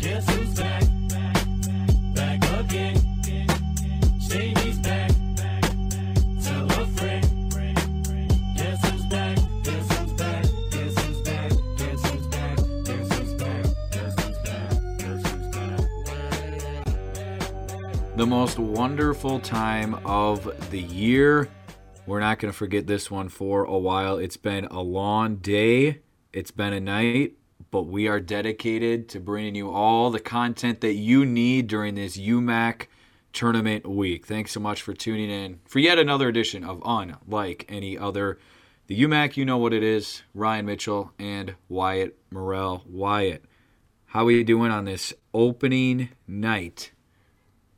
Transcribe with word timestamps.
Guess 0.00 0.28
who's 0.30 0.54
back? 0.54 0.82
Back 2.14 2.44
again. 2.60 2.96
Back. 4.82 5.10
Tell 6.42 6.70
a 6.70 6.86
friend. 6.96 7.52
Guess 8.56 8.88
who's 8.88 9.04
back? 9.06 9.38
Guess 9.62 9.98
who's 9.98 10.12
back? 10.12 10.44
Guess 10.70 10.98
who's 11.00 11.20
back? 11.22 11.50
Guess 11.76 12.08
who's 12.08 12.26
back? 12.26 12.56
Guess 12.84 13.18
who's 13.18 13.34
back? 13.34 13.66
Guess 13.94 15.26
who's 15.26 15.48
back? 15.54 15.80
the 18.16 18.26
most 18.26 18.58
wonderful 18.58 19.40
time 19.40 19.94
of 20.06 20.70
the 20.70 20.80
year. 20.80 21.48
We're 22.06 22.20
not 22.20 22.38
going 22.38 22.52
to 22.52 22.56
forget 22.56 22.86
this 22.86 23.10
one 23.10 23.28
for 23.28 23.64
a 23.64 23.78
while. 23.78 24.18
It's 24.18 24.36
been 24.36 24.66
a 24.66 24.80
long 24.80 25.36
day, 25.36 26.00
it's 26.32 26.50
been 26.50 26.72
a 26.72 26.80
night, 26.80 27.34
but 27.76 27.88
we 27.88 28.08
are 28.08 28.20
dedicated 28.20 29.06
to 29.06 29.20
bringing 29.20 29.54
you 29.54 29.70
all 29.70 30.10
the 30.10 30.18
content 30.18 30.80
that 30.80 30.94
you 30.94 31.26
need 31.26 31.66
during 31.66 31.94
this 31.94 32.16
UMAC 32.16 32.86
tournament 33.34 33.86
week. 33.86 34.24
Thanks 34.24 34.52
so 34.52 34.60
much 34.60 34.80
for 34.80 34.94
tuning 34.94 35.28
in 35.28 35.60
for 35.66 35.78
yet 35.78 35.98
another 35.98 36.26
edition 36.26 36.64
of 36.64 36.82
Unlike 36.86 37.66
Any 37.68 37.98
Other. 37.98 38.38
The 38.86 38.98
UMAC, 39.02 39.36
you 39.36 39.44
know 39.44 39.58
what 39.58 39.74
it 39.74 39.82
is. 39.82 40.22
Ryan 40.32 40.64
Mitchell 40.64 41.12
and 41.18 41.54
Wyatt 41.68 42.16
Morrell. 42.30 42.82
Wyatt, 42.86 43.44
how 44.06 44.24
are 44.24 44.30
you 44.30 44.42
doing 44.42 44.70
on 44.70 44.86
this 44.86 45.12
opening 45.34 46.08
night? 46.26 46.92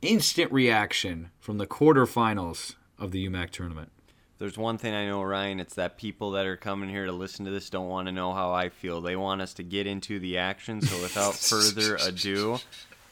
instant 0.01 0.49
reaction 0.49 1.29
from 1.41 1.57
the 1.57 1.67
quarterfinals 1.67 2.75
of 2.97 3.11
the 3.11 3.27
UMAC 3.27 3.49
tournament. 3.49 3.91
There's 4.39 4.57
one 4.57 4.77
thing 4.77 4.93
I 4.93 5.05
know, 5.05 5.21
Ryan. 5.21 5.59
It's 5.59 5.75
that 5.75 5.97
people 5.97 6.31
that 6.31 6.45
are 6.45 6.55
coming 6.55 6.89
here 6.89 7.05
to 7.05 7.11
listen 7.11 7.43
to 7.45 7.51
this 7.51 7.69
don't 7.69 7.89
want 7.89 8.07
to 8.07 8.13
know 8.13 8.33
how 8.33 8.53
I 8.53 8.69
feel. 8.69 9.01
They 9.01 9.17
want 9.17 9.41
us 9.41 9.53
to 9.55 9.63
get 9.63 9.85
into 9.85 10.17
the 10.17 10.37
action. 10.37 10.81
So 10.81 11.01
without 11.01 11.33
further 11.35 11.97
ado, 11.97 12.59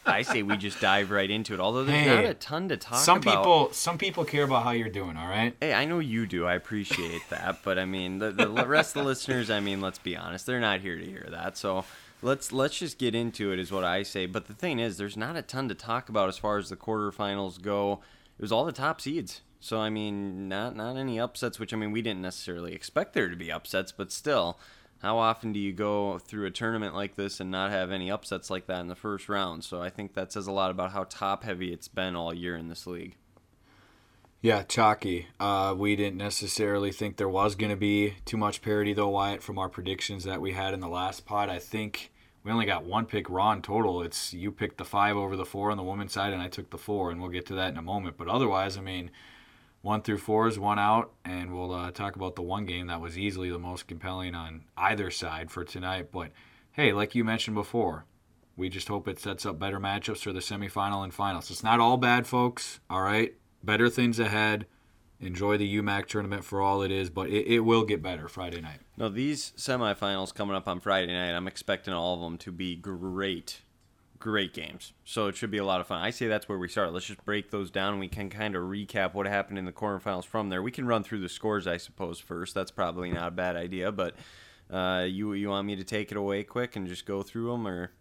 I 0.06 0.22
say 0.22 0.42
we 0.42 0.56
just 0.56 0.80
dive 0.80 1.12
right 1.12 1.30
into 1.30 1.54
it. 1.54 1.60
Although 1.60 1.84
there's 1.84 2.00
Hey, 2.00 2.16
not 2.16 2.26
a 2.26 2.34
ton 2.34 2.70
to 2.70 2.78
talk 2.78 3.00
some 3.00 3.18
about. 3.18 3.44
people, 3.44 3.70
some 3.74 3.98
people 3.98 4.24
care 4.24 4.46
about 4.46 4.64
how 4.64 4.72
you're 4.72 4.88
doing. 4.88 5.18
All 5.18 5.28
right. 5.28 5.54
Hey, 5.60 5.74
I 5.74 5.84
know 5.84 6.00
you 6.00 6.28
do. 6.28 6.46
I 6.46 6.54
appreciate 6.54 7.24
that, 7.30 7.60
but 7.62 7.78
I 7.78 7.84
mean, 7.84 8.20
the, 8.20 8.32
the 8.32 8.48
rest 8.66 8.96
of 8.96 9.02
the 9.04 9.08
listeners. 9.10 9.50
I 9.50 9.60
mean, 9.60 9.82
let's 9.82 10.00
be 10.00 10.16
honest, 10.16 10.46
they're 10.46 10.62
not 10.62 10.80
here 10.80 10.98
to 10.98 11.06
hear 11.06 11.28
that. 11.32 11.58
So 11.58 11.84
let's 12.22 12.54
let's 12.54 12.80
just 12.80 12.98
get 12.98 13.14
into 13.16 13.52
it, 13.52 13.60
is 13.60 13.70
what 13.70 13.84
I 13.84 14.04
say. 14.04 14.28
But 14.28 14.48
the 14.48 14.54
thing 14.54 14.80
is, 14.80 14.96
there's 14.96 15.18
not 15.18 15.36
a 15.36 15.42
ton 15.42 15.68
to 15.68 15.76
talk 15.76 16.08
about 16.08 16.30
as 16.30 16.38
far 16.38 16.58
as 16.58 16.70
the 16.70 16.78
quarterfinals 16.78 17.62
go. 17.62 18.00
It 18.40 18.42
was 18.42 18.54
all 18.54 18.64
the 18.64 18.72
top 18.72 19.02
seeds. 19.02 19.42
So 19.60 19.80
I 19.80 19.90
mean, 19.90 20.48
not 20.48 20.76
not 20.76 20.98
any 20.98 21.20
upsets. 21.20 21.60
Which 21.60 21.74
I 21.74 21.78
mean, 21.78 21.92
we 21.92 22.02
didn't 22.02 22.22
necessarily 22.22 22.74
expect 22.74 23.14
there 23.14 23.30
to 23.30 23.36
be 23.36 23.52
upsets, 23.52 23.92
but 23.92 24.12
still. 24.12 24.60
How 25.00 25.20
often 25.20 25.54
do 25.54 25.60
you 25.60 25.74
go 25.74 26.18
through 26.18 26.48
a 26.48 26.52
tournament 26.52 26.96
like 26.96 27.16
this 27.16 27.40
and 27.40 27.52
not 27.52 27.70
have 27.70 27.92
any 27.92 28.10
upsets 28.10 28.50
like 28.50 28.66
that 28.66 28.80
in 28.80 28.88
the 28.88 28.96
first 28.96 29.30
round? 29.30 29.64
So 29.64 29.80
I 29.80 29.92
think 29.92 30.16
that 30.16 30.32
says 30.32 30.48
a 30.48 30.52
lot 30.52 30.72
about 30.72 30.92
how 30.92 31.04
top 31.04 31.44
heavy 31.44 31.72
it's 31.72 31.88
been 31.88 32.16
all 32.16 32.34
year 32.34 32.56
in 32.56 32.68
this 32.68 32.88
league. 32.88 33.16
Yeah, 34.42 34.64
chalky. 34.64 35.28
Uh, 35.40 35.76
we 35.78 35.96
didn't 35.96 36.18
necessarily 36.18 36.92
think 36.92 37.18
there 37.18 37.30
was 37.30 37.56
going 37.56 37.72
to 37.72 37.76
be 37.76 38.16
too 38.26 38.38
much 38.38 38.62
parity, 38.62 38.94
though, 38.94 39.10
Wyatt, 39.10 39.42
from 39.42 39.58
our 39.58 39.70
predictions 39.70 40.24
that 40.26 40.42
we 40.42 40.54
had 40.54 40.74
in 40.74 40.80
the 40.80 40.88
last 40.88 41.26
pod. 41.26 41.50
I 41.50 41.60
think 41.60 42.12
we 42.44 42.52
only 42.52 42.66
got 42.66 42.86
one 42.86 43.08
pick 43.08 43.30
wrong 43.30 43.62
total. 43.62 44.04
It's 44.04 44.34
you 44.34 44.52
picked 44.52 44.78
the 44.78 44.86
five 44.86 45.18
over 45.18 45.36
the 45.36 45.46
four 45.46 45.72
on 45.72 45.78
the 45.78 45.84
women's 45.84 46.14
side, 46.14 46.34
and 46.34 46.42
I 46.42 46.48
took 46.48 46.70
the 46.70 46.78
four, 46.78 47.12
and 47.12 47.20
we'll 47.20 47.32
get 47.32 47.48
to 47.48 47.56
that 47.56 47.72
in 47.72 47.78
a 47.78 47.82
moment. 47.82 48.16
But 48.16 48.28
otherwise, 48.28 48.78
I 48.78 48.82
mean, 48.82 49.12
one 49.82 50.02
through 50.02 50.18
four 50.18 50.48
is 50.48 50.60
one 50.60 50.80
out, 50.80 51.12
and 51.24 51.54
we'll 51.54 51.74
uh, 51.74 51.92
talk 51.92 52.16
about 52.16 52.36
the 52.36 52.42
one 52.42 52.66
game 52.66 52.88
that 52.88 53.02
was 53.02 53.18
easily 53.18 53.50
the 53.50 53.60
most 53.60 53.88
compelling 53.88 54.36
on 54.36 54.64
either 54.76 55.10
side 55.12 55.52
for 55.52 55.64
tonight. 55.64 56.12
But 56.12 56.32
hey, 56.72 56.94
like 56.94 57.16
you 57.16 57.24
mentioned 57.24 57.56
before, 57.56 58.06
we 58.56 58.70
just 58.70 58.88
hope 58.88 59.08
it 59.08 59.20
sets 59.20 59.46
up 59.46 59.60
better 59.60 59.80
matchups 59.80 60.24
for 60.24 60.34
the 60.34 60.40
semifinal 60.40 61.04
and 61.04 61.14
finals. 61.14 61.52
It's 61.52 61.64
not 61.64 61.80
all 61.80 61.98
bad, 61.98 62.28
folks. 62.28 62.80
All 62.90 63.02
right, 63.02 63.34
better 63.64 63.90
things 63.90 64.20
ahead. 64.20 64.66
Enjoy 65.20 65.58
the 65.58 65.78
UMAC 65.78 66.06
tournament 66.06 66.44
for 66.44 66.62
all 66.62 66.84
it 66.84 66.92
is, 66.92 67.10
but 67.10 67.30
it, 67.30 67.48
it 67.48 67.60
will 67.62 67.84
get 67.84 68.04
better 68.04 68.28
Friday 68.28 68.62
night. 68.62 68.82
No, 68.98 69.10
these 69.10 69.52
semifinals 69.58 70.34
coming 70.34 70.56
up 70.56 70.68
on 70.68 70.80
Friday 70.80 71.14
night, 71.14 71.36
I'm 71.36 71.48
expecting 71.48 71.94
all 71.94 72.16
of 72.16 72.20
them 72.22 72.38
to 72.40 72.52
be 72.52 72.76
great, 72.76 73.62
great 74.20 74.54
games. 74.54 74.94
So 75.04 75.28
it 75.28 75.36
should 75.36 75.52
be 75.52 75.58
a 75.58 75.66
lot 75.66 75.82
of 75.82 75.88
fun. 75.88 76.02
I 76.02 76.10
say 76.10 76.28
that's 76.28 76.48
where 76.50 76.58
we 76.58 76.68
start. 76.68 76.94
Let's 76.94 77.06
just 77.06 77.24
break 77.26 77.52
those 77.52 77.72
down 77.72 77.94
and 77.94 78.00
we 78.00 78.08
can 78.08 78.30
kind 78.30 78.56
of 78.56 78.64
recap 78.64 79.14
what 79.14 79.26
happened 79.28 79.58
in 79.58 79.66
the 79.66 79.72
quarterfinals 79.72 80.26
from 80.26 80.50
there. 80.50 80.62
We 80.62 80.72
can 80.72 80.88
run 80.88 81.04
through 81.04 81.22
the 81.22 81.30
scores, 81.30 81.68
I 81.68 81.78
suppose, 81.78 82.20
first. 82.20 82.54
That's 82.54 82.72
probably 82.72 83.12
not 83.12 83.30
a 83.30 83.32
bad 83.32 83.56
idea, 83.56 83.92
but 83.92 84.16
uh, 84.70 85.06
you 85.08 85.34
you 85.34 85.50
want 85.50 85.66
me 85.66 85.76
to 85.76 85.84
take 85.84 86.12
it 86.12 86.18
away 86.18 86.44
quick 86.44 86.76
and 86.76 86.88
just 86.88 87.06
go 87.06 87.22
through 87.22 87.52
them, 87.52 87.68
or 87.68 87.92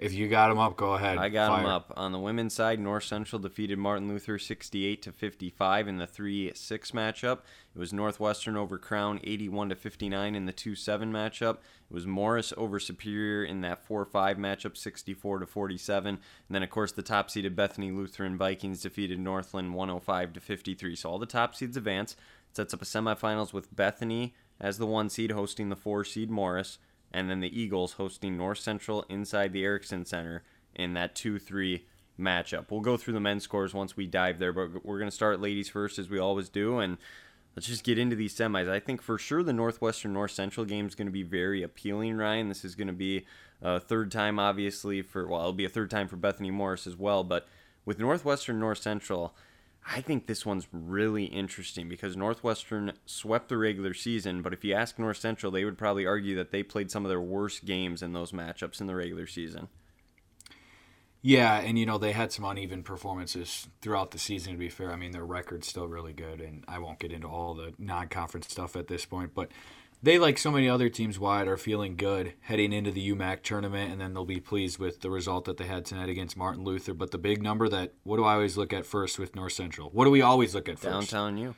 If 0.00 0.14
you 0.14 0.28
got 0.28 0.48
them 0.48 0.58
up, 0.58 0.78
go 0.78 0.94
ahead. 0.94 1.18
I 1.18 1.28
got 1.28 1.58
them 1.58 1.66
up 1.66 1.92
on 1.94 2.12
the 2.12 2.18
women's 2.18 2.54
side. 2.54 2.80
North 2.80 3.04
Central 3.04 3.38
defeated 3.38 3.76
Martin 3.76 4.08
Luther 4.08 4.38
68 4.38 5.02
to 5.02 5.12
55 5.12 5.88
in 5.88 5.98
the 5.98 6.06
3-6 6.06 6.54
matchup. 6.92 7.40
It 7.74 7.78
was 7.78 7.92
Northwestern 7.92 8.56
over 8.56 8.78
Crown 8.78 9.20
81 9.22 9.68
to 9.68 9.74
59 9.74 10.34
in 10.34 10.46
the 10.46 10.54
2-7 10.54 11.10
matchup. 11.10 11.56
It 11.56 11.94
was 11.94 12.06
Morris 12.06 12.54
over 12.56 12.80
Superior 12.80 13.44
in 13.44 13.60
that 13.60 13.86
4-5 13.86 14.38
matchup 14.38 14.74
64 14.78 15.40
to 15.40 15.46
47. 15.46 16.14
And 16.14 16.18
then 16.48 16.62
of 16.62 16.70
course 16.70 16.92
the 16.92 17.02
top 17.02 17.30
seeded 17.30 17.54
Bethany 17.54 17.90
Lutheran 17.90 18.38
Vikings 18.38 18.80
defeated 18.80 19.18
Northland 19.18 19.74
105 19.74 20.32
to 20.32 20.40
53. 20.40 20.96
So 20.96 21.10
all 21.10 21.18
the 21.18 21.26
top 21.26 21.54
seeds 21.54 21.76
advance. 21.76 22.16
It 22.48 22.56
sets 22.56 22.72
up 22.72 22.80
a 22.80 22.86
semifinals 22.86 23.52
with 23.52 23.76
Bethany 23.76 24.32
as 24.58 24.78
the 24.78 24.86
1 24.86 25.10
seed 25.10 25.32
hosting 25.32 25.68
the 25.68 25.76
4 25.76 26.04
seed 26.04 26.30
Morris 26.30 26.78
and 27.12 27.28
then 27.28 27.40
the 27.40 27.60
Eagles 27.60 27.94
hosting 27.94 28.36
North 28.36 28.58
Central 28.58 29.04
inside 29.08 29.52
the 29.52 29.64
Ericksen 29.64 30.06
Center 30.06 30.42
in 30.74 30.94
that 30.94 31.14
2 31.14 31.38
3 31.38 31.84
matchup. 32.18 32.70
We'll 32.70 32.80
go 32.80 32.96
through 32.96 33.14
the 33.14 33.20
men's 33.20 33.44
scores 33.44 33.74
once 33.74 33.96
we 33.96 34.06
dive 34.06 34.38
there, 34.38 34.52
but 34.52 34.84
we're 34.84 34.98
going 34.98 35.10
to 35.10 35.14
start 35.14 35.40
ladies 35.40 35.68
first 35.68 35.98
as 35.98 36.08
we 36.08 36.18
always 36.18 36.48
do. 36.48 36.78
And 36.78 36.98
let's 37.56 37.66
just 37.66 37.84
get 37.84 37.98
into 37.98 38.14
these 38.14 38.34
semis. 38.36 38.68
I 38.68 38.78
think 38.78 39.02
for 39.02 39.18
sure 39.18 39.42
the 39.42 39.52
Northwestern 39.52 40.12
North 40.12 40.30
Central 40.30 40.66
game 40.66 40.86
is 40.86 40.94
going 40.94 41.08
to 41.08 41.12
be 41.12 41.22
very 41.22 41.62
appealing, 41.62 42.16
Ryan. 42.16 42.48
This 42.48 42.64
is 42.64 42.74
going 42.74 42.88
to 42.88 42.92
be 42.92 43.26
a 43.62 43.80
third 43.80 44.12
time, 44.12 44.38
obviously, 44.38 45.02
for, 45.02 45.26
well, 45.26 45.40
it'll 45.40 45.52
be 45.52 45.64
a 45.64 45.70
third 45.70 45.90
time 45.90 46.08
for 46.08 46.16
Bethany 46.16 46.50
Morris 46.50 46.86
as 46.86 46.96
well. 46.96 47.24
But 47.24 47.48
with 47.84 47.98
Northwestern 47.98 48.60
North 48.60 48.78
Central, 48.78 49.34
I 49.86 50.00
think 50.00 50.26
this 50.26 50.44
one's 50.44 50.68
really 50.72 51.24
interesting 51.24 51.88
because 51.88 52.16
Northwestern 52.16 52.92
swept 53.06 53.48
the 53.48 53.56
regular 53.56 53.94
season, 53.94 54.42
but 54.42 54.52
if 54.52 54.64
you 54.64 54.74
ask 54.74 54.98
North 54.98 55.16
Central, 55.16 55.50
they 55.50 55.64
would 55.64 55.78
probably 55.78 56.06
argue 56.06 56.36
that 56.36 56.52
they 56.52 56.62
played 56.62 56.90
some 56.90 57.04
of 57.04 57.08
their 57.08 57.20
worst 57.20 57.64
games 57.64 58.02
in 58.02 58.12
those 58.12 58.32
matchups 58.32 58.80
in 58.80 58.86
the 58.86 58.94
regular 58.94 59.26
season. 59.26 59.68
Yeah, 61.22 61.58
and 61.58 61.78
you 61.78 61.84
know 61.84 61.98
they 61.98 62.12
had 62.12 62.32
some 62.32 62.46
uneven 62.46 62.82
performances 62.82 63.68
throughout 63.82 64.10
the 64.10 64.18
season. 64.18 64.54
To 64.54 64.58
be 64.58 64.70
fair, 64.70 64.90
I 64.90 64.96
mean 64.96 65.10
their 65.12 65.24
record's 65.24 65.68
still 65.68 65.86
really 65.86 66.14
good, 66.14 66.40
and 66.40 66.64
I 66.66 66.78
won't 66.78 66.98
get 66.98 67.12
into 67.12 67.28
all 67.28 67.54
the 67.54 67.74
non-conference 67.78 68.48
stuff 68.48 68.74
at 68.74 68.88
this 68.88 69.04
point. 69.04 69.34
But 69.34 69.50
they, 70.02 70.18
like 70.18 70.38
so 70.38 70.50
many 70.50 70.68
other 70.68 70.88
teams 70.88 71.18
Wyatt, 71.18 71.46
are 71.48 71.56
feeling 71.56 71.96
good 71.96 72.32
heading 72.42 72.72
into 72.72 72.90
the 72.90 73.10
UMAC 73.12 73.42
tournament, 73.42 73.92
and 73.92 74.00
then 74.00 74.14
they'll 74.14 74.24
be 74.24 74.40
pleased 74.40 74.78
with 74.78 75.00
the 75.00 75.10
result 75.10 75.44
that 75.44 75.56
they 75.58 75.66
had 75.66 75.84
tonight 75.84 76.08
against 76.08 76.36
Martin 76.36 76.64
Luther. 76.64 76.94
But 76.94 77.10
the 77.10 77.18
big 77.18 77.42
number 77.42 77.68
that 77.68 77.92
what 78.02 78.16
do 78.16 78.24
I 78.24 78.34
always 78.34 78.56
look 78.56 78.72
at 78.72 78.86
first 78.86 79.18
with 79.18 79.36
North 79.36 79.52
Central? 79.52 79.90
What 79.90 80.04
do 80.06 80.10
we 80.10 80.22
always 80.22 80.54
look 80.54 80.68
at 80.68 80.78
first? 80.78 81.10
Downtown 81.10 81.36
U. 81.38 81.54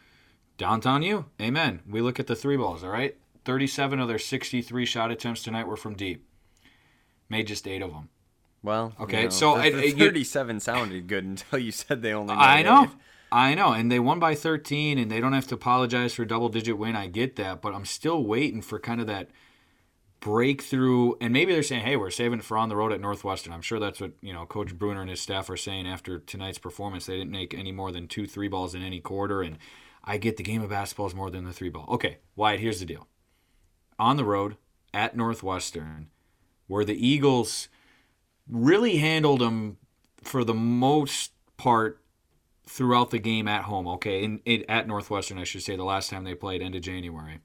Downtown 0.58 1.02
U. 1.02 1.26
Amen. 1.40 1.80
We 1.88 2.00
look 2.00 2.18
at 2.20 2.26
the 2.26 2.36
three 2.36 2.56
balls. 2.56 2.82
All 2.84 2.90
right, 2.90 3.16
thirty-seven 3.44 3.98
of 4.00 4.08
their 4.08 4.18
sixty-three 4.18 4.86
shot 4.86 5.10
attempts 5.10 5.42
tonight 5.42 5.66
were 5.66 5.76
from 5.76 5.94
deep. 5.94 6.26
Made 7.28 7.46
just 7.46 7.66
eight 7.66 7.82
of 7.82 7.90
them. 7.92 8.08
Well, 8.62 8.92
Okay, 9.00 9.18
you 9.18 9.24
know, 9.24 9.30
so 9.30 9.54
the, 9.56 9.60
I- 9.62 9.70
the 9.70 9.88
you- 9.88 9.96
37 9.96 10.60
sounded 10.60 11.08
good 11.08 11.24
until 11.24 11.58
you 11.58 11.72
said 11.72 12.02
they 12.02 12.12
only. 12.12 12.34
I 12.34 12.62
know. 12.62 12.84
eight. 12.84 12.90
I 13.32 13.54
know. 13.54 13.72
And 13.72 13.90
they 13.90 13.98
won 13.98 14.18
by 14.18 14.34
13, 14.34 14.98
and 14.98 15.10
they 15.10 15.18
don't 15.18 15.32
have 15.32 15.46
to 15.48 15.54
apologize 15.54 16.12
for 16.12 16.22
a 16.22 16.28
double 16.28 16.50
digit 16.50 16.76
win. 16.76 16.94
I 16.94 17.06
get 17.06 17.36
that. 17.36 17.62
But 17.62 17.74
I'm 17.74 17.86
still 17.86 18.22
waiting 18.22 18.60
for 18.60 18.78
kind 18.78 19.00
of 19.00 19.06
that 19.06 19.30
breakthrough. 20.20 21.14
And 21.18 21.32
maybe 21.32 21.54
they're 21.54 21.62
saying, 21.62 21.82
hey, 21.82 21.96
we're 21.96 22.10
saving 22.10 22.40
it 22.40 22.44
for 22.44 22.58
on 22.58 22.68
the 22.68 22.76
road 22.76 22.92
at 22.92 23.00
Northwestern. 23.00 23.54
I'm 23.54 23.62
sure 23.62 23.80
that's 23.80 24.02
what, 24.02 24.12
you 24.20 24.34
know, 24.34 24.44
Coach 24.44 24.78
Bruner 24.78 25.00
and 25.00 25.08
his 25.08 25.22
staff 25.22 25.48
are 25.48 25.56
saying 25.56 25.86
after 25.86 26.18
tonight's 26.18 26.58
performance. 26.58 27.06
They 27.06 27.16
didn't 27.16 27.32
make 27.32 27.54
any 27.54 27.72
more 27.72 27.90
than 27.90 28.06
two 28.06 28.26
three 28.26 28.48
balls 28.48 28.74
in 28.74 28.82
any 28.82 29.00
quarter. 29.00 29.40
And 29.40 29.56
I 30.04 30.18
get 30.18 30.36
the 30.36 30.42
game 30.42 30.62
of 30.62 30.68
basketball 30.68 31.06
is 31.06 31.14
more 31.14 31.30
than 31.30 31.44
the 31.44 31.54
three 31.54 31.70
ball. 31.70 31.86
Okay, 31.88 32.18
Wyatt, 32.36 32.60
here's 32.60 32.80
the 32.80 32.86
deal. 32.86 33.08
On 33.98 34.18
the 34.18 34.26
road 34.26 34.58
at 34.92 35.16
Northwestern, 35.16 36.08
where 36.66 36.84
the 36.84 37.06
Eagles 37.06 37.68
really 38.46 38.98
handled 38.98 39.40
them 39.40 39.78
for 40.22 40.44
the 40.44 40.54
most 40.54 41.32
part 41.56 42.01
throughout 42.66 43.10
the 43.10 43.18
game 43.18 43.48
at 43.48 43.64
home. 43.64 43.86
Okay, 43.88 44.22
in, 44.22 44.40
in 44.44 44.64
at 44.68 44.86
Northwestern, 44.86 45.38
I 45.38 45.44
should 45.44 45.62
say, 45.62 45.76
the 45.76 45.84
last 45.84 46.10
time 46.10 46.24
they 46.24 46.34
played, 46.34 46.62
end 46.62 46.74
of 46.74 46.82
January. 46.82 47.40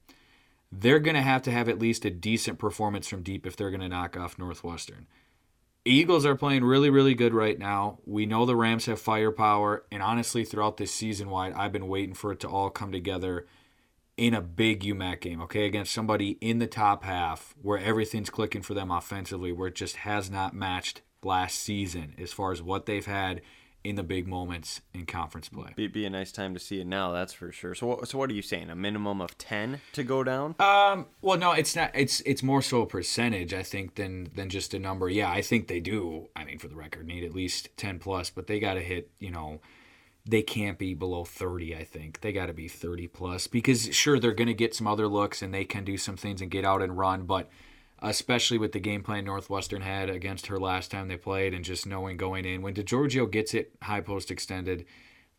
They're 0.70 0.98
going 0.98 1.16
to 1.16 1.22
have 1.22 1.42
to 1.42 1.50
have 1.50 1.68
at 1.68 1.78
least 1.78 2.04
a 2.04 2.10
decent 2.10 2.58
performance 2.58 3.08
from 3.08 3.22
deep 3.22 3.46
if 3.46 3.56
they're 3.56 3.70
going 3.70 3.80
to 3.80 3.88
knock 3.88 4.16
off 4.16 4.38
Northwestern. 4.38 5.06
Eagles 5.84 6.26
are 6.26 6.34
playing 6.34 6.64
really, 6.64 6.90
really 6.90 7.14
good 7.14 7.32
right 7.32 7.58
now. 7.58 7.98
We 8.04 8.26
know 8.26 8.44
the 8.44 8.56
Rams 8.56 8.84
have 8.86 9.00
firepower, 9.00 9.84
and 9.90 10.02
honestly, 10.02 10.44
throughout 10.44 10.76
this 10.76 10.92
season 10.92 11.30
Wyatt, 11.30 11.56
I've 11.56 11.72
been 11.72 11.88
waiting 11.88 12.14
for 12.14 12.32
it 12.32 12.40
to 12.40 12.48
all 12.48 12.68
come 12.68 12.92
together 12.92 13.46
in 14.18 14.34
a 14.34 14.42
big 14.42 14.82
UMAC 14.82 15.20
game, 15.20 15.40
okay, 15.42 15.64
against 15.64 15.94
somebody 15.94 16.36
in 16.40 16.58
the 16.58 16.66
top 16.66 17.04
half 17.04 17.54
where 17.62 17.78
everything's 17.78 18.28
clicking 18.28 18.62
for 18.62 18.74
them 18.74 18.90
offensively, 18.90 19.52
where 19.52 19.68
it 19.68 19.76
just 19.76 19.96
has 19.96 20.28
not 20.30 20.54
matched 20.54 21.00
last 21.22 21.58
season 21.58 22.14
as 22.18 22.32
far 22.32 22.52
as 22.52 22.60
what 22.60 22.84
they've 22.84 23.06
had 23.06 23.40
in 23.88 23.96
the 23.96 24.02
big 24.02 24.28
moments 24.28 24.82
in 24.92 25.06
conference 25.06 25.48
play. 25.48 25.72
Be, 25.74 25.86
be 25.86 26.04
a 26.04 26.10
nice 26.10 26.30
time 26.30 26.52
to 26.52 26.60
see 26.60 26.80
it 26.80 26.86
now, 26.86 27.10
that's 27.12 27.32
for 27.32 27.50
sure. 27.50 27.74
So, 27.74 27.86
what, 27.86 28.08
so 28.08 28.18
what 28.18 28.28
are 28.28 28.34
you 28.34 28.42
saying? 28.42 28.68
A 28.68 28.76
minimum 28.76 29.20
of 29.20 29.38
ten 29.38 29.80
to 29.94 30.02
go 30.02 30.22
down? 30.22 30.54
Um, 30.58 31.06
well, 31.22 31.38
no, 31.38 31.52
it's 31.52 31.74
not. 31.74 31.90
It's 31.94 32.20
it's 32.20 32.42
more 32.42 32.60
so 32.60 32.82
a 32.82 32.86
percentage, 32.86 33.54
I 33.54 33.62
think, 33.62 33.94
than 33.94 34.30
than 34.34 34.50
just 34.50 34.74
a 34.74 34.78
number. 34.78 35.08
Yeah, 35.08 35.30
I 35.30 35.40
think 35.40 35.68
they 35.68 35.80
do. 35.80 36.28
I 36.36 36.44
mean, 36.44 36.58
for 36.58 36.68
the 36.68 36.76
record, 36.76 37.06
need 37.06 37.24
at 37.24 37.34
least 37.34 37.70
ten 37.76 37.98
plus, 37.98 38.28
but 38.28 38.46
they 38.46 38.60
got 38.60 38.74
to 38.74 38.80
hit. 38.80 39.10
You 39.18 39.30
know, 39.30 39.60
they 40.28 40.42
can't 40.42 40.78
be 40.78 40.92
below 40.92 41.24
thirty. 41.24 41.74
I 41.74 41.84
think 41.84 42.20
they 42.20 42.32
got 42.32 42.46
to 42.46 42.52
be 42.52 42.68
thirty 42.68 43.06
plus 43.06 43.46
because 43.46 43.94
sure 43.94 44.18
they're 44.18 44.32
going 44.32 44.48
to 44.48 44.54
get 44.54 44.74
some 44.74 44.86
other 44.86 45.08
looks 45.08 45.40
and 45.40 45.54
they 45.54 45.64
can 45.64 45.84
do 45.84 45.96
some 45.96 46.16
things 46.16 46.42
and 46.42 46.50
get 46.50 46.64
out 46.64 46.82
and 46.82 46.98
run, 46.98 47.24
but 47.24 47.48
especially 48.02 48.58
with 48.58 48.72
the 48.72 48.80
game 48.80 49.02
plan 49.02 49.24
Northwestern 49.24 49.82
had 49.82 50.10
against 50.10 50.46
her 50.46 50.58
last 50.58 50.90
time 50.90 51.08
they 51.08 51.16
played, 51.16 51.54
and 51.54 51.64
just 51.64 51.86
knowing 51.86 52.16
going 52.16 52.44
in 52.44 52.62
when 52.62 52.74
DeGiorgio 52.74 53.30
gets 53.30 53.54
it 53.54 53.72
high 53.82 54.00
post 54.00 54.30
extended 54.30 54.84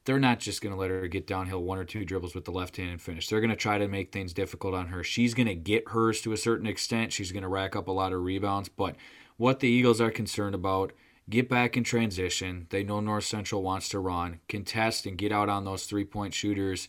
they're 0.05 0.19
not 0.19 0.39
just 0.39 0.61
going 0.61 0.73
to 0.73 0.79
let 0.79 0.89
her 0.89 1.07
get 1.07 1.27
downhill 1.27 1.61
one 1.61 1.77
or 1.77 1.83
two 1.83 2.05
dribbles 2.05 2.33
with 2.33 2.45
the 2.45 2.51
left 2.51 2.77
hand 2.77 2.89
and 2.89 3.01
finish. 3.01 3.27
They're 3.27 3.41
going 3.41 3.49
to 3.51 3.55
try 3.55 3.77
to 3.77 3.87
make 3.87 4.11
things 4.11 4.33
difficult 4.33 4.73
on 4.73 4.87
her. 4.87 5.03
She's 5.03 5.33
going 5.33 5.47
to 5.47 5.55
get 5.55 5.89
hers 5.89 6.21
to 6.21 6.31
a 6.31 6.37
certain 6.37 6.67
extent. 6.67 7.13
She's 7.13 7.31
going 7.31 7.43
to 7.43 7.49
rack 7.49 7.75
up 7.75 7.87
a 7.87 7.91
lot 7.91 8.13
of 8.13 8.23
rebounds. 8.23 8.69
But 8.69 8.95
what 9.37 9.59
the 9.59 9.67
Eagles 9.67 10.01
are 10.01 10.11
concerned 10.11 10.55
about, 10.55 10.93
get 11.29 11.49
back 11.49 11.77
in 11.77 11.83
transition. 11.83 12.67
They 12.69 12.83
know 12.83 13.01
North 13.01 13.25
Central 13.25 13.61
wants 13.61 13.89
to 13.89 13.99
run, 13.99 14.39
contest, 14.47 15.05
and 15.05 15.17
get 15.17 15.31
out 15.31 15.49
on 15.49 15.65
those 15.65 15.85
three 15.85 16.05
point 16.05 16.33
shooters, 16.33 16.87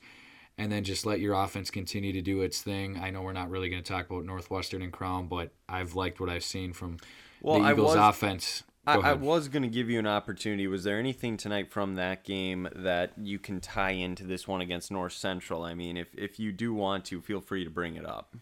and 0.60 0.70
then 0.70 0.84
just 0.84 1.06
let 1.06 1.20
your 1.20 1.34
offense 1.34 1.70
continue 1.70 2.12
to 2.12 2.20
do 2.20 2.42
its 2.42 2.60
thing. 2.60 2.98
I 3.02 3.10
know 3.10 3.22
we're 3.22 3.32
not 3.32 3.48
really 3.50 3.70
going 3.70 3.82
to 3.82 3.92
talk 3.92 4.10
about 4.10 4.24
Northwestern 4.26 4.82
and 4.82 4.92
Crown, 4.92 5.26
but 5.26 5.52
I've 5.68 5.94
liked 5.94 6.20
what 6.20 6.28
I've 6.28 6.44
seen 6.44 6.74
from 6.74 6.98
Well, 7.40 7.58
the 7.58 7.64
I 7.64 7.72
Eagles' 7.72 7.96
was- 7.96 8.14
offense. 8.16 8.62
I, 8.86 8.94
I 8.96 9.12
was 9.12 9.48
going 9.48 9.62
to 9.62 9.68
give 9.68 9.90
you 9.90 9.98
an 9.98 10.06
opportunity. 10.06 10.66
Was 10.66 10.84
there 10.84 10.98
anything 10.98 11.36
tonight 11.36 11.70
from 11.70 11.94
that 11.96 12.24
game 12.24 12.66
that 12.74 13.12
you 13.20 13.38
can 13.38 13.60
tie 13.60 13.90
into 13.92 14.24
this 14.24 14.48
one 14.48 14.60
against 14.62 14.90
North 14.90 15.12
Central? 15.12 15.62
I 15.62 15.74
mean, 15.74 15.96
if, 15.96 16.08
if 16.14 16.40
you 16.40 16.50
do 16.50 16.72
want 16.74 17.04
to, 17.06 17.20
feel 17.20 17.40
free 17.40 17.62
to 17.64 17.70
bring 17.70 17.94
it 17.96 18.06
up. 18.06 18.34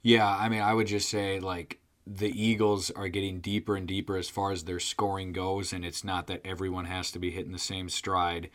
Yeah, 0.00 0.28
I 0.28 0.48
mean, 0.48 0.60
I 0.62 0.74
would 0.74 0.86
just 0.86 1.08
say 1.08 1.40
like 1.40 1.80
the 2.06 2.30
Eagles 2.30 2.90
are 2.92 3.08
getting 3.08 3.40
deeper 3.40 3.76
and 3.76 3.86
deeper 3.86 4.16
as 4.16 4.28
far 4.30 4.52
as 4.52 4.64
their 4.64 4.80
scoring 4.80 5.32
goes, 5.32 5.72
and 5.72 5.84
it's 5.84 6.04
not 6.04 6.28
that 6.28 6.40
everyone 6.44 6.84
has 6.86 7.10
to 7.10 7.18
be 7.18 7.30
hitting 7.32 7.52
the 7.52 7.58
same 7.58 7.88
stride 7.88 8.50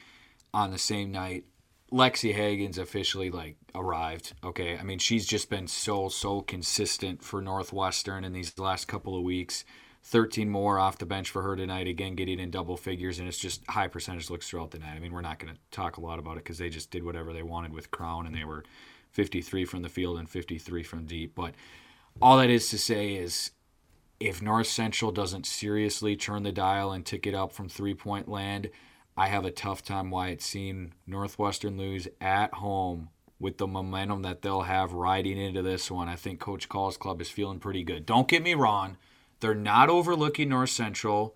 on 0.53 0.71
the 0.71 0.77
same 0.79 1.11
night. 1.11 1.43
Lexi 1.91 2.33
Hagen's 2.33 2.77
officially 2.77 3.29
like 3.29 3.57
arrived. 3.73 4.33
Okay, 4.43 4.77
I 4.77 4.83
mean, 4.83 4.99
she's 4.99 5.25
just 5.25 5.49
been 5.49 5.67
so 5.67 6.09
so 6.09 6.41
consistent 6.41 7.23
for 7.23 7.41
Northwestern 7.41 8.23
in 8.23 8.33
these 8.33 8.57
last 8.59 8.87
couple 8.87 9.17
of 9.17 9.23
weeks. 9.23 9.65
13 10.03 10.49
more 10.49 10.79
off 10.79 10.97
the 10.97 11.05
bench 11.05 11.29
for 11.29 11.41
her 11.41 11.55
tonight, 11.55 11.87
again 11.87 12.15
getting 12.15 12.39
in 12.39 12.49
double 12.49 12.77
figures, 12.77 13.19
and 13.19 13.27
it's 13.27 13.37
just 13.37 13.65
high 13.67 13.87
percentage 13.87 14.29
looks 14.29 14.49
throughout 14.49 14.71
the 14.71 14.79
night. 14.79 14.95
I 14.95 14.99
mean, 14.99 15.11
we're 15.11 15.21
not 15.21 15.39
going 15.39 15.53
to 15.53 15.59
talk 15.71 15.97
a 15.97 16.01
lot 16.01 16.19
about 16.19 16.37
it 16.37 16.43
because 16.43 16.57
they 16.57 16.69
just 16.69 16.89
did 16.89 17.03
whatever 17.03 17.33
they 17.33 17.43
wanted 17.43 17.73
with 17.73 17.91
Crown, 17.91 18.25
and 18.25 18.33
they 18.33 18.45
were 18.45 18.63
53 19.11 19.65
from 19.65 19.81
the 19.81 19.89
field 19.89 20.17
and 20.17 20.29
53 20.29 20.83
from 20.83 21.05
deep. 21.05 21.35
But 21.35 21.53
all 22.21 22.37
that 22.37 22.49
is 22.49 22.69
to 22.69 22.77
say 22.77 23.15
is 23.15 23.51
if 24.19 24.41
North 24.41 24.67
Central 24.67 25.11
doesn't 25.11 25.45
seriously 25.45 26.15
turn 26.15 26.43
the 26.43 26.51
dial 26.51 26.91
and 26.91 27.05
tick 27.05 27.27
it 27.27 27.35
up 27.35 27.51
from 27.51 27.69
three 27.69 27.93
point 27.93 28.27
land, 28.27 28.69
I 29.19 29.27
have 29.27 29.43
a 29.43 29.51
tough 29.51 29.83
time 29.83 30.11
why 30.11 30.29
it's 30.29 30.45
seen 30.45 30.93
Northwestern 31.05 31.77
lose 31.77 32.07
at 32.21 32.53
home 32.53 33.09
with 33.37 33.57
the 33.57 33.67
momentum 33.67 34.21
that 34.21 34.41
they'll 34.41 34.61
have 34.61 34.93
riding 34.93 35.37
into 35.37 35.61
this 35.61 35.91
one. 35.91 36.07
I 36.07 36.15
think 36.15 36.39
Coach 36.39 36.69
Call's 36.69 36.95
club 36.95 37.19
is 37.19 37.29
feeling 37.29 37.59
pretty 37.59 37.83
good. 37.83 38.05
Don't 38.05 38.29
get 38.29 38.43
me 38.43 38.53
wrong, 38.53 38.95
they're 39.41 39.53
not 39.53 39.89
overlooking 39.89 40.47
North 40.47 40.69
Central. 40.69 41.35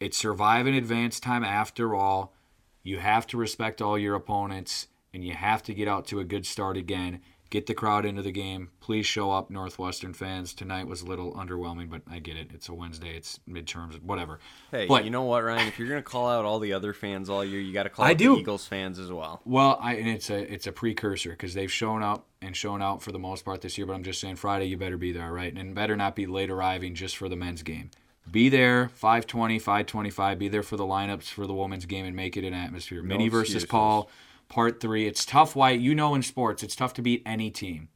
It's 0.00 0.16
survive 0.16 0.66
and 0.66 0.74
advance 0.74 1.20
time 1.20 1.44
after 1.44 1.94
all. 1.94 2.34
You 2.82 2.98
have 2.98 3.28
to 3.28 3.36
respect 3.36 3.80
all 3.80 3.96
your 3.96 4.16
opponents 4.16 4.88
and 5.14 5.24
you 5.24 5.34
have 5.34 5.62
to 5.62 5.74
get 5.74 5.86
out 5.86 6.08
to 6.08 6.18
a 6.18 6.24
good 6.24 6.44
start 6.44 6.76
again. 6.76 7.20
Get 7.52 7.66
the 7.66 7.74
crowd 7.74 8.06
into 8.06 8.22
the 8.22 8.32
game. 8.32 8.70
Please 8.80 9.04
show 9.04 9.30
up, 9.30 9.50
Northwestern 9.50 10.14
fans. 10.14 10.54
Tonight 10.54 10.86
was 10.86 11.02
a 11.02 11.04
little 11.04 11.34
underwhelming, 11.34 11.90
but 11.90 12.00
I 12.10 12.18
get 12.18 12.38
it. 12.38 12.48
It's 12.54 12.70
a 12.70 12.72
Wednesday. 12.72 13.14
It's 13.14 13.40
midterms, 13.46 14.02
whatever. 14.02 14.38
Hey, 14.70 14.86
but 14.86 15.04
you 15.04 15.10
know 15.10 15.24
what, 15.24 15.44
Ryan? 15.44 15.68
If 15.68 15.78
you're 15.78 15.86
going 15.86 16.02
to 16.02 16.02
call 16.02 16.30
out 16.30 16.46
all 16.46 16.60
the 16.60 16.72
other 16.72 16.94
fans 16.94 17.28
all 17.28 17.44
year, 17.44 17.60
you 17.60 17.74
got 17.74 17.82
to 17.82 17.90
call 17.90 18.06
I 18.06 18.12
out 18.12 18.16
do. 18.16 18.36
the 18.36 18.40
Eagles 18.40 18.66
fans 18.66 18.98
as 18.98 19.12
well. 19.12 19.42
Well, 19.44 19.78
I 19.82 19.96
and 19.96 20.08
it's 20.08 20.30
a 20.30 20.50
it's 20.50 20.66
a 20.66 20.72
precursor 20.72 21.28
because 21.32 21.52
they've 21.52 21.70
shown 21.70 22.02
up 22.02 22.26
and 22.40 22.56
shown 22.56 22.80
out 22.80 23.02
for 23.02 23.12
the 23.12 23.18
most 23.18 23.44
part 23.44 23.60
this 23.60 23.76
year. 23.76 23.86
But 23.86 23.92
I'm 23.92 24.02
just 24.02 24.18
saying, 24.18 24.36
Friday 24.36 24.64
you 24.64 24.78
better 24.78 24.96
be 24.96 25.12
there, 25.12 25.26
all 25.26 25.32
right? 25.32 25.54
And 25.54 25.74
better 25.74 25.94
not 25.94 26.16
be 26.16 26.24
late 26.24 26.48
arriving 26.48 26.94
just 26.94 27.18
for 27.18 27.28
the 27.28 27.36
men's 27.36 27.62
game. 27.62 27.90
Be 28.30 28.48
there 28.48 28.88
520, 28.94 29.58
525. 29.58 30.38
Be 30.38 30.48
there 30.48 30.62
for 30.62 30.78
the 30.78 30.84
lineups 30.84 31.24
for 31.24 31.46
the 31.46 31.52
women's 31.52 31.84
game 31.84 32.06
and 32.06 32.16
make 32.16 32.34
it 32.38 32.44
an 32.44 32.54
atmosphere. 32.54 33.02
Minnie 33.02 33.28
versus. 33.28 33.66
Paul, 33.66 34.08
part 34.52 34.80
three. 34.80 35.06
It's 35.06 35.24
tough. 35.24 35.56
Why 35.56 35.70
you 35.70 35.94
know 35.94 36.14
in 36.14 36.22
sports, 36.22 36.62
it's 36.62 36.76
tough 36.76 36.92
to 36.94 37.02
beat 37.02 37.22
any 37.24 37.50
team 37.50 37.88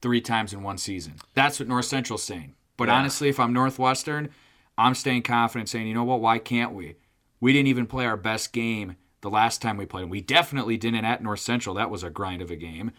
three 0.00 0.20
times 0.20 0.52
in 0.52 0.62
one 0.62 0.78
season. 0.78 1.14
That's 1.34 1.58
what 1.58 1.68
North 1.68 1.86
Central's 1.86 2.22
saying. 2.22 2.54
But 2.76 2.86
Yeah. 2.86 2.94
honestly, 2.94 3.28
if 3.28 3.40
I'm 3.40 3.52
Northwestern, 3.52 4.28
I'm 4.78 4.94
staying 4.94 5.22
confident, 5.22 5.68
saying, 5.68 5.88
you 5.88 5.94
know 5.94 6.04
what? 6.04 6.20
Why 6.20 6.38
can't 6.38 6.72
we? 6.72 6.94
We 7.40 7.52
didn't 7.52 7.66
even 7.66 7.86
play 7.86 8.06
our 8.06 8.16
best 8.16 8.52
game 8.52 8.94
the 9.22 9.30
last 9.30 9.60
time 9.60 9.76
we 9.76 9.86
played. 9.86 10.04
them. 10.04 10.10
We 10.10 10.20
definitely 10.20 10.76
didn't 10.76 11.04
at 11.04 11.20
North 11.20 11.40
Central. 11.40 11.74
That 11.74 11.90
was 11.90 12.04
a 12.04 12.10
grind 12.10 12.42
of 12.42 12.52
a 12.52 12.56
game. 12.56 12.92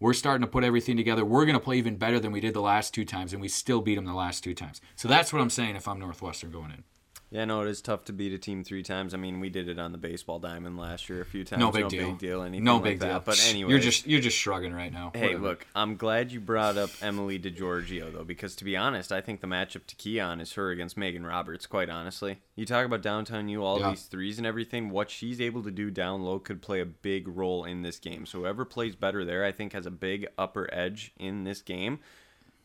We're 0.00 0.14
starting 0.14 0.40
to 0.46 0.50
put 0.50 0.64
everything 0.64 0.96
together. 0.96 1.26
We're 1.26 1.44
going 1.44 1.58
to 1.58 1.64
play 1.64 1.76
even 1.76 1.96
better 1.96 2.18
than 2.18 2.32
we 2.32 2.40
did 2.40 2.54
the 2.54 2.62
last 2.62 2.94
two 2.94 3.04
times, 3.04 3.34
and 3.34 3.42
we 3.42 3.48
still 3.48 3.82
beat 3.82 3.96
them 3.96 4.06
the 4.06 4.14
last 4.14 4.42
two 4.42 4.54
times. 4.54 4.80
So 4.94 5.08
that's 5.08 5.30
what 5.30 5.42
I'm 5.42 5.50
saying 5.50 5.76
if 5.76 5.86
I'm 5.86 5.98
Northwestern 5.98 6.50
going 6.50 6.70
in. 6.70 6.84
Yeah, 7.28 7.44
no, 7.44 7.62
it 7.62 7.68
is 7.68 7.80
tough 7.82 8.04
to 8.04 8.12
beat 8.12 8.32
a 8.32 8.38
team 8.38 8.62
three 8.62 8.84
times. 8.84 9.12
I 9.12 9.16
mean, 9.16 9.40
we 9.40 9.50
did 9.50 9.68
it 9.68 9.80
on 9.80 9.90
the 9.90 9.98
baseball 9.98 10.38
diamond 10.38 10.78
last 10.78 11.08
year 11.08 11.20
a 11.20 11.24
few 11.24 11.42
times. 11.44 11.58
No 11.58 11.72
big 11.72 11.88
deal. 11.88 12.10
big 12.10 12.18
deal. 12.18 12.42
Anything 12.42 12.62
no 12.62 12.78
big 12.78 13.00
deal. 13.00 13.18
But 13.18 13.44
anyway, 13.48 13.70
you're 13.70 13.80
just 13.80 14.06
you're 14.06 14.20
just 14.20 14.36
shrugging 14.38 14.72
right 14.72 14.92
now. 14.92 15.10
Hey, 15.12 15.22
Whatever. 15.34 15.42
look, 15.42 15.66
I'm 15.74 15.96
glad 15.96 16.30
you 16.30 16.38
brought 16.38 16.76
up 16.76 16.90
Emily 17.02 17.36
DeGiorgio, 17.38 18.12
though, 18.12 18.22
because 18.22 18.54
to 18.56 18.64
be 18.64 18.76
honest, 18.76 19.10
I 19.10 19.20
think 19.20 19.40
the 19.40 19.48
matchup 19.48 19.86
to 19.86 19.96
Keon 19.96 20.40
is 20.40 20.52
her 20.52 20.70
against 20.70 20.96
Megan 20.96 21.26
Roberts, 21.26 21.66
quite 21.66 21.90
honestly. 21.90 22.38
You 22.54 22.64
talk 22.64 22.86
about 22.86 23.02
downtown 23.02 23.48
you 23.48 23.64
all 23.64 23.80
Yeah. 23.80 23.90
these 23.90 24.04
threes 24.04 24.38
and 24.38 24.46
everything, 24.46 24.90
what 24.90 25.10
she's 25.10 25.40
able 25.40 25.64
to 25.64 25.70
do 25.72 25.90
down 25.90 26.22
low 26.22 26.38
could 26.38 26.62
play 26.62 26.80
a 26.80 26.86
big 26.86 27.26
role 27.26 27.64
in 27.64 27.82
this 27.82 27.98
game. 27.98 28.24
So 28.26 28.38
whoever 28.38 28.64
plays 28.64 28.94
better 28.94 29.24
there, 29.24 29.44
I 29.44 29.50
think, 29.50 29.72
has 29.72 29.84
a 29.84 29.90
big 29.90 30.28
upper 30.38 30.72
edge 30.72 31.12
in 31.18 31.42
this 31.42 31.60
game. 31.60 31.98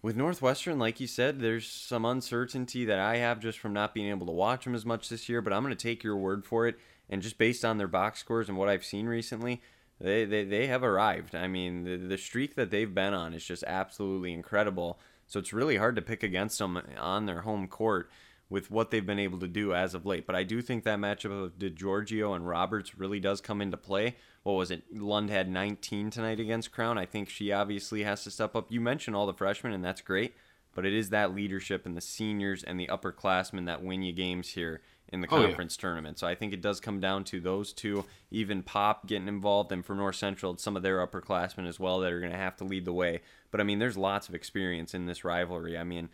With 0.03 0.15
Northwestern, 0.15 0.79
like 0.79 1.00
you 1.00 1.05
said, 1.05 1.39
there's 1.39 1.67
some 1.67 2.05
uncertainty 2.05 2.86
that 2.86 2.98
I 2.98 3.17
have 3.17 3.39
just 3.39 3.60
from 3.60 3.74
not 3.74 3.93
being 3.93 4.10
able 4.10 4.25
to 4.25 4.31
watch 4.31 4.63
them 4.63 4.74
as 4.74 4.86
much 4.86 5.10
this 5.10 5.29
year, 5.29 5.41
but 5.43 5.53
I'm 5.53 5.62
going 5.62 5.75
to 5.75 5.81
take 5.81 6.03
your 6.03 6.17
word 6.17 6.43
for 6.43 6.67
it. 6.67 6.79
And 7.08 7.22
just 7.22 7.38
based 7.38 7.63
on 7.63 7.77
their 7.77 7.88
box 7.88 8.20
scores 8.20 8.50
and 8.50 8.58
what 8.58 8.70
I've 8.70 8.86
seen 8.86 9.05
recently, 9.05 9.62
they, 10.00 10.25
they, 10.25 10.43
they 10.43 10.65
have 10.67 10.84
arrived. 10.84 11.36
I 11.36 11.48
mean, 11.48 11.84
the, 11.84 11.98
the 11.98 12.17
streak 12.17 12.55
that 12.55 12.72
they've 12.72 12.93
been 12.93 13.13
on 13.13 13.36
is 13.36 13.46
just 13.46 13.63
absolutely 13.67 14.34
incredible. 14.34 15.00
So 15.27 15.39
it's 15.39 15.53
really 15.53 15.77
hard 15.77 15.96
to 15.98 16.01
pick 16.01 16.24
against 16.24 16.58
them 16.58 16.81
on 16.98 17.27
their 17.27 17.41
home 17.41 17.67
court 17.67 18.10
with 18.51 18.70
what 18.70 18.91
they've 18.91 19.05
been 19.05 19.17
able 19.17 19.39
to 19.39 19.48
do 19.48 19.74
as 19.74 19.96
of 19.96 20.05
late. 20.05 20.27
But 20.27 20.36
I 20.36 20.43
do 20.43 20.62
think 20.62 20.84
that 20.84 21.00
matchup 21.00 21.31
of 21.46 21.58
DeGiorgio 21.58 22.36
and 22.36 22.46
Roberts 22.46 22.98
really 23.00 23.20
does 23.22 23.39
come 23.39 23.62
into 23.62 23.77
play. 23.77 24.17
What 24.43 24.53
was 24.53 24.70
it? 24.72 24.84
Lund 24.93 25.29
had 25.29 25.50
19 25.50 26.10
tonight 26.10 26.39
against 26.39 26.72
Crown. 26.74 26.98
I 26.98 27.05
think 27.05 27.29
she 27.29 27.53
obviously 27.53 28.03
has 28.03 28.24
to 28.25 28.31
step 28.31 28.53
up. 28.55 28.70
You 28.70 28.81
mentioned 28.81 29.15
all 29.15 29.25
the 29.25 29.34
freshmen, 29.34 29.72
and 29.72 29.84
that's 29.86 30.01
great. 30.01 30.36
But 30.75 30.86
it 30.86 30.93
is 30.93 31.10
that 31.12 31.34
leadership 31.34 31.86
and 31.86 31.96
the 31.96 32.01
seniors 32.01 32.62
and 32.62 32.77
the 32.79 32.88
upperclassmen 32.88 33.65
that 33.67 33.84
win 33.84 34.03
you 34.03 34.12
games 34.13 34.50
here 34.50 34.81
in 35.10 35.22
the 35.22 35.27
Oh, 35.31 35.39
yeah. 35.39 35.48
conference 35.48 35.77
tournament. 35.77 36.20
So 36.20 36.27
I 36.27 36.36
think 36.36 36.51
it 36.53 36.62
does 36.62 36.79
come 36.81 37.00
down 37.00 37.24
to 37.25 37.39
those 37.39 37.72
two, 37.74 38.03
even 38.31 38.63
Pop 38.63 39.08
getting 39.08 39.27
involved, 39.29 39.72
and 39.72 39.86
for 39.86 39.96
North 39.96 40.15
Central, 40.17 40.58
some 40.58 40.75
of 40.77 40.84
their 40.84 41.05
upperclassmen 41.05 41.67
as 41.67 41.79
well 41.79 42.00
that 42.00 42.12
are 42.12 42.20
going 42.20 42.31
to 42.34 42.38
have 42.38 42.55
to 42.58 42.63
lead 42.65 42.84
the 42.86 42.93
way. 42.93 43.22
But 43.50 43.62
I 43.62 43.63
mean, 43.63 43.79
there's 43.79 43.98
lots 43.98 44.27
of 44.29 44.36
experience 44.36 44.93
in 44.93 45.05
this 45.05 45.24
rivalry. 45.25 45.77
I 45.77 45.84
mean, 45.84 46.10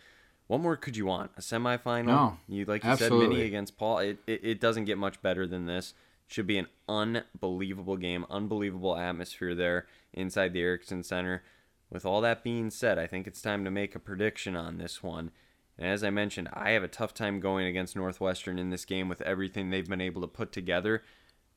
what 0.48 0.60
more 0.60 0.76
could 0.76 0.98
you 0.98 1.06
want? 1.06 1.32
A 1.38 1.42
semifinal? 1.42 2.06
No, 2.06 2.38
you 2.48 2.66
like 2.66 2.84
you 2.84 2.96
said, 2.96 3.12
mini 3.12 3.42
against 3.42 3.78
Paul. 3.78 4.00
It, 4.00 4.20
it 4.26 4.40
it 4.44 4.62
doesn't 4.62 4.86
get 4.86 4.98
much 4.98 5.22
better 5.22 5.46
than 5.46 5.66
this. 5.66 5.94
Should 6.26 6.48
be 6.48 6.58
an 6.58 6.68
unbelievable 6.90 7.96
game, 7.96 8.26
unbelievable 8.30 8.98
atmosphere 8.98 9.56
there 9.56 9.88
inside 10.14 10.54
the 10.54 10.62
Ericksen 10.62 11.06
Center. 11.06 11.44
With 11.90 12.06
all 12.06 12.20
that 12.22 12.44
being 12.44 12.70
said, 12.70 13.00
I 13.00 13.08
think 13.08 13.28
it's 13.28 13.42
time 13.42 13.64
to 13.64 13.72
make 13.72 13.96
a 13.96 14.00
prediction 14.00 14.56
on 14.56 14.78
this 14.78 15.02
one. 15.02 15.32
And 15.78 15.88
as 15.88 16.04
I 16.04 16.10
mentioned, 16.10 16.50
I 16.52 16.72
have 16.72 16.84
a 16.84 16.90
tough 16.90 17.14
time 17.14 17.40
going 17.40 17.66
against 17.66 17.96
Northwestern 17.96 18.60
in 18.60 18.72
this 18.72 18.84
game 18.84 19.08
with 19.08 19.22
everything 19.22 19.70
they've 19.70 19.88
been 19.88 20.02
able 20.02 20.22
to 20.22 20.28
put 20.28 20.52
together. 20.52 21.04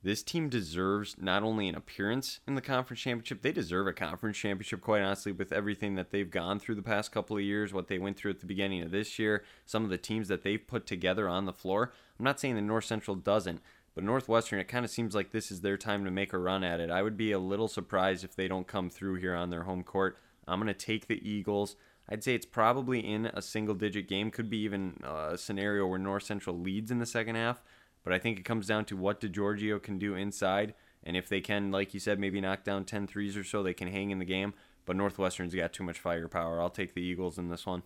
This 0.03 0.23
team 0.23 0.49
deserves 0.49 1.17
not 1.21 1.43
only 1.43 1.69
an 1.69 1.75
appearance 1.75 2.41
in 2.47 2.55
the 2.55 2.63
conference 2.63 3.01
championship, 3.01 3.43
they 3.43 3.53
deserve 3.53 3.87
a 3.87 3.93
conference 3.93 4.39
championship, 4.39 4.81
quite 4.81 5.03
honestly, 5.03 5.31
with 5.31 5.53
everything 5.53 5.95
that 5.97 6.11
they've 6.11 6.31
gone 6.31 6.59
through 6.59 6.77
the 6.77 6.83
past 6.83 7.13
couple 7.13 7.37
of 7.37 7.43
years, 7.43 7.75
what 7.75 7.89
they 7.89 7.99
went 7.99 8.17
through 8.17 8.31
at 8.31 8.41
the 8.41 8.47
beginning 8.47 8.81
of 8.81 8.93
this 8.93 9.19
year, 9.19 9.45
some 9.67 9.85
of 9.85 9.91
the 9.91 9.99
teams 9.99 10.29
that 10.29 10.43
they've 10.43 10.67
put 10.67 10.87
together 10.87 11.29
on 11.29 11.45
the 11.45 11.53
floor. 11.53 11.93
I'm 12.19 12.25
not 12.25 12.41
saying 12.41 12.55
that 12.55 12.63
North 12.63 12.87
Central 12.87 13.15
doesn't, 13.15 13.61
but 13.95 14.03
Northwestern, 14.03 14.59
it 14.59 14.69
kind 14.69 14.87
of 14.87 14.91
seems 14.91 15.15
like 15.15 15.33
this 15.33 15.51
is 15.51 15.61
their 15.61 15.77
time 15.77 16.07
to 16.07 16.11
make 16.11 16.33
a 16.33 16.39
run 16.39 16.65
at 16.65 16.81
it. 16.81 16.91
I 16.91 17.03
would 17.03 17.19
be 17.19 17.33
a 17.33 17.39
little 17.39 17.69
surprised 17.69 18.25
if 18.25 18.35
they 18.35 18.49
don't 18.49 18.67
come 18.67 18.89
through 18.89 19.17
here 19.17 19.35
on 19.35 19.51
their 19.51 19.65
home 19.65 19.83
court. 19.83 20.17
I'm 20.49 20.61
going 20.61 20.73
to 20.73 20.75
take 20.75 21.09
the 21.09 21.29
Eagles. 21.29 21.77
I'd 22.09 22.25
say 22.25 22.35
it's 22.35 22.47
probably 22.47 23.01
in 23.01 23.27
a 23.27 23.43
single 23.43 23.75
digit 23.75 24.09
game. 24.09 24.31
Could 24.31 24.49
be 24.49 24.59
even 24.59 25.01
a 25.05 25.37
scenario 25.37 25.87
where 25.87 25.99
North 25.99 26.23
Central 26.23 26.59
leads 26.59 26.91
in 26.91 27.01
the 27.01 27.07
second 27.07 27.35
half. 27.35 27.63
But 28.05 28.13
I 28.13 28.19
think 28.19 28.39
it 28.39 28.45
comes 28.45 28.67
down 28.67 28.85
to 28.87 28.97
what 28.97 29.21
DeGiorgio 29.21 29.83
can 29.83 29.99
do 29.99 30.15
inside. 30.15 30.75
And 31.05 31.17
if 31.17 31.29
they 31.29 31.41
can, 31.41 31.71
like 31.71 31.95
you 31.95 32.01
said, 32.01 32.19
maybe 32.19 32.41
knock 32.41 32.65
down 32.65 32.85
10 32.85 33.07
threes 33.07 33.37
or 33.37 33.45
so, 33.45 33.63
they 33.63 33.75
can 33.75 33.89
hang 33.89 34.11
in 34.11 34.19
the 34.19 34.25
game. 34.25 34.55
But 34.87 34.97
Northwestern's 34.97 35.55
got 35.55 35.73
too 35.73 35.83
much 35.85 35.99
firepower. 35.99 36.61
I'll 36.61 36.71
take 36.71 36.95
the 36.95 37.03
Eagles 37.03 37.39
in 37.39 37.49
this 37.49 37.67
one. 37.67 37.83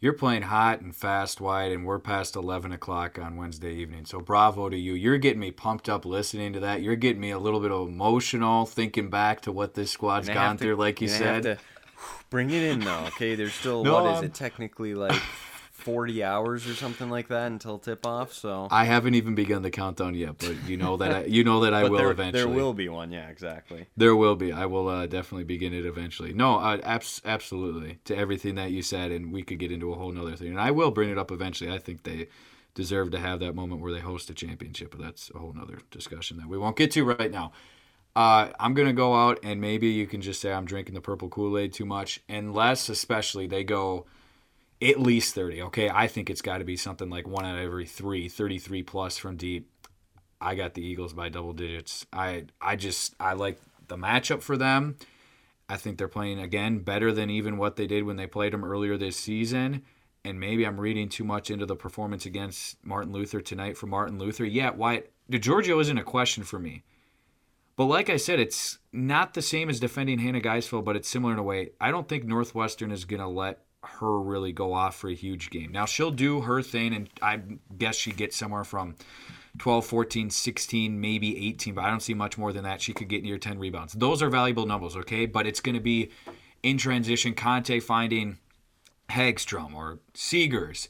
You're 0.00 0.12
playing 0.12 0.42
hot 0.42 0.80
and 0.80 0.94
fast 0.94 1.40
Wyatt, 1.40 1.72
and 1.72 1.84
we're 1.84 1.98
past 1.98 2.36
11 2.36 2.70
o'clock 2.70 3.18
on 3.18 3.36
Wednesday 3.36 3.74
evening. 3.74 4.04
So 4.04 4.20
bravo 4.20 4.68
to 4.68 4.76
you. 4.76 4.92
You're 4.94 5.18
getting 5.18 5.40
me 5.40 5.50
pumped 5.50 5.88
up 5.88 6.04
listening 6.04 6.52
to 6.52 6.60
that. 6.60 6.82
You're 6.82 6.94
getting 6.94 7.20
me 7.20 7.32
a 7.32 7.38
little 7.38 7.58
bit 7.58 7.72
emotional 7.72 8.64
thinking 8.64 9.10
back 9.10 9.40
to 9.42 9.50
what 9.52 9.74
this 9.74 9.90
squad's 9.90 10.28
gone 10.28 10.56
to- 10.56 10.62
through, 10.62 10.76
like 10.76 11.00
you 11.00 11.08
said. 11.08 11.42
to 11.42 11.58
bring 12.30 12.50
it 12.50 12.62
in, 12.62 12.78
though. 12.80 13.04
Okay, 13.08 13.34
there's 13.34 13.54
still, 13.54 13.82
No, 13.82 13.94
what 14.04 14.10
is 14.12 14.16
I'm- 14.18 14.24
it, 14.26 14.34
technically 14.34 14.94
like 14.94 15.20
40 15.78 16.24
hours 16.24 16.66
or 16.66 16.74
something 16.74 17.08
like 17.08 17.28
that 17.28 17.46
until 17.46 17.78
tip 17.78 18.04
off. 18.04 18.32
So. 18.32 18.66
I 18.70 18.84
haven't 18.84 19.14
even 19.14 19.36
begun 19.36 19.62
the 19.62 19.70
countdown 19.70 20.14
yet, 20.14 20.36
but 20.38 20.56
you 20.68 20.76
know 20.76 20.96
that 20.96 21.14
I, 21.14 21.24
you 21.24 21.44
know 21.44 21.60
that 21.60 21.72
I 21.72 21.84
will 21.88 21.98
there, 21.98 22.10
eventually. 22.10 22.42
there 22.42 22.52
will 22.52 22.74
be 22.74 22.88
one, 22.88 23.12
yeah, 23.12 23.28
exactly. 23.28 23.86
There 23.96 24.16
will 24.16 24.34
be. 24.34 24.52
I 24.52 24.66
will 24.66 24.88
uh, 24.88 25.06
definitely 25.06 25.44
begin 25.44 25.72
it 25.72 25.86
eventually. 25.86 26.32
No, 26.32 26.56
uh, 26.58 26.78
abs- 26.82 27.22
absolutely 27.24 28.00
to 28.06 28.16
everything 28.16 28.56
that 28.56 28.72
you 28.72 28.82
said, 28.82 29.12
and 29.12 29.32
we 29.32 29.42
could 29.42 29.60
get 29.60 29.70
into 29.70 29.92
a 29.92 29.96
whole 29.96 30.10
nother 30.10 30.34
thing. 30.34 30.48
And 30.48 30.60
I 30.60 30.72
will 30.72 30.90
bring 30.90 31.10
it 31.10 31.18
up 31.18 31.30
eventually. 31.30 31.72
I 31.72 31.78
think 31.78 32.02
they 32.02 32.28
deserve 32.74 33.12
to 33.12 33.18
have 33.18 33.38
that 33.40 33.54
moment 33.54 33.80
where 33.80 33.92
they 33.92 34.00
host 34.00 34.30
a 34.30 34.34
championship, 34.34 34.90
but 34.90 35.00
that's 35.00 35.30
a 35.34 35.38
whole 35.38 35.52
nother 35.52 35.78
discussion 35.92 36.38
that 36.38 36.48
we 36.48 36.58
won't 36.58 36.76
get 36.76 36.90
to 36.92 37.04
right 37.04 37.30
now. 37.30 37.52
Uh, 38.16 38.50
I'm 38.58 38.74
gonna 38.74 38.92
go 38.92 39.14
out, 39.14 39.38
and 39.44 39.60
maybe 39.60 39.86
you 39.86 40.08
can 40.08 40.20
just 40.20 40.40
say 40.40 40.52
I'm 40.52 40.64
drinking 40.64 40.94
the 40.94 41.00
purple 41.00 41.28
Kool 41.28 41.56
Aid 41.56 41.72
too 41.72 41.86
much, 41.86 42.20
unless 42.28 42.88
especially 42.88 43.46
they 43.46 43.62
go 43.62 44.06
at 44.80 45.00
least 45.00 45.34
30. 45.34 45.62
Okay, 45.62 45.90
I 45.90 46.06
think 46.06 46.30
it's 46.30 46.42
got 46.42 46.58
to 46.58 46.64
be 46.64 46.76
something 46.76 47.10
like 47.10 47.26
one 47.26 47.44
out 47.44 47.56
of 47.56 47.60
every 47.60 47.86
three, 47.86 48.28
33 48.28 48.82
plus 48.82 49.18
from 49.18 49.36
deep. 49.36 49.70
I 50.40 50.54
got 50.54 50.74
the 50.74 50.82
Eagles 50.82 51.12
by 51.12 51.28
double 51.28 51.52
digits. 51.52 52.06
I 52.12 52.44
I 52.60 52.76
just 52.76 53.14
I 53.18 53.32
like 53.32 53.58
the 53.88 53.96
matchup 53.96 54.42
for 54.42 54.56
them. 54.56 54.96
I 55.68 55.76
think 55.76 55.98
they're 55.98 56.08
playing 56.08 56.40
again 56.40 56.78
better 56.78 57.12
than 57.12 57.28
even 57.28 57.58
what 57.58 57.76
they 57.76 57.86
did 57.86 58.04
when 58.04 58.16
they 58.16 58.26
played 58.26 58.52
them 58.52 58.64
earlier 58.64 58.96
this 58.96 59.16
season. 59.16 59.82
And 60.24 60.40
maybe 60.40 60.66
I'm 60.66 60.80
reading 60.80 61.08
too 61.08 61.24
much 61.24 61.50
into 61.50 61.66
the 61.66 61.76
performance 61.76 62.26
against 62.26 62.84
Martin 62.84 63.12
Luther 63.12 63.40
tonight 63.40 63.76
for 63.76 63.86
Martin 63.86 64.18
Luther. 64.18 64.44
Yeah, 64.44 64.70
Wyatt 64.70 65.12
DeGiorgio 65.30 65.80
isn't 65.80 65.98
a 65.98 66.04
question 66.04 66.44
for 66.44 66.58
me. 66.58 66.84
But 67.76 67.84
like 67.84 68.10
I 68.10 68.16
said, 68.16 68.40
it's 68.40 68.78
not 68.92 69.34
the 69.34 69.42
same 69.42 69.70
as 69.70 69.78
defending 69.78 70.18
Hannah 70.18 70.40
Geisfeld, 70.40 70.84
but 70.84 70.96
it's 70.96 71.08
similar 71.08 71.32
in 71.32 71.38
a 71.38 71.44
way. 71.44 71.70
I 71.80 71.90
don't 71.90 72.08
think 72.08 72.24
Northwestern 72.24 72.90
is 72.90 73.04
going 73.04 73.20
to 73.20 73.28
let 73.28 73.60
her 73.84 74.20
really 74.20 74.52
go 74.52 74.72
off 74.72 74.96
for 74.96 75.08
a 75.08 75.14
huge 75.14 75.50
game. 75.50 75.72
Now, 75.72 75.86
she'll 75.86 76.10
do 76.10 76.42
her 76.42 76.62
thing, 76.62 76.94
and 76.94 77.08
I 77.22 77.40
guess 77.76 77.96
she 77.96 78.12
gets 78.12 78.36
somewhere 78.36 78.64
from 78.64 78.96
12, 79.58 79.86
14, 79.86 80.30
16, 80.30 81.00
maybe 81.00 81.48
18, 81.48 81.74
but 81.74 81.84
I 81.84 81.90
don't 81.90 82.00
see 82.00 82.14
much 82.14 82.36
more 82.36 82.52
than 82.52 82.64
that. 82.64 82.80
She 82.80 82.92
could 82.92 83.08
get 83.08 83.22
near 83.22 83.38
10 83.38 83.58
rebounds. 83.58 83.92
Those 83.92 84.22
are 84.22 84.30
valuable 84.30 84.66
numbers, 84.66 84.96
okay? 84.96 85.26
But 85.26 85.46
it's 85.46 85.60
going 85.60 85.74
to 85.74 85.80
be 85.80 86.10
in 86.62 86.78
transition, 86.78 87.34
Conte 87.34 87.80
finding 87.80 88.38
Hagstrom 89.08 89.74
or 89.74 90.00
Seegers, 90.14 90.88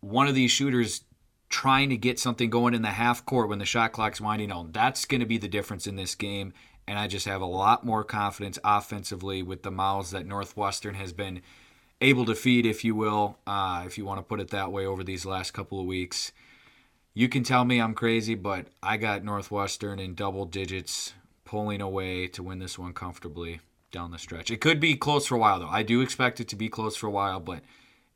one 0.00 0.26
of 0.26 0.34
these 0.34 0.50
shooters 0.50 1.02
trying 1.48 1.90
to 1.90 1.96
get 1.96 2.18
something 2.18 2.48
going 2.48 2.74
in 2.74 2.82
the 2.82 2.88
half 2.88 3.24
court 3.26 3.48
when 3.48 3.58
the 3.58 3.66
shot 3.66 3.92
clock's 3.92 4.20
winding 4.20 4.48
down. 4.48 4.72
That's 4.72 5.04
going 5.04 5.20
to 5.20 5.26
be 5.26 5.38
the 5.38 5.48
difference 5.48 5.86
in 5.86 5.96
this 5.96 6.14
game. 6.14 6.54
And 6.88 6.98
I 6.98 7.06
just 7.06 7.26
have 7.26 7.42
a 7.42 7.46
lot 7.46 7.84
more 7.84 8.02
confidence 8.02 8.58
offensively 8.64 9.42
with 9.42 9.62
the 9.62 9.70
mouths 9.70 10.10
that 10.10 10.26
Northwestern 10.26 10.94
has 10.94 11.12
been 11.12 11.42
able 12.02 12.26
to 12.26 12.34
feed, 12.34 12.66
if 12.66 12.84
you 12.84 12.94
will, 12.94 13.38
uh, 13.46 13.84
if 13.86 13.96
you 13.96 14.04
want 14.04 14.18
to 14.18 14.22
put 14.22 14.40
it 14.40 14.50
that 14.50 14.70
way, 14.72 14.84
over 14.84 15.02
these 15.02 15.24
last 15.24 15.52
couple 15.52 15.80
of 15.80 15.86
weeks. 15.86 16.32
You 17.14 17.28
can 17.28 17.42
tell 17.42 17.64
me 17.64 17.80
I'm 17.80 17.94
crazy, 17.94 18.34
but 18.34 18.66
I 18.82 18.96
got 18.96 19.24
Northwestern 19.24 19.98
in 19.98 20.14
double 20.14 20.44
digits 20.46 21.12
pulling 21.44 21.80
away 21.80 22.26
to 22.28 22.42
win 22.42 22.58
this 22.58 22.78
one 22.78 22.92
comfortably 22.94 23.60
down 23.90 24.10
the 24.10 24.18
stretch. 24.18 24.50
It 24.50 24.60
could 24.60 24.80
be 24.80 24.96
close 24.96 25.26
for 25.26 25.34
a 25.34 25.38
while, 25.38 25.60
though. 25.60 25.68
I 25.68 25.82
do 25.82 26.00
expect 26.00 26.40
it 26.40 26.48
to 26.48 26.56
be 26.56 26.68
close 26.68 26.96
for 26.96 27.06
a 27.06 27.10
while, 27.10 27.38
but 27.40 27.60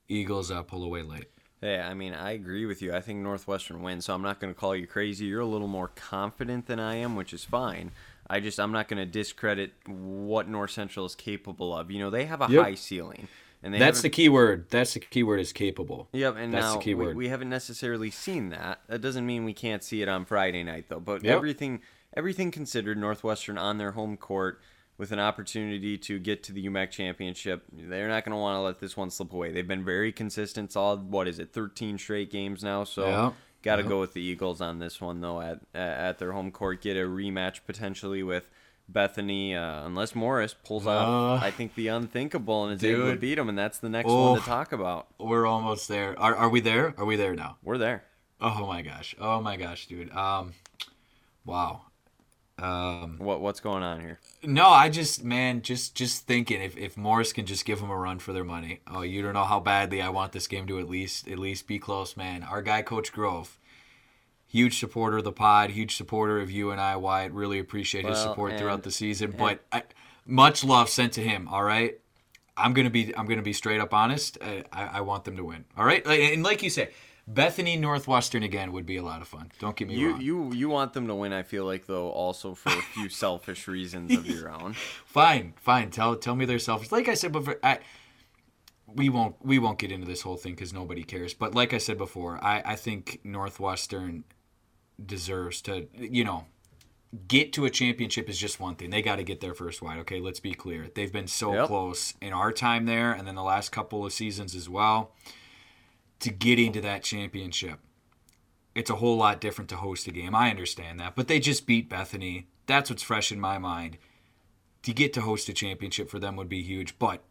Eagles 0.08 0.50
uh, 0.50 0.62
pull 0.62 0.82
away 0.82 1.02
late. 1.02 1.26
Hey, 1.60 1.78
I 1.78 1.94
mean, 1.94 2.14
I 2.14 2.32
agree 2.32 2.66
with 2.66 2.80
you. 2.82 2.94
I 2.94 3.00
think 3.00 3.20
Northwestern 3.20 3.82
wins, 3.82 4.06
so 4.06 4.14
I'm 4.14 4.22
not 4.22 4.40
going 4.40 4.52
to 4.52 4.58
call 4.58 4.74
you 4.76 4.86
crazy. 4.86 5.26
You're 5.26 5.40
a 5.40 5.46
little 5.46 5.68
more 5.68 5.88
confident 5.88 6.66
than 6.66 6.80
I 6.80 6.96
am, 6.96 7.16
which 7.16 7.32
is 7.32 7.44
fine. 7.44 7.92
I 8.28 8.40
just 8.40 8.58
I'm 8.58 8.72
not 8.72 8.88
going 8.88 8.98
to 8.98 9.06
discredit 9.06 9.72
what 9.86 10.48
North 10.48 10.70
Central 10.70 11.06
is 11.06 11.14
capable 11.14 11.76
of. 11.76 11.90
You 11.90 11.98
know, 11.98 12.10
they 12.10 12.24
have 12.26 12.40
a 12.40 12.46
Yep. 12.48 12.62
high 12.62 12.74
ceiling, 12.74 13.28
and 13.62 13.74
That's 13.74 14.02
the 14.02 14.10
key 14.10 14.28
word. 14.28 14.66
That's 14.70 14.94
the 14.94 15.00
key 15.00 15.22
word 15.22 15.40
is 15.40 15.52
capable. 15.52 16.08
Yep, 16.12 16.36
and 16.38 16.52
That's 16.54 16.64
now 16.64 16.72
the 16.76 16.82
key 16.84 16.94
we, 16.94 17.06
word. 17.06 17.16
we 17.16 17.28
haven't 17.28 17.48
necessarily 17.50 18.10
seen 18.10 18.50
that. 18.50 18.80
That 18.88 19.00
doesn't 19.00 19.26
mean 19.26 19.44
we 19.44 19.52
can't 19.54 19.82
see 19.82 20.02
it 20.02 20.08
on 20.08 20.24
Friday 20.24 20.62
night, 20.62 20.86
though. 20.88 21.00
But 21.00 21.24
Yep. 21.24 21.34
everything 21.36 21.80
everything 22.16 22.50
considered, 22.50 22.96
Northwestern 22.96 23.58
on 23.58 23.76
their 23.78 23.92
home 23.92 24.16
court 24.16 24.60
with 24.96 25.12
an 25.12 25.18
opportunity 25.18 25.98
to 25.98 26.18
get 26.18 26.42
to 26.44 26.52
the 26.52 26.64
UMAC 26.66 26.90
championship, 26.90 27.64
they're 27.70 28.08
not 28.08 28.24
going 28.24 28.32
to 28.32 28.38
want 28.38 28.56
to 28.56 28.60
let 28.60 28.78
this 28.78 28.96
one 28.96 29.10
slip 29.10 29.34
away. 29.34 29.52
They've 29.52 29.68
been 29.68 29.84
very 29.84 30.12
consistent, 30.12 30.72
solid. 30.72 31.10
What 31.10 31.28
is 31.28 31.38
it, 31.38 31.52
13 31.52 31.98
straight 31.98 32.30
games 32.30 32.64
now? 32.64 32.84
So 32.84 33.06
Yeah. 33.06 33.32
got 33.60 33.76
to 33.76 33.82
go 33.82 34.00
with 34.00 34.14
the 34.14 34.22
Eagles 34.22 34.62
on 34.62 34.78
this 34.78 34.98
one, 35.00 35.20
though. 35.20 35.40
At 35.42 35.60
at 35.74 36.18
their 36.18 36.32
home 36.32 36.50
court, 36.50 36.80
get 36.80 36.96
a 36.96 37.00
rematch 37.00 37.60
potentially 37.66 38.22
with. 38.22 38.48
Bethany, 38.88 39.54
uh, 39.56 39.84
unless 39.84 40.14
Morris 40.14 40.54
pulls 40.54 40.86
out, 40.86 41.08
Uh, 41.08 41.34
I 41.44 41.50
think 41.50 41.74
the 41.74 41.88
unthinkable 41.88 42.64
and 42.66 42.74
is 42.76 42.84
able 42.84 43.10
to 43.10 43.16
beat 43.16 43.38
him, 43.38 43.48
and 43.48 43.58
that's 43.58 43.78
the 43.78 43.88
next 43.88 44.06
one 44.08 44.36
Oof. 44.38 44.44
to 44.44 44.48
talk 44.48 44.72
about. 44.72 45.08
We're 45.18 45.46
almost 45.46 45.88
there. 45.88 46.18
Are, 46.18 46.34
are 46.36 46.48
we 46.48 46.60
there? 46.60 46.94
Are 46.96 47.04
we 47.04 47.16
there 47.16 47.34
now? 47.34 47.56
We're 47.62 47.78
there. 47.78 48.04
Oh 48.40 48.66
my 48.66 48.82
gosh. 48.82 49.16
Oh 49.20 49.40
my 49.40 49.56
gosh, 49.56 49.86
dude. 49.86 50.12
Um, 50.12 50.52
wow. 51.44 51.82
Um, 52.58 53.16
What 53.18 53.42
what's 53.42 53.60
going 53.60 53.82
on 53.82 54.00
here? 54.00 54.18
no, 54.42 54.68
I 54.68 54.88
just 54.88 55.22
man, 55.22 55.60
just 55.60 55.94
just 55.94 56.26
thinking 56.26 56.62
if, 56.62 56.74
if 56.78 56.96
Morris 56.96 57.34
can 57.34 57.44
just 57.44 57.66
give 57.66 57.80
them 57.80 57.90
a 57.90 57.96
run 57.96 58.18
for 58.18 58.32
their 58.32 58.44
money. 58.44 58.80
Oh, 58.86 59.02
you 59.02 59.20
don't 59.20 59.34
know 59.34 59.44
how 59.44 59.60
badly 59.60 60.00
I 60.00 60.08
want 60.08 60.32
this 60.32 60.46
game 60.46 60.66
to 60.68 60.78
at 60.78 60.88
least 60.88 61.28
at 61.28 61.38
least 61.38 61.66
be 61.66 61.78
close, 61.78 62.16
man. 62.16 62.42
Our 62.42 62.62
guy, 62.62 62.80
Coach 62.80 63.12
Grove, 63.12 63.58
huge 64.46 64.78
supporter 64.78 65.18
of 65.18 65.24
the 65.24 65.32
pod, 65.32 65.70
huge 65.70 65.96
supporter 65.96 66.40
of 66.40 66.50
you 66.50 66.70
and 66.70 66.80
I, 66.80 66.96
Wyatt. 66.96 67.32
Really 67.32 67.58
appreciate 67.58 68.04
his 68.06 68.18
support 68.18 68.58
throughout 68.58 68.82
the 68.82 68.90
season. 68.90 69.34
But 69.36 69.60
I, 69.72 69.82
much 70.26 70.64
love 70.64 70.88
sent 70.88 71.12
to 71.14 71.22
him. 71.22 71.48
All 71.48 71.62
right. 71.64 71.98
I'm 72.58 72.72
gonna 72.72 72.88
be 72.88 73.14
I'm 73.14 73.26
gonna 73.26 73.42
be 73.42 73.52
straight 73.52 73.80
up 73.80 73.92
honest. 73.92 74.38
I, 74.40 74.64
I, 74.72 74.84
I 74.84 75.00
want 75.02 75.24
them 75.24 75.36
to 75.36 75.44
win. 75.44 75.66
All 75.76 75.84
right, 75.84 76.06
and 76.06 76.42
like 76.42 76.62
you 76.62 76.70
say, 76.70 76.88
Bethany 77.28 77.76
Northwestern 77.76 78.42
again 78.42 78.72
would 78.72 78.86
be 78.86 78.96
a 78.96 79.02
lot 79.02 79.20
of 79.20 79.28
fun. 79.28 79.52
Don't 79.58 79.76
get 79.76 79.88
me 79.88 79.94
You 79.96 80.12
wrong. 80.12 80.20
you 80.22 80.52
you 80.54 80.68
want 80.70 80.94
them 80.94 81.06
to 81.08 81.14
win. 81.14 81.34
I 81.34 81.42
feel 81.42 81.66
like 81.66 81.84
though 81.86 82.08
also 82.08 82.54
for 82.54 82.70
a 82.70 82.80
few 82.94 83.08
selfish 83.10 83.68
reasons 83.68 84.16
of 84.16 84.24
your 84.26 84.48
own. 84.48 84.72
Fine, 85.04 85.52
fine. 85.60 85.90
Tell 85.90 86.16
tell 86.16 86.34
me 86.34 86.46
they're 86.46 86.58
selfish. 86.58 86.90
Like 86.90 87.08
I 87.08 87.14
said 87.14 87.32
before, 87.32 87.58
I, 87.62 87.80
we 88.86 89.10
won't 89.10 89.36
we 89.44 89.58
won't 89.58 89.78
get 89.78 89.92
into 89.92 90.06
this 90.06 90.22
whole 90.22 90.36
thing 90.36 90.54
because 90.54 90.72
nobody 90.72 91.02
cares. 91.02 91.34
But 91.34 91.54
like 91.54 91.74
I 91.74 91.78
said 91.78 91.98
before, 91.98 92.42
I 92.42 92.62
I 92.64 92.76
think 92.76 93.20
Northwestern 93.22 94.24
deserves 95.04 95.60
to 95.62 95.86
you 95.92 96.24
know 96.24 96.46
get 97.28 97.52
to 97.52 97.64
a 97.64 97.70
championship 97.70 98.28
is 98.28 98.38
just 98.38 98.60
one 98.60 98.74
thing. 98.76 98.90
They 98.90 99.02
got 99.02 99.16
to 99.16 99.22
get 99.24 99.40
there 99.40 99.54
first 99.54 99.80
Wyatt. 99.80 100.00
Okay, 100.00 100.20
let's 100.20 100.40
be 100.40 100.52
clear. 100.54 100.88
They've 100.94 101.12
been 101.12 101.28
so 101.28 101.54
Yep. 101.54 101.66
close 101.68 102.14
in 102.20 102.32
our 102.32 102.52
time 102.52 102.84
there, 102.86 103.12
and 103.12 103.26
then 103.26 103.34
the 103.36 103.42
last 103.42 103.70
couple 103.72 104.04
of 104.04 104.12
seasons 104.12 104.54
as 104.54 104.68
well, 104.68 105.12
to 106.20 106.30
getting 106.30 106.72
to 106.72 106.80
that 106.82 107.02
championship. 107.02 107.78
It's 108.74 108.90
a 108.90 108.96
whole 108.96 109.16
lot 109.16 109.40
different 109.40 109.70
to 109.70 109.76
host 109.76 110.06
a 110.06 110.10
game. 110.10 110.34
I 110.34 110.50
understand 110.50 111.00
that, 111.00 111.14
but 111.16 111.28
they 111.28 111.40
just 111.40 111.66
beat 111.66 111.88
Bethany. 111.88 112.48
That's 112.66 112.90
what's 112.90 113.02
fresh 113.02 113.32
in 113.32 113.40
my 113.40 113.56
mind. 113.58 113.96
To 114.82 114.92
get 114.92 115.12
to 115.14 115.22
host 115.22 115.48
a 115.48 115.52
championship 115.54 116.10
for 116.10 116.18
them 116.18 116.36
would 116.36 116.48
be 116.48 116.62
huge. 116.62 116.98
But 116.98 117.22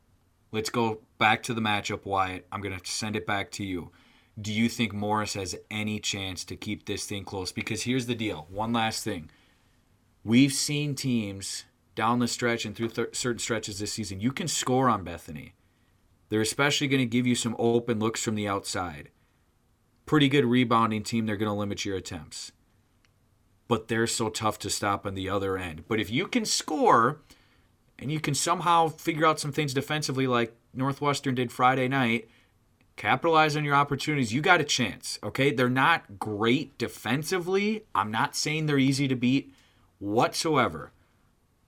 let's 0.51 0.69
go 0.69 1.01
back 1.19 1.43
to 1.43 1.53
the 1.53 1.61
matchup, 1.61 2.05
Wyatt. 2.05 2.47
I'm 2.51 2.61
going 2.61 2.77
to 2.77 2.91
send 2.91 3.15
it 3.15 3.27
back 3.27 3.51
to 3.51 3.63
you. 3.63 3.91
Do 4.39 4.51
you 4.51 4.67
think 4.67 4.93
Morris 4.93 5.33
has 5.35 5.55
any 5.71 5.99
chance 5.99 6.43
to 6.45 6.55
keep 6.55 6.85
this 6.85 7.05
thing 7.05 7.23
close? 7.23 7.51
Because 7.51 7.83
here's 7.83 8.05
the 8.05 8.15
deal. 8.15 8.47
One 8.49 8.73
last 8.73 9.03
thing. 9.03 9.29
We've 10.23 10.51
seen 10.51 10.95
teams 10.95 11.65
down 11.95 12.19
the 12.19 12.27
stretch 12.27 12.65
and 12.65 12.75
through 12.75 12.89
th- 12.89 13.15
certain 13.15 13.39
stretches 13.39 13.79
this 13.79 13.93
season. 13.93 14.19
You 14.19 14.31
can 14.31 14.47
score 14.47 14.89
on 14.89 15.03
Bethany. 15.03 15.53
They're 16.29 16.41
especially 16.41 16.87
going 16.87 16.99
to 16.99 17.05
give 17.05 17.25
you 17.25 17.35
some 17.35 17.55
open 17.57 17.99
looks 17.99 18.21
from 18.21 18.35
the 18.35 18.47
outside. 18.47 19.09
Pretty 20.05 20.27
good 20.27 20.45
rebounding 20.45 21.03
team. 21.03 21.25
They're 21.25 21.37
going 21.37 21.51
to 21.51 21.57
limit 21.57 21.85
your 21.85 21.95
attempts. 21.95 22.51
But 23.67 23.87
they're 23.87 24.07
so 24.07 24.29
tough 24.29 24.59
to 24.59 24.69
stop 24.69 25.05
on 25.05 25.15
the 25.15 25.29
other 25.29 25.57
end. 25.57 25.85
But 25.87 25.99
if 25.99 26.11
you 26.11 26.27
can 26.27 26.45
score 26.45 27.21
and 27.97 28.11
you 28.11 28.19
can 28.19 28.35
somehow 28.35 28.89
figure 28.89 29.25
out 29.25 29.39
some 29.39 29.51
things 29.51 29.73
defensively 29.73 30.27
like 30.27 30.53
Northwestern 30.73 31.35
did 31.35 31.51
Friday 31.51 31.87
night, 31.87 32.27
capitalize 32.95 33.55
on 33.55 33.65
your 33.65 33.75
opportunities, 33.75 34.33
you 34.33 34.41
got 34.41 34.61
a 34.61 34.65
chance. 34.65 35.19
Okay? 35.23 35.51
They're 35.51 35.69
not 35.69 36.19
great 36.19 36.77
defensively. 36.77 37.85
I'm 37.93 38.11
not 38.11 38.35
saying 38.35 38.65
they're 38.65 38.77
easy 38.77 39.07
to 39.07 39.15
beat 39.15 39.53
whatsoever. 39.99 40.91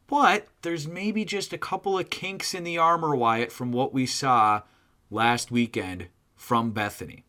But 0.07 0.47
there's 0.61 0.87
maybe 0.87 1.25
just 1.25 1.51
a 1.51 1.57
couple 1.57 1.99
of 1.99 2.09
kinks 2.09 2.53
in 2.53 2.63
the 2.63 2.77
armor, 2.77 3.15
Wyatt, 3.15 3.51
from 3.51 3.71
what 3.71 3.93
we 3.93 4.05
saw 4.05 4.61
last 5.11 5.51
weekend 5.51 6.07
from 6.35 6.71
Bethany. 6.71 7.25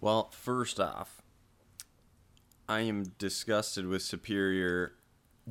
Well, 0.00 0.30
first 0.30 0.80
off, 0.80 1.22
I 2.68 2.80
am 2.80 3.12
disgusted 3.18 3.86
with 3.86 4.02
Superior. 4.02 4.92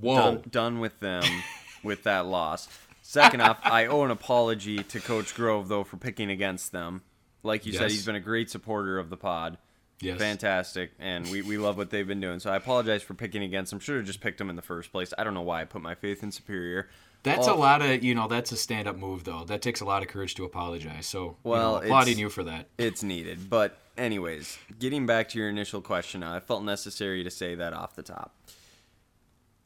Done, 0.01 0.43
done 0.49 0.79
with 0.79 0.99
them 0.99 1.23
with 1.83 2.03
that 2.03 2.25
loss. 2.25 2.67
Second 3.07 3.41
off, 3.41 3.59
I 3.63 3.85
owe 3.85 4.01
an 4.01 4.09
apology 4.09 4.83
to 4.83 4.99
Coach 4.99 5.35
Grove 5.35 5.67
though 5.67 5.83
for 5.83 5.95
picking 5.95 6.31
against 6.31 6.71
them. 6.71 7.03
Like 7.43 7.67
you 7.67 7.71
said, 7.71 7.91
he's 7.91 8.03
been 8.05 8.15
a 8.15 8.19
great 8.19 8.49
supporter 8.49 8.97
of 8.97 9.11
the 9.11 9.15
pod. 9.15 9.59
Yes. 10.01 10.17
Fantastic, 10.17 10.91
and 10.99 11.29
we, 11.29 11.43
we 11.43 11.57
love 11.59 11.77
what 11.77 11.91
they've 11.91 12.07
been 12.07 12.19
doing. 12.19 12.39
So 12.39 12.51
I 12.51 12.55
apologize 12.55 13.03
for 13.03 13.13
picking 13.13 13.43
against 13.43 13.69
them. 13.69 13.79
Should 13.79 13.97
have 13.97 14.05
just 14.05 14.21
picked 14.21 14.39
them 14.39 14.49
in 14.49 14.55
the 14.55 14.63
first 14.63 14.91
place. 14.91 15.13
I 15.17 15.23
don't 15.23 15.35
know 15.35 15.43
why 15.43 15.61
I 15.61 15.65
put 15.65 15.83
my 15.83 15.93
faith 15.93 16.23
in 16.23 16.31
Superior. 16.31 16.89
That's 17.21 17.47
All- 17.47 17.55
a 17.55 17.59
lot 17.59 17.81
of, 17.83 18.03
you 18.03 18.15
know, 18.15 18.27
that's 18.27 18.51
a 18.51 18.57
stand 18.57 18.87
up 18.87 18.97
move, 18.97 19.23
though. 19.23 19.45
That 19.45 19.61
takes 19.61 19.81
a 19.81 19.85
lot 19.85 20.01
of 20.01 20.09
courage 20.09 20.33
to 20.35 20.43
apologize. 20.43 21.05
So, 21.05 21.37
Well, 21.43 21.73
well, 21.73 21.75
applauding 21.77 22.17
you 22.17 22.29
for 22.29 22.43
that. 22.43 22.67
It's 22.77 23.03
needed. 23.03 23.49
But, 23.49 23.77
anyways, 23.97 24.57
getting 24.79 25.05
back 25.05 25.29
to 25.29 25.39
your 25.39 25.49
initial 25.49 25.81
question 25.81 26.23
I 26.23 26.39
felt 26.39 26.63
necessary 26.63 27.23
to 27.23 27.29
say 27.31 27.55
that 27.55 27.73
off 27.73 27.95
the 27.95 28.03
top. 28.03 28.35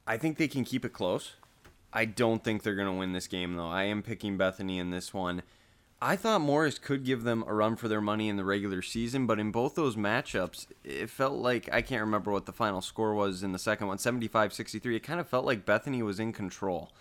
I 0.05 0.17
think 0.17 0.37
they 0.37 0.47
can 0.47 0.63
keep 0.65 0.83
it 0.85 0.93
close. 0.93 1.33
I 1.91 2.05
don't 2.05 2.43
think 2.43 2.63
they're 2.63 2.75
going 2.75 2.87
to 2.87 2.93
win 2.93 3.13
this 3.13 3.27
game, 3.27 3.55
though. 3.55 3.67
I 3.69 3.83
am 3.83 4.03
picking 4.03 4.37
Bethany 4.37 4.79
in 4.79 4.91
this 4.91 5.13
one. 5.13 5.41
I 6.01 6.15
thought 6.15 6.39
Morris 6.39 6.79
could 6.79 7.03
give 7.03 7.23
them 7.23 7.43
a 7.45 7.53
run 7.53 7.75
for 7.75 7.89
their 7.89 7.99
money 7.99 8.29
in 8.29 8.37
the 8.37 8.45
regular 8.45 8.81
season, 8.81 9.27
but 9.27 9.39
in 9.39 9.51
both 9.51 9.75
those 9.75 9.97
matchups, 9.97 10.67
it 10.85 11.09
felt 11.09 11.33
like 11.33 11.67
I 11.73 11.81
can't 11.81 12.01
remember 12.01 12.31
what 12.31 12.45
the 12.45 12.53
final 12.53 12.81
score 12.81 13.13
was 13.13 13.43
in 13.43 13.51
the 13.51 13.59
second 13.59 13.87
one 13.87 13.97
75 13.97 14.53
63. 14.53 14.95
It 14.95 14.99
kind 15.01 15.19
of 15.19 15.27
felt 15.27 15.45
like 15.45 15.65
Bethany 15.65 16.01
was 16.01 16.19
in 16.19 16.31
control. 16.31 16.91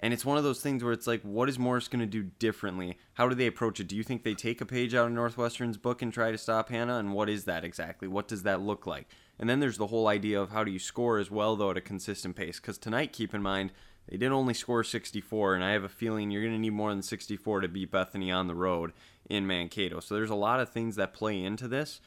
And 0.00 0.12
it's 0.12 0.24
one 0.24 0.36
of 0.36 0.44
those 0.44 0.60
things 0.60 0.84
where 0.84 0.92
it's 0.92 1.06
like, 1.06 1.22
what 1.22 1.48
is 1.48 1.58
Morris 1.58 1.88
going 1.88 2.00
to 2.00 2.06
do 2.06 2.22
differently? 2.38 2.98
How 3.14 3.28
do 3.28 3.34
they 3.34 3.46
approach 3.46 3.80
it? 3.80 3.88
Do 3.88 3.96
you 3.96 4.04
think 4.04 4.22
they 4.22 4.34
take 4.34 4.60
a 4.60 4.66
page 4.66 4.94
out 4.94 5.06
of 5.06 5.12
Northwestern's 5.12 5.76
book 5.76 6.02
and 6.02 6.12
try 6.12 6.30
to 6.30 6.38
stop 6.38 6.68
Hannah? 6.68 6.98
And 6.98 7.14
what 7.14 7.28
is 7.28 7.44
that 7.46 7.64
exactly? 7.64 8.06
What 8.06 8.28
does 8.28 8.44
that 8.44 8.60
look 8.60 8.86
like? 8.86 9.08
And 9.40 9.50
then 9.50 9.58
there's 9.58 9.78
the 9.78 9.88
whole 9.88 10.06
idea 10.06 10.40
of 10.40 10.50
how 10.50 10.62
do 10.62 10.70
you 10.70 10.78
score 10.78 11.18
as 11.18 11.30
well, 11.30 11.56
though, 11.56 11.70
at 11.70 11.76
a 11.76 11.80
consistent 11.80 12.36
pace. 12.36 12.60
Because 12.60 12.78
tonight, 12.78 13.12
keep 13.12 13.34
in 13.34 13.42
mind, 13.42 13.72
they 14.08 14.16
did 14.16 14.32
only 14.32 14.54
score 14.54 14.82
64, 14.82 15.54
and 15.54 15.64
I 15.64 15.72
have 15.72 15.84
a 15.84 15.88
feeling 15.88 16.30
you're 16.30 16.42
going 16.42 16.54
to 16.54 16.58
need 16.58 16.72
more 16.72 16.90
than 16.90 17.02
64 17.02 17.60
to 17.60 17.68
beat 17.68 17.90
Bethany 17.90 18.30
on 18.32 18.46
the 18.46 18.54
road 18.54 18.92
in 19.28 19.46
Mankato. 19.46 20.00
So 20.00 20.14
there's 20.14 20.30
a 20.30 20.34
lot 20.34 20.60
of 20.60 20.70
things 20.70 20.96
that 20.96 21.12
play 21.12 21.42
into 21.42 21.68
this. 21.68 22.00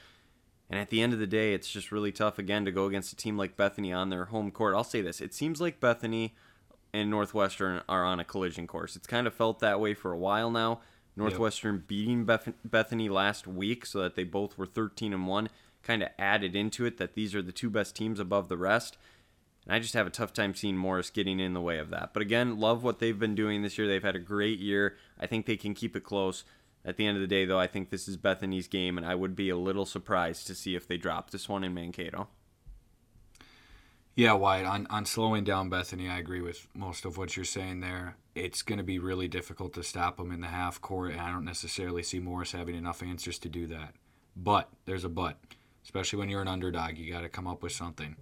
And 0.69 0.79
at 0.79 0.89
the 0.89 1.01
end 1.01 1.13
of 1.13 1.19
the 1.19 1.27
day, 1.27 1.53
it's 1.53 1.69
just 1.69 1.91
really 1.91 2.11
tough 2.11 2.39
again 2.39 2.65
to 2.65 2.71
go 2.71 2.85
against 2.85 3.11
a 3.11 3.15
team 3.17 3.37
like 3.37 3.57
Bethany 3.57 3.91
on 3.91 4.09
their 4.09 4.25
home 4.25 4.51
court. 4.51 4.73
I'll 4.73 4.85
say 4.85 5.01
this: 5.01 5.19
it 5.19 5.33
seems 5.33 5.59
like 5.59 5.81
Bethany 5.81 6.33
and 6.93 7.09
Northwestern 7.09 7.81
are 7.89 8.05
on 8.05 8.19
a 8.19 8.25
collision 8.25 8.67
course. 8.67 8.95
It's 8.95 9.07
kind 9.07 9.27
of 9.27 9.33
felt 9.33 9.59
that 9.59 9.79
way 9.79 9.93
for 9.93 10.11
a 10.11 10.17
while 10.17 10.49
now. 10.49 10.79
Northwestern 11.17 11.83
beating 11.85 12.23
Beth- 12.23 12.53
Bethany 12.63 13.09
last 13.09 13.45
week, 13.45 13.85
so 13.85 13.99
that 13.99 14.15
they 14.15 14.23
both 14.23 14.57
were 14.57 14.65
13 14.65 15.13
and 15.13 15.27
one, 15.27 15.49
kind 15.83 16.03
of 16.03 16.09
added 16.17 16.55
into 16.55 16.85
it 16.85 16.97
that 16.97 17.15
these 17.15 17.35
are 17.35 17.41
the 17.41 17.51
two 17.51 17.69
best 17.69 17.95
teams 17.95 18.19
above 18.19 18.47
the 18.47 18.57
rest. 18.57 18.97
And 19.65 19.75
I 19.75 19.79
just 19.79 19.93
have 19.93 20.07
a 20.07 20.11
tough 20.11 20.33
time 20.33 20.55
seeing 20.55 20.75
Morris 20.75 21.09
getting 21.09 21.39
in 21.39 21.53
the 21.53 21.61
way 21.61 21.77
of 21.77 21.91
that. 21.91 22.13
But 22.13 22.21
again, 22.21 22.59
love 22.59 22.83
what 22.83 22.99
they've 22.99 23.17
been 23.17 23.35
doing 23.35 23.61
this 23.61 23.77
year. 23.77 23.87
They've 23.87 24.01
had 24.01 24.15
a 24.15 24.19
great 24.19 24.59
year. 24.59 24.97
I 25.19 25.27
think 25.27 25.45
they 25.45 25.57
can 25.57 25.73
keep 25.73 25.95
it 25.95 26.03
close. 26.03 26.43
At 26.83 26.97
the 26.97 27.05
end 27.05 27.15
of 27.15 27.21
the 27.21 27.27
day, 27.27 27.45
though, 27.45 27.59
I 27.59 27.67
think 27.67 27.89
this 27.89 28.07
is 28.07 28.17
Bethany's 28.17 28.67
game, 28.67 28.97
and 28.97 29.05
I 29.05 29.13
would 29.13 29.35
be 29.35 29.49
a 29.49 29.57
little 29.57 29.85
surprised 29.85 30.47
to 30.47 30.55
see 30.55 30.75
if 30.75 30.87
they 30.87 30.97
drop 30.97 31.29
this 31.29 31.47
one 31.47 31.63
in 31.63 31.75
Mankato. 31.75 32.27
Yeah, 34.15 34.33
Wyatt, 34.33 34.65
on, 34.65 34.87
on 34.89 35.05
slowing 35.05 35.43
down 35.43 35.69
Bethany, 35.69 36.09
I 36.09 36.17
agree 36.17 36.41
with 36.41 36.67
most 36.73 37.05
of 37.05 37.17
what 37.17 37.35
you're 37.35 37.45
saying 37.45 37.79
there. 37.79 38.17
It's 38.35 38.61
going 38.61 38.77
to 38.77 38.83
be 38.83 38.99
really 38.99 39.27
difficult 39.27 39.73
to 39.73 39.83
stop 39.83 40.17
them 40.17 40.31
in 40.31 40.41
the 40.41 40.47
half 40.47 40.81
court, 40.81 41.11
and 41.11 41.21
I 41.21 41.31
don't 41.31 41.45
necessarily 41.45 42.03
see 42.03 42.19
Morris 42.19 42.51
having 42.51 42.75
enough 42.75 43.03
answers 43.03 43.39
to 43.39 43.49
do 43.49 43.67
that. 43.67 43.93
But 44.35 44.69
there's 44.85 45.05
a 45.05 45.09
but, 45.09 45.37
especially 45.83 46.19
when 46.19 46.29
you're 46.29 46.41
an 46.41 46.47
underdog, 46.47 46.97
you 46.97 47.11
got 47.11 47.21
to 47.21 47.29
come 47.29 47.47
up 47.47 47.63
with 47.63 47.71
something. 47.71 48.15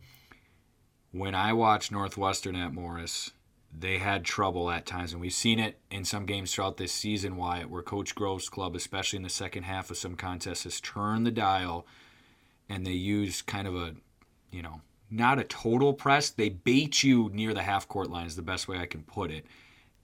When 1.11 1.33
I 1.33 1.53
watched 1.53 1.91
Northwestern 1.91 2.55
at 2.55 2.71
Morris, 2.71 3.31
they 3.75 3.97
had 3.97 4.23
trouble 4.23 4.69
at 4.69 4.85
times, 4.85 5.11
and 5.11 5.19
we've 5.19 5.33
seen 5.33 5.59
it 5.59 5.79
in 5.89 6.05
some 6.05 6.27
games 6.27 6.53
throughout 6.53 6.77
this 6.77 6.91
season, 6.91 7.35
Wyatt, 7.35 7.67
where 7.71 7.81
Coach 7.81 8.13
Grove's 8.13 8.47
club, 8.47 8.75
especially 8.75 9.17
in 9.17 9.23
the 9.23 9.29
second 9.29 9.63
half 9.63 9.89
of 9.89 9.97
some 9.97 10.13
contests, 10.13 10.65
has 10.65 10.79
turned 10.79 11.25
the 11.25 11.31
dial 11.31 11.87
and 12.69 12.85
they 12.85 12.91
use 12.91 13.41
kind 13.41 13.67
of 13.67 13.75
a, 13.75 13.95
you 14.51 14.61
know, 14.61 14.81
not 15.09 15.39
a 15.39 15.43
total 15.43 15.93
press. 15.93 16.29
They 16.29 16.49
bait 16.49 17.01
you 17.01 17.31
near 17.33 17.55
the 17.55 17.63
half 17.63 17.87
court 17.87 18.11
line, 18.11 18.27
is 18.27 18.35
the 18.35 18.43
best 18.43 18.67
way 18.67 18.77
I 18.77 18.85
can 18.85 19.01
put 19.01 19.31
it, 19.31 19.47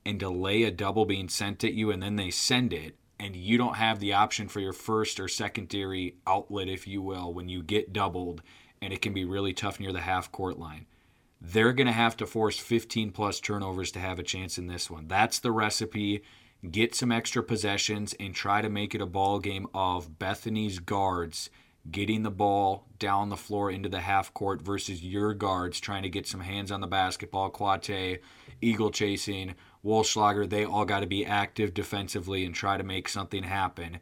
and 0.03 0.19
delay 0.19 0.63
a 0.63 0.71
double 0.71 1.05
being 1.05 1.29
sent 1.29 1.63
at 1.63 1.73
you, 1.73 1.91
and 1.91 2.01
then 2.01 2.15
they 2.15 2.31
send 2.31 2.73
it, 2.73 2.95
and 3.19 3.35
you 3.35 3.59
don't 3.59 3.75
have 3.75 3.99
the 3.99 4.13
option 4.13 4.47
for 4.47 4.59
your 4.59 4.73
first 4.73 5.19
or 5.19 5.27
secondary 5.27 6.15
outlet, 6.25 6.67
if 6.67 6.87
you 6.87 7.03
will, 7.03 7.31
when 7.31 7.47
you 7.47 7.61
get 7.61 7.93
doubled, 7.93 8.41
and 8.81 8.91
it 8.91 9.03
can 9.03 9.13
be 9.13 9.23
really 9.23 9.53
tough 9.53 9.79
near 9.79 9.93
the 9.93 10.01
half 10.01 10.31
court 10.31 10.57
line. 10.57 10.87
They're 11.51 11.73
going 11.73 11.87
to 11.87 11.93
have 11.93 12.17
to 12.17 12.25
force 12.25 12.57
15 12.57 13.11
plus 13.11 13.39
turnovers 13.39 13.91
to 13.91 13.99
have 13.99 14.17
a 14.17 14.23
chance 14.23 14.57
in 14.57 14.67
this 14.67 14.89
one. 14.89 15.07
That's 15.07 15.39
the 15.39 15.51
recipe. 15.51 16.23
Get 16.69 16.95
some 16.95 17.11
extra 17.11 17.43
possessions 17.43 18.15
and 18.19 18.33
try 18.33 18.61
to 18.61 18.69
make 18.69 18.95
it 18.95 19.01
a 19.01 19.05
ball 19.05 19.39
game 19.39 19.67
of 19.73 20.17
Bethany's 20.17 20.79
guards 20.79 21.49
getting 21.91 22.23
the 22.23 22.31
ball 22.31 22.87
down 22.97 23.29
the 23.29 23.37
floor 23.37 23.69
into 23.69 23.89
the 23.89 23.99
half 23.99 24.33
court 24.33 24.61
versus 24.61 25.03
your 25.03 25.35
guards 25.35 25.79
trying 25.79 26.01
to 26.01 26.09
get 26.09 26.25
some 26.25 26.39
hands 26.39 26.71
on 26.71 26.81
the 26.81 26.87
basketball. 26.87 27.51
Quate, 27.51 28.21
Eagle 28.59 28.89
chasing, 28.89 29.53
Wolschlager, 29.83 30.49
they 30.49 30.65
all 30.65 30.85
got 30.85 31.01
to 31.01 31.07
be 31.07 31.25
active 31.25 31.75
defensively 31.75 32.43
and 32.43 32.55
try 32.55 32.75
to 32.77 32.83
make 32.83 33.07
something 33.07 33.43
happen. 33.43 33.99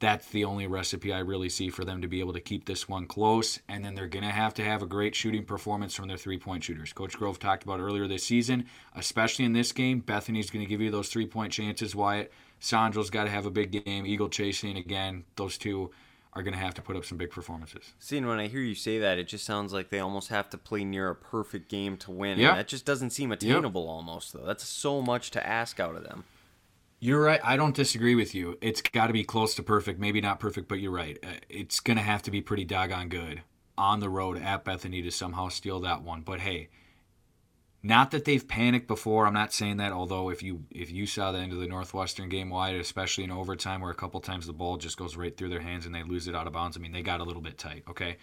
That's 0.00 0.28
the 0.28 0.44
only 0.44 0.68
recipe 0.68 1.12
I 1.12 1.18
really 1.18 1.48
see 1.48 1.70
for 1.70 1.84
them 1.84 2.02
to 2.02 2.08
be 2.08 2.20
able 2.20 2.32
to 2.34 2.40
keep 2.40 2.66
this 2.66 2.88
one 2.88 3.06
close. 3.06 3.58
And 3.68 3.84
then 3.84 3.94
they're 3.94 4.06
going 4.06 4.24
to 4.24 4.30
have 4.30 4.54
to 4.54 4.64
have 4.64 4.80
a 4.82 4.86
great 4.86 5.16
shooting 5.16 5.44
performance 5.44 5.94
from 5.94 6.06
their 6.06 6.16
three 6.16 6.38
point 6.38 6.62
shooters. 6.62 6.92
Coach 6.92 7.16
Grove 7.16 7.38
talked 7.40 7.64
about 7.64 7.80
earlier 7.80 8.06
this 8.06 8.24
season, 8.24 8.66
especially 8.94 9.44
in 9.44 9.54
this 9.54 9.72
game. 9.72 9.98
Bethany's 10.00 10.50
going 10.50 10.64
to 10.64 10.68
give 10.68 10.80
you 10.80 10.90
those 10.90 11.08
three 11.08 11.26
point 11.26 11.52
chances. 11.52 11.96
Wyatt, 11.96 12.32
Sandro's 12.60 13.10
got 13.10 13.24
to 13.24 13.30
have 13.30 13.46
a 13.46 13.50
big 13.50 13.84
game. 13.84 14.06
Eagle 14.06 14.28
chasing 14.28 14.76
again. 14.76 15.24
Those 15.34 15.58
two 15.58 15.90
are 16.34 16.42
going 16.42 16.54
to 16.54 16.60
have 16.60 16.74
to 16.74 16.82
put 16.82 16.94
up 16.94 17.04
some 17.04 17.18
big 17.18 17.30
performances. 17.30 17.94
See, 17.98 18.18
and 18.18 18.28
when 18.28 18.38
I 18.38 18.46
hear 18.46 18.60
you 18.60 18.76
say 18.76 19.00
that, 19.00 19.18
it 19.18 19.26
just 19.26 19.44
sounds 19.44 19.72
like 19.72 19.88
they 19.90 19.98
almost 19.98 20.28
have 20.28 20.48
to 20.50 20.58
play 20.58 20.84
near 20.84 21.08
a 21.10 21.14
perfect 21.14 21.68
game 21.68 21.96
to 21.98 22.12
win. 22.12 22.38
Yeah. 22.38 22.50
And 22.50 22.58
that 22.58 22.68
just 22.68 22.84
doesn't 22.84 23.10
seem 23.10 23.32
attainable 23.32 23.88
almost, 23.88 24.32
though. 24.32 24.44
That's 24.44 24.64
so 24.64 25.02
much 25.02 25.32
to 25.32 25.44
ask 25.44 25.80
out 25.80 25.96
of 25.96 26.04
them. 26.04 26.24
You're 27.00 27.22
right. 27.22 27.40
I 27.44 27.56
don't 27.56 27.76
disagree 27.76 28.16
with 28.16 28.34
you. 28.34 28.58
It's 28.60 28.82
got 28.82 29.06
to 29.06 29.12
be 29.12 29.22
close 29.22 29.54
to 29.54 29.62
perfect. 29.62 30.00
Maybe 30.00 30.20
not 30.20 30.40
perfect, 30.40 30.68
but 30.68 30.80
you're 30.80 30.90
right. 30.90 31.16
Uh, 31.22 31.34
It's 31.48 31.78
going 31.80 31.96
to 31.96 32.02
have 32.02 32.22
to 32.22 32.30
be 32.30 32.40
pretty 32.40 32.64
doggone 32.64 33.08
good 33.08 33.42
on 33.76 34.00
the 34.00 34.08
road 34.08 34.36
at 34.42 34.64
Bethany 34.64 35.02
to 35.02 35.10
somehow 35.12 35.48
steal 35.48 35.78
that 35.80 36.02
one. 36.02 36.22
But 36.22 36.40
hey, 36.40 36.70
not 37.84 38.10
that 38.10 38.24
they've 38.24 38.46
panicked 38.46 38.88
before. 38.88 39.26
I'm 39.26 39.34
not 39.34 39.52
saying 39.52 39.76
that. 39.76 39.92
Although 39.92 40.30
if 40.30 40.42
you 40.42 40.64
if 40.72 40.90
you 40.90 41.06
saw 41.06 41.30
the 41.30 41.38
end 41.38 41.52
of 41.52 41.60
the 41.60 41.68
Northwestern 41.68 42.28
game 42.28 42.50
Wyatt, 42.50 42.80
especially 42.80 43.22
in 43.22 43.30
overtime, 43.30 43.80
where 43.80 43.92
a 43.92 43.94
couple 43.94 44.20
times 44.20 44.46
the 44.46 44.52
ball 44.52 44.76
just 44.76 44.96
goes 44.96 45.16
right 45.16 45.36
through 45.36 45.50
their 45.50 45.60
hands 45.60 45.86
and 45.86 45.94
they 45.94 46.02
lose 46.02 46.26
it 46.26 46.34
out 46.34 46.48
of 46.48 46.52
bounds. 46.52 46.76
I 46.76 46.80
mean, 46.80 46.90
they 46.90 47.02
got 47.02 47.20
a 47.20 47.24
little 47.24 47.42
bit 47.42 47.56
tight. 47.58 47.84
Okay. 47.88 48.16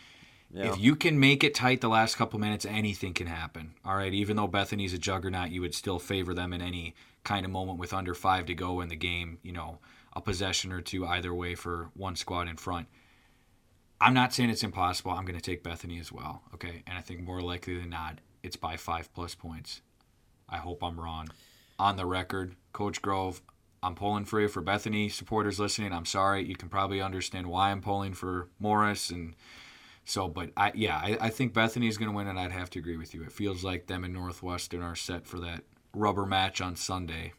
Yeah. 0.55 0.71
If 0.71 0.79
you 0.79 0.95
can 0.95 1.19
make 1.19 1.43
it 1.43 1.53
tight 1.53 1.81
the 1.81 1.89
last 1.89 2.15
couple 2.15 2.39
minutes, 2.39 2.65
anything 2.65 3.13
can 3.13 3.27
happen. 3.27 3.73
All 3.83 3.97
right, 3.97 4.13
even 4.13 4.37
though 4.37 4.47
Bethany's 4.47 4.93
a 4.93 4.97
juggernaut, 4.97 5.51
you 5.51 5.59
would 5.59 5.75
still 5.75 5.99
favor 5.99 6.33
them 6.33 6.53
in 6.53 6.61
any 6.61 6.95
kind 7.25 7.45
of 7.45 7.51
moment 7.51 7.77
with 7.77 7.93
under 7.93 8.13
five 8.13 8.45
to 8.45 8.55
go 8.55 8.79
in 8.79 8.87
the 8.87 8.95
game. 8.95 9.37
You 9.43 9.51
know, 9.51 9.79
a 10.13 10.21
possession 10.21 10.71
or 10.71 10.79
two 10.79 11.05
either 11.05 11.33
way 11.33 11.55
for 11.55 11.89
one 11.93 12.15
squad 12.15 12.47
in 12.47 12.55
front. 12.55 12.87
I'm 13.99 14.13
not 14.13 14.33
saying 14.33 14.49
it's 14.49 14.63
impossible. 14.63 15.11
I'm 15.11 15.25
going 15.25 15.37
to 15.37 15.43
take 15.43 15.61
Bethany 15.61 15.99
as 15.99 16.09
well. 16.09 16.43
Okay, 16.53 16.83
and 16.87 16.97
I 16.97 17.01
think 17.01 17.21
more 17.21 17.41
likely 17.41 17.77
than 17.77 17.89
not, 17.89 18.19
it's 18.41 18.55
by 18.55 18.77
five 18.77 19.13
plus 19.13 19.35
points. 19.35 19.81
I 20.47 20.57
hope 20.57 20.81
I'm 20.81 20.99
wrong. 20.99 21.27
On 21.77 21.97
the 21.97 22.05
record, 22.05 22.55
Coach 22.71 23.01
Grove, 23.01 23.41
I'm 23.83 23.95
pulling 23.95 24.23
for 24.23 24.39
you 24.39 24.47
for 24.47 24.61
Bethany 24.61 25.09
supporters 25.09 25.59
listening. 25.59 25.91
I'm 25.91 26.05
sorry. 26.05 26.45
You 26.45 26.55
can 26.55 26.69
probably 26.69 27.01
understand 27.01 27.47
why 27.47 27.71
I'm 27.71 27.81
pulling 27.81 28.13
for 28.13 28.47
Morris 28.57 29.09
and 29.09 29.35
so, 30.05 30.27
but 30.27 30.51
I 30.55 30.71
yeah, 30.75 30.97
I, 30.97 31.17
I 31.19 31.29
think 31.29 31.53
Bethany's 31.53 31.97
going 31.97 32.09
to 32.09 32.15
win, 32.15 32.27
and 32.27 32.39
I'd 32.39 32.51
have 32.51 32.69
to 32.71 32.79
agree 32.79 32.97
with 32.97 33.13
you. 33.13 33.23
It 33.23 33.31
feels 33.31 33.63
like 33.63 33.87
them 33.87 34.03
and 34.03 34.13
Northwestern 34.13 34.83
are 34.83 34.95
set 34.95 35.25
for 35.25 35.39
that 35.39 35.63
rubber 35.93 36.25
match 36.25 36.61
on 36.61 36.75
Sunday, 36.75 37.33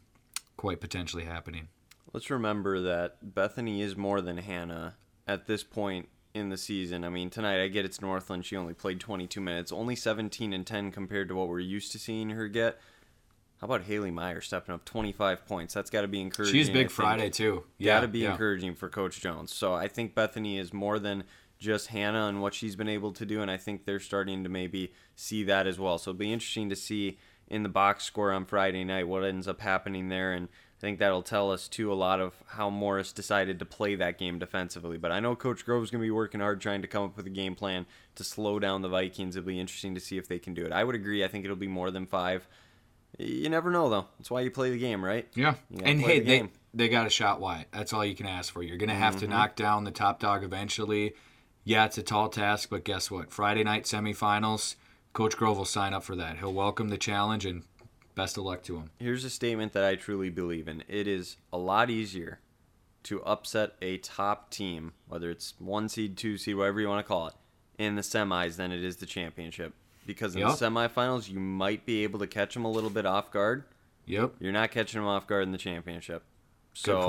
quite 0.57 0.81
potentially 0.81 1.23
happening. 1.23 1.69
Let's 2.13 2.29
remember 2.29 2.81
that 2.81 3.33
Bethany 3.33 3.81
is 3.81 3.95
more 3.95 4.21
than 4.21 4.37
Hannah 4.37 4.95
at 5.27 5.47
this 5.47 5.63
point 5.63 6.09
in 6.33 6.49
the 6.49 6.57
season. 6.57 7.03
I 7.03 7.09
mean, 7.09 7.29
tonight 7.29 7.63
I 7.63 7.67
get 7.69 7.85
it's 7.85 8.01
Northland. 8.01 8.45
She 8.45 8.55
only 8.57 8.73
played 8.73 8.99
22 8.99 9.39
minutes, 9.39 9.71
only 9.71 9.95
17 9.95 10.53
and 10.53 10.65
10 10.65 10.91
compared 10.91 11.29
to 11.29 11.35
what 11.35 11.47
we're 11.47 11.59
used 11.59 11.91
to 11.93 11.99
seeing 11.99 12.31
her 12.31 12.47
get. 12.47 12.79
How 13.59 13.65
about 13.65 13.83
Haley 13.83 14.11
Meyer 14.11 14.39
stepping 14.39 14.75
up 14.75 14.85
25 14.85 15.47
points? 15.47 15.73
That's 15.73 15.89
got 15.89 16.01
to 16.01 16.07
be 16.07 16.21
encouraging. 16.21 16.53
She's 16.53 16.69
big. 16.69 16.91
Friday 16.91 17.29
too. 17.29 17.63
Yeah, 17.79 17.95
Got 17.95 18.01
to 18.01 18.07
be 18.07 18.19
yeah. 18.19 18.31
encouraging 18.31 18.75
for 18.75 18.87
Coach 18.87 19.19
Jones. 19.19 19.51
So 19.51 19.73
I 19.73 19.87
think 19.87 20.13
Bethany 20.13 20.59
is 20.59 20.71
more 20.71 20.99
than 20.99 21.23
just 21.59 21.87
Hannah 21.87 22.27
and 22.27 22.41
what 22.41 22.53
she's 22.53 22.75
been 22.75 22.89
able 22.89 23.11
to 23.13 23.25
do, 23.25 23.41
and 23.41 23.49
I 23.51 23.57
think 23.57 23.85
they're 23.85 23.99
starting 23.99 24.43
to 24.43 24.49
maybe 24.49 24.93
see 25.15 25.43
that 25.43 25.67
as 25.67 25.79
well. 25.79 25.97
So 25.97 26.11
it'll 26.11 26.19
be 26.19 26.31
interesting 26.33 26.69
to 26.69 26.75
see 26.75 27.17
in 27.47 27.63
the 27.63 27.69
box 27.69 28.03
score 28.03 28.31
on 28.31 28.45
Friday 28.45 28.83
night 28.83 29.07
what 29.07 29.23
ends 29.23 29.47
up 29.47 29.61
happening 29.61 30.09
there, 30.09 30.33
and 30.33 30.47
I 30.49 30.79
think 30.79 30.99
that'll 30.99 31.23
tell 31.23 31.49
us 31.51 31.67
too 31.67 31.91
a 31.91 31.95
lot 31.95 32.19
of 32.19 32.35
how 32.47 32.69
Morris 32.69 33.11
decided 33.11 33.57
to 33.59 33.65
play 33.65 33.95
that 33.95 34.19
game 34.19 34.37
defensively. 34.37 34.97
But 34.97 35.11
I 35.11 35.19
know 35.19 35.35
Coach 35.35 35.65
Grove's 35.65 35.89
going 35.89 36.01
to 36.01 36.05
be 36.05 36.11
working 36.11 36.39
hard 36.41 36.61
trying 36.61 36.83
to 36.83 36.87
come 36.87 37.03
up 37.03 37.17
with 37.17 37.25
a 37.25 37.31
game 37.31 37.55
plan 37.55 37.87
to 38.15 38.23
slow 38.23 38.59
down 38.59 38.81
the 38.83 38.89
Vikings. 38.89 39.35
It'll 39.35 39.47
be 39.47 39.59
interesting 39.59 39.95
to 39.95 40.01
see 40.01 40.17
if 40.17 40.27
they 40.27 40.37
can 40.39 40.53
do 40.53 40.65
it. 40.65 40.71
I 40.71 40.83
would 40.83 40.93
agree. 40.93 41.23
I 41.23 41.27
think 41.27 41.45
it'll 41.45 41.55
be 41.57 41.67
more 41.67 41.89
than 41.89 42.05
five. 42.05 42.47
You 43.17 43.49
never 43.49 43.71
know 43.71 43.89
though. 43.89 44.05
That's 44.19 44.29
why 44.29 44.41
you 44.41 44.51
play 44.51 44.69
the 44.69 44.77
game, 44.77 45.03
right? 45.03 45.27
Yeah, 45.33 45.55
and 45.83 45.99
hey, 45.99 46.19
the 46.19 46.25
they 46.25 46.49
they 46.73 46.89
got 46.89 47.07
a 47.07 47.09
shot 47.09 47.39
Wyatt. 47.39 47.67
That's 47.71 47.91
all 47.93 48.05
you 48.05 48.13
can 48.15 48.27
ask 48.27 48.53
for. 48.53 48.61
You're 48.61 48.77
gonna 48.77 48.93
have 48.93 49.15
Mm-hmm. 49.15 49.25
to 49.25 49.27
knock 49.29 49.55
down 49.55 49.85
the 49.85 49.91
top 49.91 50.19
dog 50.19 50.43
eventually. 50.43 51.15
Yeah, 51.67 51.83
it's 51.83 51.97
a 51.97 52.01
tall 52.01 52.29
task, 52.29 52.69
but 52.69 52.85
guess 52.85 53.11
what? 53.11 53.29
Friday 53.29 53.61
night 53.61 53.83
semifinals, 53.83 54.75
Coach 55.11 55.35
Grove 55.35 55.57
will 55.57 55.65
sign 55.65 55.93
up 55.93 56.01
for 56.01 56.15
that. 56.15 56.37
He'll 56.37 56.53
welcome 56.53 56.87
the 56.87 56.97
challenge, 56.97 57.45
and 57.45 57.63
best 58.15 58.37
of 58.37 58.45
luck 58.45 58.63
to 58.63 58.77
him. 58.77 58.91
Here's 58.99 59.25
a 59.25 59.29
statement 59.29 59.73
that 59.73 59.83
I 59.83 59.95
truly 59.95 60.29
believe 60.29 60.69
in. 60.69 60.85
It 60.87 61.09
is 61.09 61.35
a 61.51 61.57
lot 61.57 61.89
easier 61.89 62.39
to 63.03 63.21
upset 63.23 63.73
a 63.81 63.97
top 63.97 64.49
team, 64.49 64.93
whether 65.09 65.29
it's 65.29 65.55
one 65.59 65.89
seed, 65.89 66.15
two 66.15 66.37
seed, 66.37 66.55
whatever 66.55 66.79
you 66.79 66.87
want 66.87 67.05
to 67.05 67.07
call 67.07 67.27
it, 67.27 67.33
in 67.77 67.95
the 67.95 68.01
semis 68.01 68.55
than 68.55 68.71
it 68.71 68.81
is 68.81 68.95
the 68.95 69.05
championship. 69.05 69.73
Because 70.05 70.35
in 70.35 70.43
Yep. 70.43 70.57
the 70.57 70.65
semifinals, 70.67 71.29
you 71.29 71.41
might 71.41 71.85
be 71.85 72.03
able 72.03 72.19
to 72.19 72.27
catch 72.27 72.53
them 72.53 72.63
a 72.63 72.71
little 72.71 72.89
bit 72.89 73.05
off 73.05 73.29
guard. 73.29 73.65
Yep. 74.05 74.35
You're 74.39 74.53
not 74.53 74.71
catching 74.71 75.01
them 75.01 75.09
off 75.09 75.27
guard 75.27 75.43
in 75.43 75.51
the 75.51 75.57
championship. 75.57 76.23
So, 76.77 77.01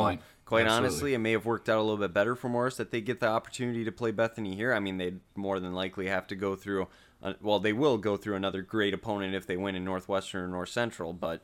quite 0.45 0.65
Absolutely. 0.65 0.87
honestly, 0.87 1.15
it 1.15 1.19
may 1.19 1.33
have 1.33 1.45
worked 1.45 1.69
out 1.69 1.79
a 1.79 1.83
little 1.83 1.99
bit 1.99 2.15
better 2.15 2.35
for 2.35 2.49
Morris 2.49 2.77
that 2.79 2.91
they 2.91 3.03
get 3.03 3.21
the 3.21 3.29
opportunity 3.29 3.85
to 3.85 3.93
play 3.93 4.11
Bethany 4.11 4.55
here. 4.55 4.73
I 4.73 4.81
mean, 4.81 4.97
they'd 4.97 5.21
more 5.37 5.61
than 5.61 5.75
likely 5.75 6.09
have 6.09 6.27
to 6.29 6.35
go 6.37 6.57
through, 6.57 6.89
uh, 7.23 7.35
well, 7.43 7.61
they 7.61 7.75
will 7.75 7.99
go 7.99 8.17
through 8.17 8.37
another 8.37 8.63
great 8.63 8.95
opponent 8.95 9.35
if 9.35 9.47
they 9.47 9.59
win 9.59 9.75
in 9.75 9.85
Northwestern 9.85 10.43
or 10.43 10.49
North 10.49 10.71
Central, 10.71 11.13
but 11.13 11.43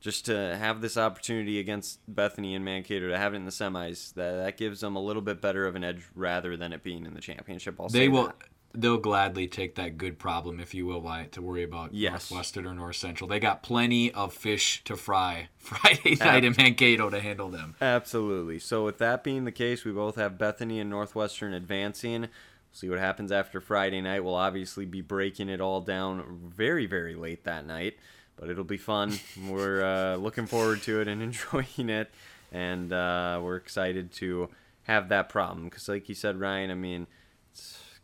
just 0.00 0.26
to 0.26 0.56
have 0.56 0.82
this 0.82 0.98
opportunity 0.98 1.58
against 1.58 2.00
Bethany 2.06 2.54
and 2.54 2.62
Mankato 2.62 3.08
to 3.08 3.16
have 3.16 3.32
it 3.32 3.38
in 3.38 3.46
the 3.46 3.50
semis, 3.50 4.12
that, 4.14 4.32
that 4.36 4.56
gives 4.58 4.80
them 4.80 4.94
a 4.94 5.00
little 5.00 5.22
bit 5.22 5.40
better 5.40 5.66
of 5.66 5.74
an 5.74 5.82
edge 5.82 6.04
rather 6.14 6.58
than 6.58 6.74
it 6.74 6.82
being 6.82 7.06
in 7.06 7.14
the 7.14 7.20
championship. 7.22 7.80
I'll 7.80 7.88
They 7.88 8.08
will. 8.08 8.26
that. 8.26 8.36
They'll 8.76 8.98
gladly 8.98 9.46
take 9.48 9.74
that 9.76 9.96
good 9.98 10.18
problem, 10.18 10.60
if 10.60 10.74
you 10.74 10.86
will, 10.86 11.00
Wyatt, 11.00 11.32
to 11.32 11.42
worry 11.42 11.62
about 11.62 11.94
Yes. 11.94 12.30
Northwestern 12.30 12.66
or 12.66 12.74
North 12.74 12.96
Central. 12.96 13.28
They 13.28 13.40
got 13.40 13.62
plenty 13.62 14.12
of 14.12 14.32
fish 14.34 14.82
to 14.84 14.96
fry 14.96 15.48
Friday 15.58 16.16
night 16.16 16.44
in 16.44 16.54
Mankato 16.56 17.08
to 17.10 17.20
handle 17.20 17.48
them. 17.48 17.74
Absolutely. 17.80 18.58
So 18.58 18.84
with 18.84 18.98
that 18.98 19.24
being 19.24 19.44
the 19.44 19.52
case, 19.52 19.84
we 19.84 19.92
both 19.92 20.16
have 20.16 20.38
Bethany 20.38 20.78
and 20.80 20.90
Northwestern 20.90 21.54
advancing. 21.54 22.20
We'll 22.22 22.28
see 22.72 22.88
what 22.90 22.98
happens 22.98 23.32
after 23.32 23.60
Friday 23.60 24.00
night. 24.00 24.22
We'll 24.24 24.34
obviously 24.34 24.84
be 24.84 25.00
breaking 25.00 25.48
it 25.48 25.60
all 25.60 25.80
down 25.80 26.38
very, 26.54 26.86
very 26.86 27.14
late 27.14 27.44
that 27.44 27.66
night, 27.66 27.96
but 28.36 28.50
it'll 28.50 28.64
be 28.64 28.76
fun. 28.76 29.18
we're 29.48 29.82
uh, 29.82 30.16
looking 30.16 30.46
forward 30.46 30.82
to 30.82 31.00
it 31.00 31.08
and 31.08 31.22
enjoying 31.22 31.88
it, 31.88 32.10
and 32.52 32.92
uh, 32.92 33.40
we're 33.42 33.56
excited 33.56 34.12
to 34.12 34.50
have 34.82 35.08
that 35.08 35.28
problem 35.28 35.64
because, 35.64 35.88
like 35.88 36.08
you 36.08 36.14
said, 36.14 36.38
Ryan, 36.38 36.70
I 36.70 36.74
mean, 36.74 37.06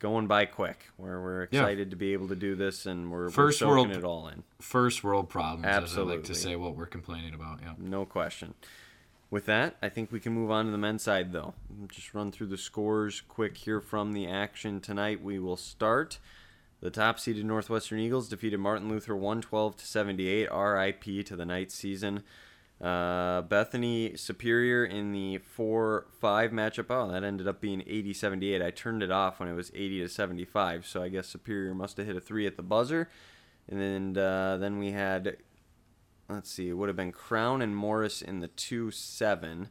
going 0.03 0.27
by 0.27 0.45
quick. 0.45 0.89
We're 0.99 1.23
we're 1.23 1.49
Yeah. 1.53 1.61
excited 1.61 1.91
to 1.91 1.97
be 1.97 2.13
able 2.13 2.27
to 2.29 2.35
do 2.35 2.57
this, 2.57 2.85
and 2.87 3.11
we're, 3.11 3.31
First 3.31 3.63
we're 3.63 3.69
soaking 3.69 3.89
world- 3.93 3.97
it 3.97 4.05
all 4.05 4.29
in. 4.29 4.43
First 4.61 5.05
world 5.05 5.29
problems, 5.31 5.65
as 5.65 5.71
I 5.71 5.77
like 5.77 5.83
Absolutely. 5.85 6.23
to 6.25 6.35
say, 6.35 6.57
what 6.57 6.77
we're 6.77 6.87
complaining 6.87 7.33
about. 7.35 7.61
Yeah. 7.63 7.75
No 7.79 8.05
question. 8.05 8.55
With 9.31 9.47
that, 9.47 9.77
I 9.81 9.89
think 9.89 10.11
we 10.13 10.19
can 10.21 10.33
move 10.35 10.51
on 10.51 10.67
to 10.67 10.73
the 10.73 10.77
men's 10.77 11.03
side, 11.05 11.33
though. 11.33 11.55
Just 11.89 12.13
run 12.13 12.33
through 12.33 12.49
the 12.49 12.59
scores 12.59 13.23
quick 13.23 13.57
here 13.57 13.81
from 13.81 14.13
the 14.13 14.27
action 14.27 14.81
tonight. 14.81 15.23
We 15.23 15.39
will 15.39 15.57
start. 15.57 16.19
The 16.81 16.91
top 16.91 17.21
seeded 17.21 17.47
Northwestern 17.47 18.01
Eagles 18.01 18.29
defeated 18.29 18.59
Martin 18.59 18.89
Luther 18.89 19.15
112 19.17 19.77
to 19.77 19.87
78. 19.87 20.49
RIP 20.51 21.23
to 21.27 21.37
the 21.37 21.47
night 21.47 21.71
season. 21.71 22.25
Uh, 22.83 23.43
Bethany 23.43 24.17
Superior 24.17 24.85
in 24.85 25.13
the 25.13 25.39
4 25.39 26.07
5 26.21 26.51
matchup. 26.51 26.87
Oh, 26.91 27.11
that 27.13 27.23
ended 27.23 27.47
up 27.47 27.61
being 27.61 27.83
80 27.87 28.13
78. 28.13 28.61
I 28.61 28.71
turned 28.71 29.03
it 29.03 29.11
off 29.11 29.39
when 29.39 29.49
it 29.49 29.55
was 29.55 29.71
80 29.73 30.01
to 30.01 30.09
75, 30.09 30.87
so 30.87 31.03
I 31.03 31.09
guess 31.09 31.29
Superior 31.29 31.75
must 31.75 31.97
have 31.99 32.07
hit 32.07 32.17
a 32.17 32.21
3 32.21 32.47
at 32.47 32.57
the 32.57 32.63
buzzer. 32.63 33.09
And 33.69 33.81
then, 33.81 34.23
uh, 34.25 34.57
then 34.57 34.79
we 34.79 34.91
had 34.91 35.37
let's 36.29 36.51
see, 36.51 36.69
it 36.69 36.75
would 36.75 36.89
have 36.89 36.97
been 36.97 37.13
Crown 37.13 37.63
and 37.63 37.77
Morris 37.77 38.23
in 38.23 38.41
the 38.41 38.49
2 38.49 38.91
7 38.91 39.69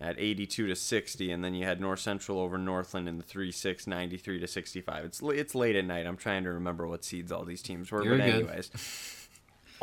at 0.00 0.18
82 0.18 0.66
to 0.66 0.74
60, 0.74 1.30
and 1.30 1.44
then 1.44 1.54
you 1.54 1.64
had 1.64 1.80
North 1.80 2.00
Central 2.00 2.40
over 2.40 2.58
Northland 2.58 3.08
in 3.08 3.18
the 3.18 3.22
3 3.22 3.52
6, 3.52 3.86
93 3.86 4.40
to 4.40 4.46
65. 4.46 5.04
It's, 5.04 5.22
it's 5.22 5.54
late 5.54 5.76
at 5.76 5.84
night. 5.84 6.06
I'm 6.06 6.16
trying 6.16 6.44
to 6.44 6.50
remember 6.50 6.86
what 6.86 7.04
seeds 7.04 7.30
all 7.30 7.44
these 7.44 7.62
teams 7.62 7.90
were, 7.92 8.02
You're 8.02 8.18
but, 8.18 8.24
good. 8.24 8.34
anyways. 8.34 8.70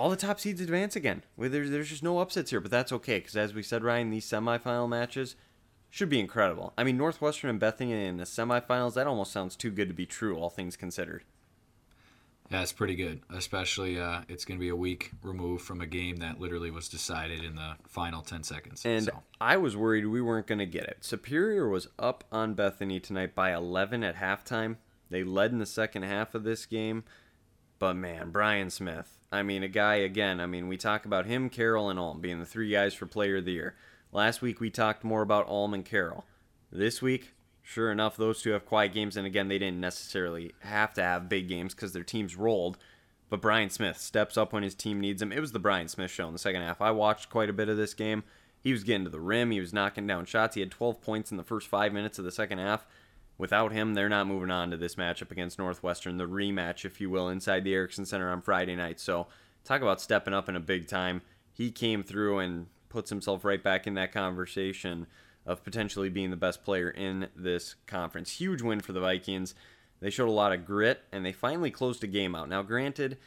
All 0.01 0.09
the 0.09 0.15
top 0.15 0.39
seeds 0.39 0.59
advance 0.59 0.95
again. 0.95 1.21
There's, 1.37 1.69
there's 1.69 1.89
just 1.89 2.01
no 2.01 2.17
upsets 2.17 2.49
here, 2.49 2.59
but 2.59 2.71
that's 2.71 2.91
okay, 2.91 3.19
because 3.19 3.37
as 3.37 3.53
we 3.53 3.61
said, 3.61 3.83
Ryan, 3.83 4.09
these 4.09 4.25
semifinal 4.25 4.89
matches 4.89 5.35
should 5.91 6.09
be 6.09 6.19
incredible. 6.19 6.73
I 6.75 6.83
mean, 6.83 6.97
Northwestern 6.97 7.51
and 7.51 7.59
Bethany 7.59 8.07
in 8.07 8.17
the 8.17 8.23
semifinals, 8.23 8.95
that 8.95 9.05
almost 9.05 9.31
sounds 9.31 9.55
too 9.55 9.69
good 9.69 9.89
to 9.89 9.93
be 9.93 10.07
true, 10.07 10.35
all 10.35 10.49
things 10.49 10.75
considered. 10.75 11.23
Yeah, 12.49 12.63
it's 12.63 12.71
pretty 12.71 12.95
good. 12.95 13.21
Especially, 13.29 13.99
uh, 13.99 14.21
it's 14.27 14.43
going 14.43 14.57
to 14.57 14.59
be 14.59 14.69
a 14.69 14.75
week 14.75 15.11
removed 15.21 15.63
from 15.63 15.81
a 15.81 15.85
game 15.85 16.15
that 16.15 16.39
literally 16.39 16.71
was 16.71 16.89
decided 16.89 17.43
in 17.43 17.53
the 17.53 17.75
final 17.87 18.23
10 18.23 18.41
seconds. 18.41 18.83
And 18.83 19.05
so. 19.05 19.21
I 19.39 19.57
was 19.57 19.77
worried 19.77 20.07
we 20.07 20.19
weren't 20.19 20.47
going 20.47 20.57
to 20.57 20.65
get 20.65 20.85
it. 20.85 20.97
Superior 21.01 21.69
was 21.69 21.87
up 21.99 22.23
on 22.31 22.55
Bethany 22.55 22.99
tonight 22.99 23.35
by 23.35 23.53
11 23.53 24.03
at 24.03 24.15
halftime. 24.15 24.77
They 25.11 25.23
led 25.23 25.51
in 25.51 25.59
the 25.59 25.67
second 25.67 26.01
half 26.01 26.33
of 26.33 26.43
this 26.43 26.65
game. 26.65 27.03
But 27.77 27.95
man, 27.95 28.31
Brian 28.31 28.71
Smith. 28.71 29.19
I 29.31 29.43
mean, 29.43 29.63
a 29.63 29.69
guy, 29.69 29.95
again, 29.95 30.41
I 30.41 30.45
mean, 30.45 30.67
we 30.67 30.77
talk 30.77 31.05
about 31.05 31.25
him, 31.25 31.49
Carroll, 31.49 31.89
and 31.89 31.97
Ulm 31.97 32.19
being 32.19 32.39
the 32.39 32.45
three 32.45 32.69
guys 32.69 32.93
for 32.93 33.05
player 33.05 33.37
of 33.37 33.45
the 33.45 33.53
year. 33.53 33.75
Last 34.11 34.41
week 34.41 34.59
we 34.59 34.69
talked 34.69 35.05
more 35.05 35.21
about 35.21 35.47
Ulm 35.47 35.73
and 35.73 35.85
Carroll. 35.85 36.25
This 36.69 37.01
week, 37.01 37.33
sure 37.61 37.91
enough, 37.91 38.17
those 38.17 38.41
two 38.41 38.51
have 38.51 38.65
quiet 38.65 38.93
games. 38.93 39.15
And 39.15 39.25
again, 39.25 39.47
they 39.47 39.57
didn't 39.57 39.79
necessarily 39.79 40.53
have 40.59 40.93
to 40.95 41.03
have 41.03 41.29
big 41.29 41.47
games 41.47 41.73
because 41.73 41.93
their 41.93 42.03
teams 42.03 42.35
rolled. 42.35 42.77
But 43.29 43.41
Brian 43.41 43.69
Smith 43.69 43.97
steps 43.97 44.37
up 44.37 44.51
when 44.51 44.63
his 44.63 44.75
team 44.75 44.99
needs 44.99 45.21
him. 45.21 45.31
It 45.31 45.39
was 45.39 45.53
the 45.53 45.59
Brian 45.59 45.87
Smith 45.87 46.11
show 46.11 46.27
in 46.27 46.33
the 46.33 46.39
second 46.39 46.63
half. 46.63 46.81
I 46.81 46.91
watched 46.91 47.29
quite 47.29 47.49
a 47.49 47.53
bit 47.53 47.69
of 47.69 47.77
this 47.77 47.93
game. 47.93 48.23
He 48.61 48.73
was 48.73 48.83
getting 48.83 49.05
to 49.05 49.09
the 49.09 49.21
rim. 49.21 49.51
He 49.51 49.61
was 49.61 49.73
knocking 49.73 50.05
down 50.05 50.25
shots. 50.25 50.55
He 50.55 50.61
had 50.61 50.71
12 50.71 51.01
points 51.01 51.31
in 51.31 51.37
the 51.37 51.43
first 51.43 51.67
five 51.67 51.93
minutes 51.93 52.19
of 52.19 52.25
the 52.25 52.31
second 52.31 52.59
half. 52.59 52.85
Without 53.41 53.71
him, 53.71 53.95
they're 53.95 54.07
not 54.07 54.27
moving 54.27 54.51
on 54.51 54.69
to 54.69 54.77
this 54.77 54.93
matchup 54.93 55.31
against 55.31 55.57
Northwestern, 55.57 56.17
the 56.17 56.27
rematch, 56.27 56.85
if 56.85 57.01
you 57.01 57.09
will, 57.09 57.27
inside 57.27 57.63
the 57.63 57.73
Ericksen 57.73 58.05
Center 58.05 58.29
on 58.31 58.39
Friday 58.39 58.75
night. 58.75 58.99
So, 58.99 59.25
talk 59.63 59.81
about 59.81 59.99
stepping 59.99 60.35
up 60.35 60.47
in 60.47 60.55
a 60.55 60.59
big 60.59 60.87
time. 60.87 61.23
He 61.51 61.71
came 61.71 62.03
through 62.03 62.37
and 62.37 62.67
puts 62.87 63.09
himself 63.09 63.43
right 63.43 63.63
back 63.63 63.87
in 63.87 63.95
that 63.95 64.11
conversation 64.11 65.07
of 65.43 65.63
potentially 65.63 66.07
being 66.07 66.29
the 66.29 66.35
best 66.35 66.63
player 66.63 66.91
in 66.91 67.29
this 67.35 67.73
conference. 67.87 68.33
Huge 68.33 68.61
win 68.61 68.79
for 68.79 68.93
the 68.93 68.99
Vikings. 68.99 69.55
They 70.01 70.11
showed 70.11 70.29
a 70.29 70.31
lot 70.31 70.53
of 70.53 70.63
grit, 70.63 71.01
and 71.11 71.25
they 71.25 71.33
finally 71.33 71.71
closed 71.71 72.03
a 72.03 72.07
game 72.07 72.35
out. 72.35 72.47
Now, 72.47 72.61
granted, 72.61 73.17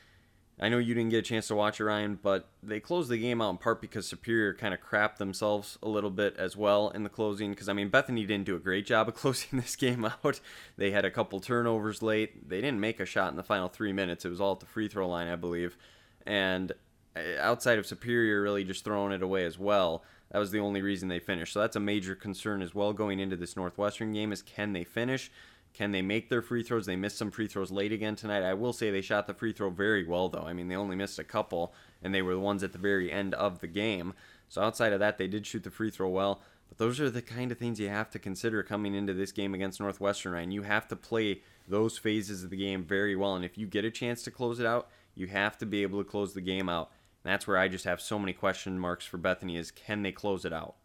I 0.61 0.69
know 0.69 0.79
you 0.79 0.95
didn't 0.95 1.11
get 1.11 1.19
a 1.19 1.23
chance 1.23 1.49
to 1.49 1.57
watch 1.57 1.81
it, 1.81 1.85
Ryan, 1.85 2.19
but 2.23 2.49
they 2.63 2.79
closed 2.79 3.11
the 3.11 3.19
game 3.19 3.43
out 3.43 3.51
in 3.51 3.59
part 3.59 3.81
because 3.81 4.07
Superior 4.07 4.55
kind 4.55 4.73
of 4.73 4.81
crapped 4.81 5.17
themselves 5.17 5.79
a 5.83 5.89
little 5.89 6.11
bit 6.11 6.37
as 6.37 6.57
well 6.57 6.91
in 6.91 7.03
the 7.03 7.09
closing. 7.09 7.51
Because, 7.51 7.69
I 7.69 7.73
mean, 7.73 7.89
Bethany 7.89 8.25
didn't 8.25 8.47
do 8.47 8.55
a 8.55 8.61
great 8.61 8.87
job 8.87 9.09
of 9.09 9.15
closing 9.17 9.59
this 9.59 9.75
game 9.75 10.05
out. 10.05 10.41
They 10.77 10.93
had 10.93 11.05
a 11.05 11.11
couple 11.11 11.41
turnovers 11.41 12.03
late. 12.03 12.49
They 12.49 12.61
didn't 12.61 12.81
make 12.81 13.01
a 13.01 13.07
shot 13.07 13.31
in 13.31 13.37
the 13.37 13.43
final 13.43 13.69
three 13.69 13.93
minutes. 13.93 14.25
It 14.25 14.29
was 14.29 14.41
all 14.41 14.53
at 14.53 14.61
the 14.61 14.67
free 14.67 14.87
throw 14.87 15.09
line, 15.09 15.27
I 15.27 15.37
believe. 15.37 15.77
And 16.25 16.73
uh, 17.17 17.21
outside 17.41 17.79
of 17.79 17.87
Superior 17.87 18.41
really 18.41 18.63
just 18.63 18.85
throwing 18.85 19.13
it 19.13 19.23
away 19.23 19.45
as 19.45 19.59
well, 19.59 20.05
that 20.31 20.39
was 20.39 20.53
the 20.53 20.61
only 20.61 20.83
reason 20.83 21.09
they 21.09 21.19
finished. 21.19 21.53
So 21.53 21.61
that's 21.61 21.77
a 21.77 21.81
major 21.81 22.15
concern 22.15 22.63
as 22.63 22.75
well 22.77 22.93
going 22.93 23.19
into 23.19 23.37
this 23.37 23.57
Northwestern 23.57 24.13
game 24.13 24.33
is 24.33 24.41
can 24.41 24.73
they 24.73 24.85
finish? 24.85 25.33
Can 25.75 25.91
they 25.91 26.03
make 26.03 26.31
their 26.31 26.41
free 26.41 26.63
throws? 26.63 26.87
They 26.87 26.95
missed 26.95 27.19
some 27.19 27.33
free 27.33 27.49
throws 27.49 27.73
late 27.73 27.93
again 27.93 28.15
tonight. 28.15 28.45
I 28.45 28.55
will 28.55 28.73
say 28.73 28.91
they 28.91 29.01
shot 29.01 29.27
the 29.27 29.35
free 29.35 29.53
throw 29.53 29.71
very 29.71 30.07
well, 30.07 30.29
though. 30.29 30.45
I 30.47 30.53
mean, 30.53 30.69
they 30.69 30.77
only 30.77 30.95
missed 30.95 31.19
a 31.19 31.25
couple, 31.25 31.75
and 32.01 32.15
they 32.15 32.23
were 32.23 32.35
the 32.35 32.41
ones 32.41 32.63
at 32.63 32.73
the 32.73 32.79
very 32.79 33.11
end 33.11 33.35
of 33.35 33.59
the 33.59 33.67
game. 33.67 34.15
So 34.49 34.63
outside 34.63 34.93
of 34.93 35.01
that, 35.01 35.19
they 35.19 35.27
did 35.27 35.47
shoot 35.47 35.65
the 35.65 35.73
free 35.73 35.91
throw 35.91 36.09
well. 36.09 36.41
But 36.69 36.79
those 36.79 37.01
are 37.01 37.11
the 37.11 37.21
kind 37.21 37.51
of 37.51 37.59
things 37.59 37.81
you 37.81 37.89
have 37.89 38.09
to 38.11 38.21
consider 38.21 38.63
coming 38.63 38.95
into 38.95 39.13
this 39.13 39.33
game 39.33 39.53
against 39.53 39.81
Northwestern, 39.81 40.33
Ryan. 40.33 40.53
You 40.53 40.63
have 40.63 40.87
to 40.89 40.97
play 40.97 41.43
those 41.67 41.99
phases 41.99 42.45
of 42.45 42.51
the 42.51 42.57
game 42.57 42.85
very 42.85 43.17
well. 43.17 43.35
And 43.35 43.45
if 43.45 43.59
you 43.59 43.67
get 43.67 43.85
a 43.85 43.91
chance 43.91 44.23
to 44.23 44.31
close 44.31 44.61
it 44.61 44.67
out, 44.67 44.89
you 45.17 45.27
have 45.27 45.59
to 45.59 45.67
be 45.67 45.83
able 45.83 46.03
to 46.03 46.09
close 46.09 46.35
the 46.35 46.41
game 46.41 46.69
out. 46.69 46.93
And 47.25 47.33
that's 47.33 47.49
where 47.49 47.59
I 47.59 47.67
just 47.67 47.85
have 47.85 48.01
so 48.01 48.19
many 48.19 48.33
question 48.33 48.79
marks 48.79 49.05
for 49.05 49.17
Bethany 49.17 49.57
is 49.57 49.73
can 49.73 50.03
they 50.03 50.13
close 50.13 50.45
it 50.45 50.53
out? 50.53 50.77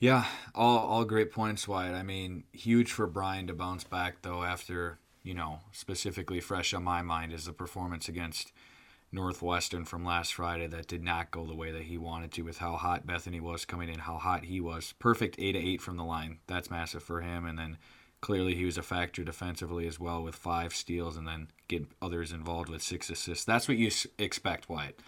Yeah, 0.00 0.26
all 0.54 0.78
all 0.78 1.04
great 1.04 1.32
points, 1.32 1.66
Wyatt. 1.66 1.94
I 1.94 2.02
mean, 2.02 2.44
huge 2.52 2.92
for 2.92 3.06
Brian 3.06 3.46
to 3.48 3.54
bounce 3.54 3.84
back 3.84 4.22
though 4.22 4.44
after 4.44 4.98
you 5.24 5.34
know 5.34 5.60
specifically 5.72 6.40
fresh 6.40 6.72
on 6.72 6.84
my 6.84 7.02
mind 7.02 7.32
is 7.32 7.46
the 7.46 7.52
performance 7.52 8.08
against 8.08 8.52
Northwestern 9.10 9.84
from 9.84 10.04
last 10.04 10.34
Friday 10.34 10.68
that 10.68 10.86
did 10.86 11.02
not 11.02 11.30
go 11.32 11.46
the 11.46 11.54
way 11.54 11.72
that 11.72 11.82
he 11.82 11.98
wanted 11.98 12.30
to 12.32 12.42
with 12.42 12.58
how 12.58 12.76
hot 12.76 13.06
Bethany 13.06 13.40
was 13.40 13.64
coming 13.64 13.88
in, 13.88 13.98
how 14.00 14.18
hot 14.18 14.44
he 14.44 14.60
was. 14.60 14.94
Perfect 15.00 15.36
eight 15.38 15.52
to 15.52 15.58
eight 15.58 15.82
from 15.82 15.96
the 15.96 16.04
line. 16.04 16.38
That's 16.46 16.70
massive 16.70 17.02
for 17.02 17.20
him, 17.20 17.44
and 17.44 17.58
then 17.58 17.78
clearly 18.20 18.54
he 18.54 18.64
was 18.64 18.78
a 18.78 18.82
factor 18.82 19.24
defensively 19.24 19.86
as 19.88 19.98
well 19.98 20.22
with 20.22 20.36
five 20.36 20.74
steals 20.74 21.16
and 21.16 21.26
then 21.26 21.48
get 21.66 21.86
others 22.00 22.30
involved 22.30 22.68
with 22.68 22.82
six 22.82 23.10
assists. 23.10 23.44
That's 23.44 23.66
what 23.66 23.78
you 23.78 23.90
expect, 24.18 24.68
Wyatt 24.68 25.00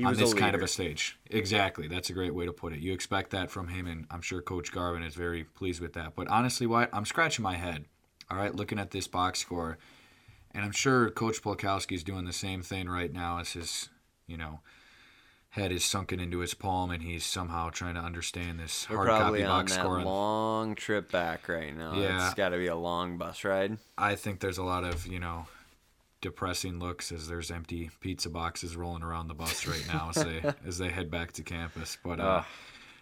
He 0.00 0.06
on 0.06 0.14
this 0.14 0.32
a 0.32 0.36
kind 0.36 0.54
of 0.54 0.62
a 0.62 0.68
stage. 0.68 1.18
Exactly. 1.30 1.88
That's 1.88 2.10
a 2.10 2.12
great 2.12 2.34
way 2.34 2.46
to 2.46 2.52
put 2.52 2.72
it. 2.72 2.80
You 2.80 2.92
expect 2.92 3.30
that 3.30 3.50
from 3.50 3.68
him, 3.68 3.86
and 3.86 4.06
I'm 4.10 4.22
sure 4.22 4.42
Coach 4.42 4.72
Garvin 4.72 5.02
is 5.02 5.14
very 5.14 5.44
pleased 5.44 5.80
with 5.80 5.92
that. 5.92 6.14
But 6.16 6.28
honestly, 6.28 6.66
Wyatt, 6.66 6.90
I'm 6.92 7.04
scratching 7.04 7.42
my 7.42 7.56
head, 7.56 7.84
all 8.30 8.36
right, 8.36 8.54
looking 8.54 8.78
at 8.78 8.90
this 8.90 9.06
box 9.06 9.38
score. 9.38 9.78
And 10.52 10.64
I'm 10.64 10.72
sure 10.72 11.10
Coach 11.10 11.42
Polkowski 11.42 11.92
is 11.92 12.02
doing 12.02 12.24
the 12.24 12.32
same 12.32 12.62
thing 12.62 12.88
right 12.88 13.12
now 13.12 13.38
as 13.38 13.52
his, 13.52 13.88
you 14.26 14.36
know, 14.36 14.60
head 15.50 15.70
is 15.70 15.84
sunken 15.84 16.18
into 16.18 16.38
his 16.38 16.54
palm 16.54 16.90
and 16.90 17.02
he's 17.02 17.24
somehow 17.24 17.70
trying 17.70 17.94
to 17.94 18.00
understand 18.00 18.58
this 18.58 18.88
We're 18.88 18.96
hard 18.96 19.08
probably 19.08 19.40
copy 19.40 19.44
on 19.44 19.60
box 19.60 19.74
that 19.74 19.80
score. 19.80 19.96
And 19.98 20.06
long 20.06 20.74
trip 20.74 21.12
back 21.12 21.48
right 21.48 21.76
now. 21.76 21.94
Yeah. 21.94 22.26
It's 22.26 22.34
got 22.34 22.48
to 22.48 22.56
be 22.56 22.66
a 22.66 22.76
long 22.76 23.18
bus 23.18 23.44
ride. 23.44 23.78
I 23.96 24.14
think 24.16 24.40
there's 24.40 24.58
a 24.58 24.64
lot 24.64 24.84
of, 24.84 25.06
you 25.06 25.20
know, 25.20 25.46
depressing 26.20 26.78
looks 26.78 27.12
as 27.12 27.28
there's 27.28 27.50
empty 27.50 27.90
pizza 28.00 28.28
boxes 28.28 28.76
rolling 28.76 29.02
around 29.02 29.28
the 29.28 29.34
bus 29.34 29.66
right 29.66 29.84
now 29.88 30.10
as 30.14 30.24
they 30.24 30.42
as 30.66 30.78
they 30.78 30.88
head 30.88 31.10
back 31.10 31.32
to 31.32 31.42
campus. 31.42 31.98
But 32.02 32.20
uh, 32.20 32.42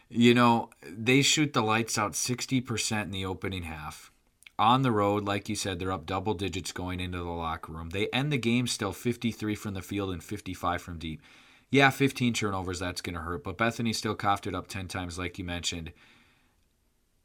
you 0.09 0.35
know, 0.35 0.70
they 0.83 1.22
shoot 1.22 1.52
the 1.52 1.62
lights 1.62 1.98
out 1.98 2.12
60% 2.12 3.02
in 3.02 3.11
the 3.11 3.26
opening 3.26 3.64
half. 3.64 4.11
On 4.59 4.83
the 4.83 4.90
road, 4.90 5.24
like 5.24 5.48
you 5.48 5.54
said, 5.54 5.78
they're 5.78 5.92
up 5.92 6.07
double 6.07 6.35
digits 6.35 6.72
going 6.72 6.98
into 6.98 7.18
the 7.18 7.24
locker 7.24 7.72
room. 7.72 7.90
They 7.90 8.09
end 8.09 8.33
the 8.33 8.38
game 8.38 8.66
still 8.66 8.92
53 8.92 9.54
from 9.54 9.74
the 9.74 9.83
field 9.83 10.11
and 10.11 10.24
55 10.24 10.83
from 10.83 10.98
deep. 10.98 11.22
Yeah, 11.70 11.90
15 11.90 12.33
turnovers, 12.33 12.81
that's 12.81 13.00
going 13.00 13.14
to 13.14 13.20
hurt. 13.20 13.44
But 13.44 13.59
Bethany 13.59 13.92
still 13.92 14.16
coughed 14.16 14.48
it 14.48 14.54
up 14.54 14.66
10 14.66 14.88
times, 14.88 15.16
like 15.18 15.38
you 15.38 15.44
mentioned. 15.44 15.92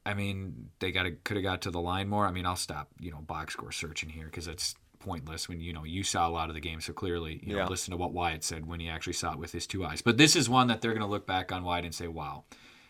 I 0.05 0.13
mean, 0.13 0.69
they 0.79 0.91
got 0.91 1.07
could 1.23 1.37
have 1.37 1.43
got 1.43 1.61
to 1.61 1.71
the 1.71 1.79
line 1.79 2.09
more. 2.09 2.27
I 2.27 2.31
mean, 2.31 2.45
I'll 2.45 2.57
stop, 2.57 2.89
you 2.99 3.09
know, 3.09 3.21
box 3.21 3.53
score 3.53 3.71
searching 3.71 4.09
here 4.09 4.25
because 4.25 4.47
it's 4.47 4.75
pointless 5.03 5.49
when 5.49 5.59
you 5.59 5.73
know 5.73 5.83
you 5.83 6.03
saw 6.03 6.27
a 6.27 6.31
lot 6.31 6.49
of 6.49 6.55
the 6.55 6.61
game. 6.61 6.79
So 6.81 6.93
clearly, 6.93 7.39
you 7.43 7.55
Yeah. 7.55 7.63
know, 7.63 7.69
listen 7.69 7.91
to 7.91 7.97
what 7.97 8.13
Wyatt 8.13 8.43
said 8.43 8.65
when 8.65 8.79
he 8.79 8.89
actually 8.89 9.13
saw 9.13 9.33
it 9.33 9.39
with 9.39 9.51
his 9.51 9.67
two 9.67 9.83
eyes. 9.85 10.01
But 10.01 10.17
this 10.17 10.35
is 10.35 10.49
one 10.49 10.67
that 10.67 10.81
they're 10.81 10.93
going 10.93 11.01
to 11.05 11.07
look 11.07 11.27
back 11.27 11.51
on 11.51 11.63
Wyatt 11.63 11.85
and 11.85 11.93
say, 11.95 12.07
"Wow, 12.07 12.45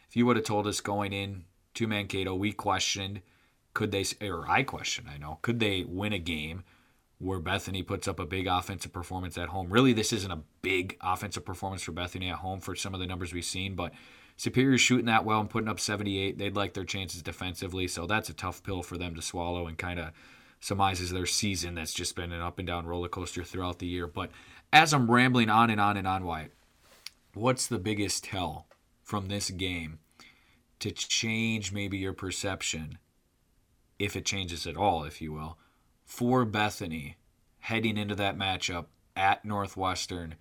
if 0.10 0.16
you 0.16 0.26
would 0.26 0.36
have 0.36 0.46
told 0.46 0.68
us 0.68 0.82
going 0.82 1.14
in 1.14 1.46
to 1.74 1.88
Mankato, 1.88 2.36
we 2.36 2.52
questioned 2.52 3.22
could 3.74 3.92
they 3.92 4.06
or 4.22 4.48
I 4.48 4.62
questioned, 4.64 5.08
I 5.10 5.18
know, 5.18 5.40
could 5.42 5.60
they 5.60 5.84
win 5.84 6.14
a 6.14 6.20
game 6.20 6.64
where 7.18 7.40
Bethany 7.40 7.82
puts 7.82 8.08
up 8.08 8.20
a 8.20 8.26
big 8.26 8.48
offensive 8.48 8.92
performance 8.92 9.38
at 9.38 9.50
home. 9.50 9.72
Really, 9.72 9.94
this 9.94 10.12
isn't 10.14 10.30
a 10.32 10.42
big 10.62 10.98
offensive 11.02 11.46
performance 11.46 11.82
for 11.82 11.92
Bethany 11.94 12.30
at 12.30 12.36
home 12.38 12.60
for 12.60 12.76
some 12.76 12.94
of 12.94 13.00
the 13.00 13.08
numbers 13.08 13.34
we've 13.34 13.46
seen, 13.46 13.76
but 13.76 13.94
Superior 14.36 14.78
shooting 14.80 15.06
that 15.06 15.26
well 15.26 15.40
and 15.40 15.50
putting 15.50 15.70
up 15.70 15.80
78. 15.80 16.38
They'd 16.40 16.56
like 16.56 16.74
their 16.74 16.86
chances 16.86 17.22
defensively, 17.22 17.88
so 17.88 18.08
that's 18.08 18.30
a 18.30 18.34
tough 18.34 18.64
pill 18.64 18.82
for 18.82 18.98
them 18.98 19.14
to 19.16 19.22
swallow 19.22 19.68
and 19.68 19.78
kind 19.78 20.00
of 20.00 20.12
surmises 20.64 21.12
their 21.12 21.26
season 21.26 21.76
that's 21.76 21.94
just 21.94 22.16
been 22.16 22.32
an 22.32 22.40
up 22.40 22.58
and 22.58 22.66
down 22.66 22.86
roller 22.86 23.10
coaster 23.10 23.44
throughout 23.44 23.80
the 23.80 23.86
year. 23.86 24.08
But 24.08 24.32
as 24.72 24.94
I'm 24.94 25.12
rambling 25.12 25.50
on 25.50 25.70
and 25.70 25.82
on 25.82 25.98
and 25.98 26.08
on, 26.08 26.24
Wyatt, 26.24 26.54
what's 27.34 27.68
the 27.68 27.78
biggest 27.78 28.24
tell 28.24 28.68
from 29.02 29.28
this 29.28 29.50
game 29.50 30.00
to 30.80 30.90
change 30.92 31.74
maybe 31.74 31.98
your 31.98 32.14
perception, 32.14 32.98
if 34.00 34.16
it 34.16 34.26
changes 34.26 34.66
at 34.66 34.78
all, 34.78 35.04
if 35.04 35.22
you 35.22 35.34
will, 35.34 35.58
for 36.06 36.46
Bethany 36.46 37.18
heading 37.60 37.98
into 37.98 38.16
that 38.16 38.38
matchup 38.38 38.86
at 39.18 39.44
Northwestern 39.44 40.36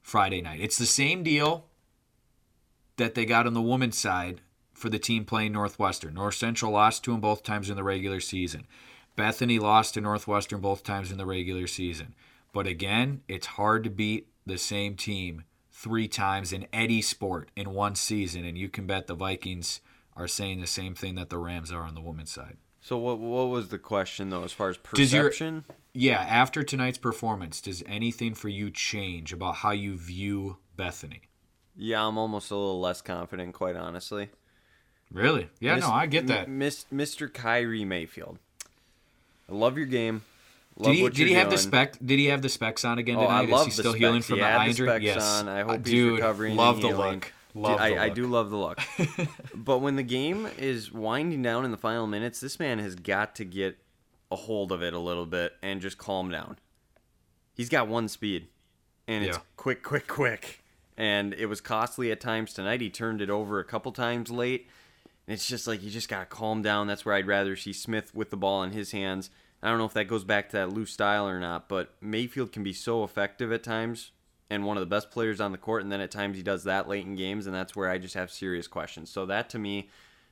Friday 0.00 0.40
night? 0.40 0.60
It's 0.60 0.78
the 0.78 0.86
same 0.86 1.24
deal 1.24 1.66
that 2.98 3.16
they 3.16 3.24
got 3.24 3.48
on 3.48 3.54
the 3.54 3.60
women's 3.60 3.98
side 3.98 4.42
for 4.74 4.88
the 4.88 5.00
team 5.00 5.24
playing 5.24 5.50
Northwestern. 5.50 6.14
North 6.14 6.36
Central 6.36 6.70
lost 6.70 7.02
to 7.02 7.10
them 7.10 7.20
both 7.20 7.42
times 7.42 7.68
in 7.68 7.74
the 7.74 7.82
regular 7.82 8.20
season. 8.20 8.68
Bethany 9.20 9.58
lost 9.58 9.94
to 9.94 10.00
Northwestern 10.00 10.60
both 10.60 10.82
times 10.82 11.12
in 11.12 11.18
the 11.18 11.26
regular 11.26 11.66
season. 11.66 12.14
But 12.54 12.66
again, 12.66 13.20
it's 13.28 13.46
hard 13.46 13.84
to 13.84 13.90
beat 13.90 14.28
the 14.46 14.56
same 14.56 14.96
team 14.96 15.44
three 15.70 16.08
times 16.08 16.52
in 16.54 16.66
any 16.72 17.02
sport 17.02 17.50
in 17.54 17.74
one 17.74 17.94
season, 17.94 18.46
and 18.46 18.56
you 18.56 18.70
can 18.70 18.86
bet 18.86 19.06
the 19.08 19.14
Vikings 19.14 19.80
are 20.16 20.26
saying 20.26 20.60
the 20.62 20.66
same 20.66 20.94
thing 20.94 21.16
that 21.16 21.28
the 21.28 21.36
Rams 21.38 21.70
are 21.70 21.82
on 21.82 21.94
the 21.94 22.00
women's 22.00 22.32
side. 22.32 22.56
So 22.80 22.96
what 22.96 23.18
what 23.18 23.48
was 23.50 23.68
the 23.68 23.78
question 23.78 24.30
though 24.30 24.42
as 24.42 24.52
far 24.52 24.70
as 24.70 24.78
Does 24.94 25.12
your- 25.12 25.24
perception? 25.24 25.64
Yeah, 25.92 26.20
after 26.20 26.62
tonight's 26.62 26.98
performance, 26.98 27.60
does 27.60 27.82
anything 27.86 28.32
for 28.34 28.48
you 28.48 28.70
change 28.70 29.32
about 29.34 29.56
how 29.56 29.72
you 29.72 29.98
view 29.98 30.56
Bethany? 30.76 31.22
Yeah, 31.76 32.06
I'm 32.06 32.16
almost 32.16 32.50
a 32.50 32.56
little 32.56 32.80
less 32.80 33.02
confident, 33.02 33.52
quite 33.54 33.76
honestly. 33.76 34.30
Really? 35.12 35.50
Yeah, 35.60 35.74
Mis- 35.74 35.84
no, 35.84 35.90
I 35.90 36.06
get 36.06 36.26
that. 36.28 36.48
Mis- 36.48 36.86
Mr. 36.92 37.32
Kyrie 37.32 37.84
Mayfield. 37.84 38.38
I 39.50 39.54
love 39.54 39.76
your 39.76 39.86
game. 39.86 40.22
Love 40.76 40.94
Did 40.94 40.98
he 41.02 41.08
did 41.10 41.28
he 41.28 41.34
have 41.34 41.50
the 41.50 41.58
spec? 41.58 41.96
Did 42.04 42.18
he 42.18 42.26
have 42.26 42.40
the 42.42 42.48
specs 42.48 42.84
on 42.84 42.98
again 42.98 43.16
Oh, 43.16 43.26
I 43.26 43.42
tonight? 43.42 43.48
love 43.50 43.68
Is 43.68 43.74
he 43.74 43.76
the 43.76 43.82
still 43.82 43.92
specs. 43.92 43.98
healing 44.00 44.22
from 44.22 44.34
he 44.36 44.40
the 44.40 44.46
had 44.46 44.56
eye 44.60 44.64
the 44.64 44.70
injury? 44.70 45.04
Yes. 45.04 45.22
on. 45.40 45.48
I 45.48 45.62
hope 45.62 45.84
he's 45.84 45.92
Dude, 45.94 46.14
recovering. 46.14 46.56
Love 46.56 46.80
the 46.80 46.88
look. 46.88 47.20
Dude, 47.22 47.62
Love 47.62 47.78
the 47.78 47.84
I, 47.84 47.88
look. 47.90 47.98
I 47.98 48.08
do 48.10 48.26
love 48.28 48.50
the 48.50 48.56
look. 48.56 48.78
but 49.54 49.78
when 49.78 49.96
the 49.96 50.02
game 50.04 50.48
is 50.56 50.92
winding 50.92 51.42
down 51.42 51.64
in 51.64 51.70
the 51.72 51.76
final 51.76 52.06
minutes, 52.06 52.40
this 52.40 52.58
man 52.60 52.78
has 52.78 52.94
got 52.94 53.34
to 53.36 53.44
get 53.44 53.76
a 54.30 54.36
hold 54.36 54.70
of 54.70 54.82
it 54.82 54.94
a 54.94 54.98
little 54.98 55.26
bit 55.26 55.54
and 55.60 55.80
just 55.80 55.98
calm 55.98 56.30
down. 56.30 56.56
He's 57.54 57.68
got 57.68 57.88
one 57.88 58.08
speed, 58.08 58.46
and 59.08 59.24
it's 59.24 59.36
Yeah. 59.36 59.42
quick, 59.56 59.82
quick, 59.82 60.06
quick. 60.06 60.62
And 60.96 61.34
it 61.34 61.46
was 61.46 61.60
costly 61.60 62.12
at 62.12 62.20
times 62.20 62.52
tonight. 62.54 62.80
He 62.80 62.88
turned 62.90 63.20
it 63.20 63.28
over 63.30 63.58
a 63.58 63.64
couple 63.64 63.90
times 63.92 64.30
late. 64.30 64.68
And 65.30 65.36
it's 65.36 65.46
just 65.46 65.68
like 65.68 65.80
you 65.80 65.90
just 65.90 66.08
got 66.08 66.18
to 66.18 66.26
calm 66.26 66.60
down. 66.60 66.88
That's 66.88 67.04
where 67.04 67.14
I'd 67.14 67.28
rather 67.28 67.54
see 67.54 67.72
Smith 67.72 68.12
with 68.12 68.30
the 68.30 68.36
ball 68.36 68.64
in 68.64 68.72
his 68.72 68.90
hands. 68.90 69.30
I 69.62 69.68
don't 69.68 69.78
know 69.78 69.84
if 69.84 69.92
that 69.92 70.08
goes 70.08 70.24
back 70.24 70.48
to 70.48 70.56
that 70.56 70.72
loose 70.72 70.90
style 70.90 71.28
or 71.28 71.38
not, 71.38 71.68
but 71.68 71.94
Mayfield 72.00 72.50
can 72.50 72.64
be 72.64 72.72
so 72.72 73.04
effective 73.04 73.52
at 73.52 73.62
times 73.62 74.10
and 74.50 74.64
one 74.64 74.76
of 74.76 74.80
the 74.80 74.86
best 74.86 75.12
players 75.12 75.40
on 75.40 75.52
the 75.52 75.56
court. 75.56 75.84
And 75.84 75.92
then 75.92 76.00
at 76.00 76.10
times 76.10 76.36
he 76.36 76.42
does 76.42 76.64
that 76.64 76.88
late 76.88 77.06
in 77.06 77.14
games, 77.14 77.46
and 77.46 77.54
that's 77.54 77.76
where 77.76 77.88
I 77.88 77.96
just 77.96 78.14
have 78.14 78.32
serious 78.32 78.66
questions. 78.66 79.08
So 79.08 79.24
that 79.26 79.48
to 79.50 79.60
me 79.60 79.88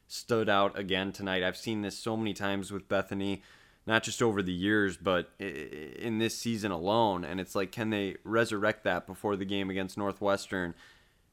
stood 0.08 0.48
out 0.48 0.76
again 0.76 1.12
tonight. 1.12 1.44
I've 1.44 1.56
seen 1.56 1.82
this 1.82 1.96
so 1.96 2.16
many 2.16 2.34
times 2.34 2.72
with 2.72 2.88
Bethany, 2.88 3.44
not 3.86 4.02
just 4.02 4.20
over 4.20 4.42
the 4.42 4.52
years, 4.52 4.96
but 4.96 5.30
in 5.38 6.18
this 6.18 6.36
season 6.36 6.72
alone. 6.72 7.24
And 7.24 7.38
it's 7.38 7.54
like, 7.54 7.70
can 7.70 7.90
they 7.90 8.16
resurrect 8.24 8.82
that 8.82 9.06
before 9.06 9.36
the 9.36 9.44
game 9.44 9.70
against 9.70 9.96
Northwestern? 9.96 10.74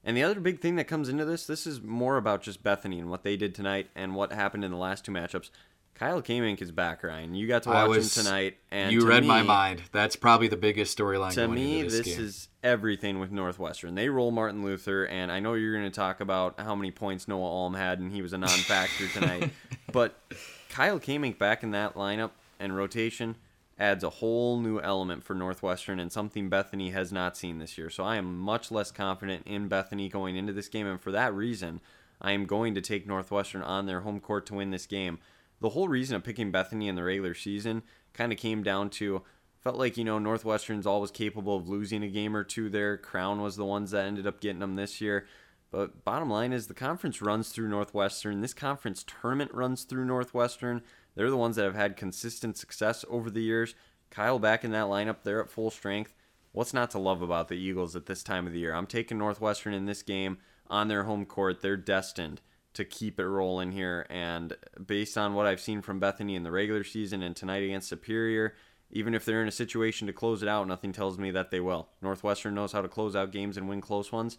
And 0.05 0.15
the 0.15 0.23
other 0.23 0.39
big 0.39 0.61
thing 0.61 0.75
that 0.75 0.85
comes 0.85 1.09
into 1.09 1.25
this, 1.25 1.47
this 1.47 1.65
is 1.65 1.81
more 1.81 2.17
about 2.17 2.43
just 2.43 2.61
Bethany 2.61 2.99
and 2.99 3.09
what 3.09 3.23
they 3.23 3.35
did 3.35 3.55
tonight 3.55 3.89
and 3.95 4.13
what 4.13 4.31
happened 4.31 4.63
in 4.63 4.69
the 4.69 4.77
last 4.77 5.03
two 5.03 5.11
matchups. 5.11 5.49
Kyle 5.95 6.21
Kamink 6.21 6.61
is 6.61 6.71
back, 6.71 7.03
Ryan. 7.03 7.33
You 7.35 7.47
got 7.47 7.63
to 7.63 7.69
watch 7.69 7.87
was- 7.87 8.17
him 8.17 8.25
tonight, 8.25 8.57
and 8.69 8.91
you 8.91 8.99
to 8.99 9.07
read 9.07 9.23
my 9.23 9.41
mind. 9.41 9.81
That's 9.93 10.17
probably 10.17 10.49
the 10.49 10.57
biggest 10.57 10.95
storyline 10.95 11.31
to 11.31 11.47
going 11.47 11.55
me, 11.55 11.79
into 11.79 11.91
this, 11.91 12.05
this, 12.05 12.17
is 12.17 12.47
everything 12.63 13.19
with 13.19 13.31
Northwestern. 13.31 13.95
They 13.95 14.09
roll 14.09 14.29
Martin 14.31 14.63
Luther, 14.63 15.05
and 15.05 15.31
I 15.31 15.39
know 15.39 15.53
you're 15.53 15.71
going 15.71 15.89
to 15.89 15.95
talk 15.95 16.19
about 16.19 16.59
how 16.59 16.75
many 16.75 16.91
points 16.91 17.29
Noah 17.29 17.49
Alm 17.49 17.75
had, 17.75 17.99
and 17.99 18.11
he 18.11 18.21
was 18.21 18.33
a 18.33 18.37
non-factor 18.37 19.07
tonight. 19.07 19.51
But 19.93 20.19
Kyle 20.67 20.99
Kamink 20.99 21.37
back 21.37 21.63
in 21.63 21.71
that 21.71 21.93
lineup 21.93 22.31
and 22.59 22.75
rotation 22.75 23.37
adds 23.77 24.03
a 24.03 24.09
whole 24.09 24.59
new 24.59 24.79
element 24.79 25.23
for 25.23 25.33
Northwestern 25.33 25.99
and 25.99 26.11
something 26.11 26.49
Bethany 26.49 26.91
has 26.91 27.11
not 27.11 27.35
seen 27.35 27.57
this 27.59 27.77
year. 27.77 27.89
So 27.89 28.03
I 28.03 28.15
am 28.15 28.37
much 28.37 28.71
less 28.71 28.91
confident 28.91 29.43
in 29.45 29.67
Bethany 29.67 30.07
going 30.07 30.37
into 30.37 30.53
this 30.53 30.69
game, 30.69 30.87
and 30.87 31.01
for 31.01 31.11
that 31.11 31.33
reason, 31.33 31.81
I 32.21 32.31
am 32.31 32.45
going 32.45 32.73
to 32.75 32.81
take 32.81 33.05
Northwestern 33.05 33.61
on 33.61 33.85
their 33.85 34.01
home 34.01 34.19
court 34.19 34.45
to 34.47 34.55
win 34.55 34.71
this 34.71 34.85
game. 34.85 35.19
The 35.59 35.69
whole 35.69 35.87
reason 35.87 36.15
of 36.15 36.23
picking 36.23 36.51
Bethany 36.51 36.87
in 36.87 36.95
the 36.95 37.03
regular 37.03 37.33
season 37.33 37.83
kind 38.13 38.31
of 38.31 38.37
came 38.37 38.63
down 38.63 38.89
to 38.91 39.23
felt 39.59 39.77
like 39.77 39.97
you 39.97 40.03
know 40.03 40.19
Northwestern's 40.19 40.85
always 40.85 41.11
capable 41.11 41.55
of 41.55 41.67
losing 41.67 42.03
a 42.03 42.07
game 42.07 42.35
or 42.35 42.43
two 42.43 42.69
there. 42.69 42.97
Crown 42.97 43.41
was 43.41 43.55
the 43.55 43.65
ones 43.65 43.91
that 43.91 44.05
ended 44.05 44.27
up 44.27 44.39
getting 44.39 44.59
them 44.59 44.75
this 44.75 45.01
year. 45.01 45.25
But 45.71 46.05
bottom 46.05 46.29
line 46.29 46.53
is 46.53 46.67
the 46.67 46.73
conference 46.73 47.21
runs 47.21 47.49
through 47.49 47.67
Northwestern. 47.67 48.41
This 48.41 48.53
conference 48.53 49.03
tournament 49.03 49.51
runs 49.53 49.83
through 49.83 50.05
Northwestern. 50.05 50.83
They're 51.15 51.29
the 51.29 51.37
ones 51.37 51.55
that 51.55 51.65
have 51.65 51.75
had 51.75 51.97
consistent 51.97 52.57
success 52.57 53.03
over 53.09 53.29
the 53.29 53.41
years. 53.41 53.73
Kyle 54.09 54.39
back 54.39 54.63
in 54.63 54.71
that 54.71 54.85
lineup, 54.85 55.23
they're 55.23 55.41
at 55.41 55.49
full 55.49 55.71
strength. 55.71 56.13
What's 56.51 56.73
not 56.73 56.91
to 56.91 56.99
love 56.99 57.21
about 57.21 57.47
the 57.47 57.55
Eagles 57.55 57.95
at 57.95 58.05
this 58.05 58.23
time 58.23 58.47
of 58.47 58.53
the 58.53 58.59
year? 58.59 58.73
I'm 58.73 58.87
taking 58.87 59.17
Northwestern 59.17 59.73
in 59.73 59.85
this 59.85 60.01
game 60.01 60.37
on 60.69 60.87
their 60.87 61.03
home 61.03 61.25
court. 61.25 61.61
They're 61.61 61.77
destined 61.77 62.41
to 62.73 62.85
keep 62.85 63.19
it 63.19 63.27
rolling 63.27 63.71
here. 63.71 64.05
And 64.09 64.55
based 64.85 65.17
on 65.17 65.33
what 65.33 65.47
I've 65.47 65.59
seen 65.59 65.81
from 65.81 65.99
Bethany 65.99 66.35
in 66.35 66.43
the 66.43 66.51
regular 66.51 66.83
season 66.83 67.23
and 67.23 67.35
tonight 67.35 67.63
against 67.63 67.89
Superior, 67.89 68.53
even 68.91 69.13
if 69.13 69.25
they're 69.25 69.41
in 69.41 69.47
a 69.47 69.51
situation 69.51 70.07
to 70.07 70.13
close 70.13 70.43
it 70.43 70.49
out, 70.49 70.67
nothing 70.67 70.91
tells 70.91 71.17
me 71.17 71.31
that 71.31 71.51
they 71.51 71.59
will. 71.59 71.89
Northwestern 72.01 72.55
knows 72.55 72.71
how 72.71 72.81
to 72.81 72.87
close 72.87 73.15
out 73.15 73.31
games 73.31 73.57
and 73.57 73.67
win 73.67 73.81
close 73.81 74.11
ones. 74.11 74.37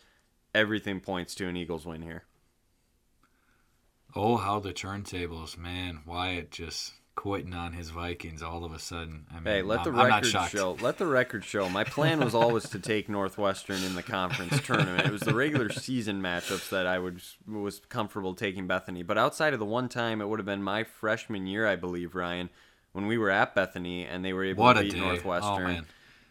Everything 0.55 1.01
points 1.01 1.35
to 1.35 1.49
an 1.49 1.57
Eagles 1.57 1.85
win 1.85 2.03
here. 2.03 2.25
Oh, 4.17 4.37
how 4.37 4.61
the 4.61 4.73
turntables, 4.73 5.59
man! 5.59 6.01
Wyatt 6.07 6.51
just 6.51 6.95
quitting 7.17 7.55
on 7.55 7.73
his 7.73 7.91
Vikings 7.91 8.43
all 8.43 8.65
of 8.65 8.73
a 8.73 8.79
sudden. 8.79 9.27
I 9.31 9.35
mean, 9.35 9.45
Hey, 9.45 9.63
let 9.63 9.85
the 9.85 9.91
I'm, 9.91 10.01
I'm 10.01 10.23
record 10.23 10.51
show. 10.51 10.77
Let 10.81 10.99
the 10.99 11.07
record 11.07 11.45
show. 11.45 11.69
My 11.69 11.83
plan 11.83 12.21
was 12.21 12.35
always 12.35 12.69
to 12.71 12.79
take 12.79 13.09
Northwestern 13.09 13.83
in 13.83 13.95
the 13.95 14.03
conference 14.03 14.61
tournament. 14.63 15.07
It 15.07 15.13
was 15.13 15.23
the 15.23 15.35
regular 15.35 15.71
season 15.71 16.23
matchups 16.23 16.69
that 16.71 16.87
I 16.87 16.99
would 16.99 17.23
was 17.47 17.81
comfortable 17.89 18.35
taking 18.35 18.67
Bethany. 18.67 19.03
But 19.03 19.19
outside 19.19 19.55
of 19.55 19.59
the 19.59 19.67
one 19.67 19.89
time, 19.89 20.21
it 20.21 20.29
would 20.29 20.39
have 20.39 20.47
been 20.47 20.63
my 20.63 20.85
freshman 20.85 21.47
year, 21.47 21.67
I 21.67 21.77
believe, 21.77 22.15
Ryan, 22.15 22.51
when 22.93 23.07
we 23.07 23.19
were 23.19 23.31
at 23.31 23.55
Bethany 23.55 24.05
and 24.05 24.25
they 24.25 24.33
were 24.33 24.45
able 24.45 24.65
What 24.65 24.75
to 24.75 24.83
beat 24.83 24.93
day. 24.93 25.01
Oh, 25.01 25.09
Northwestern. 25.09 25.53
Oh, 25.53 25.67
man. 25.67 25.87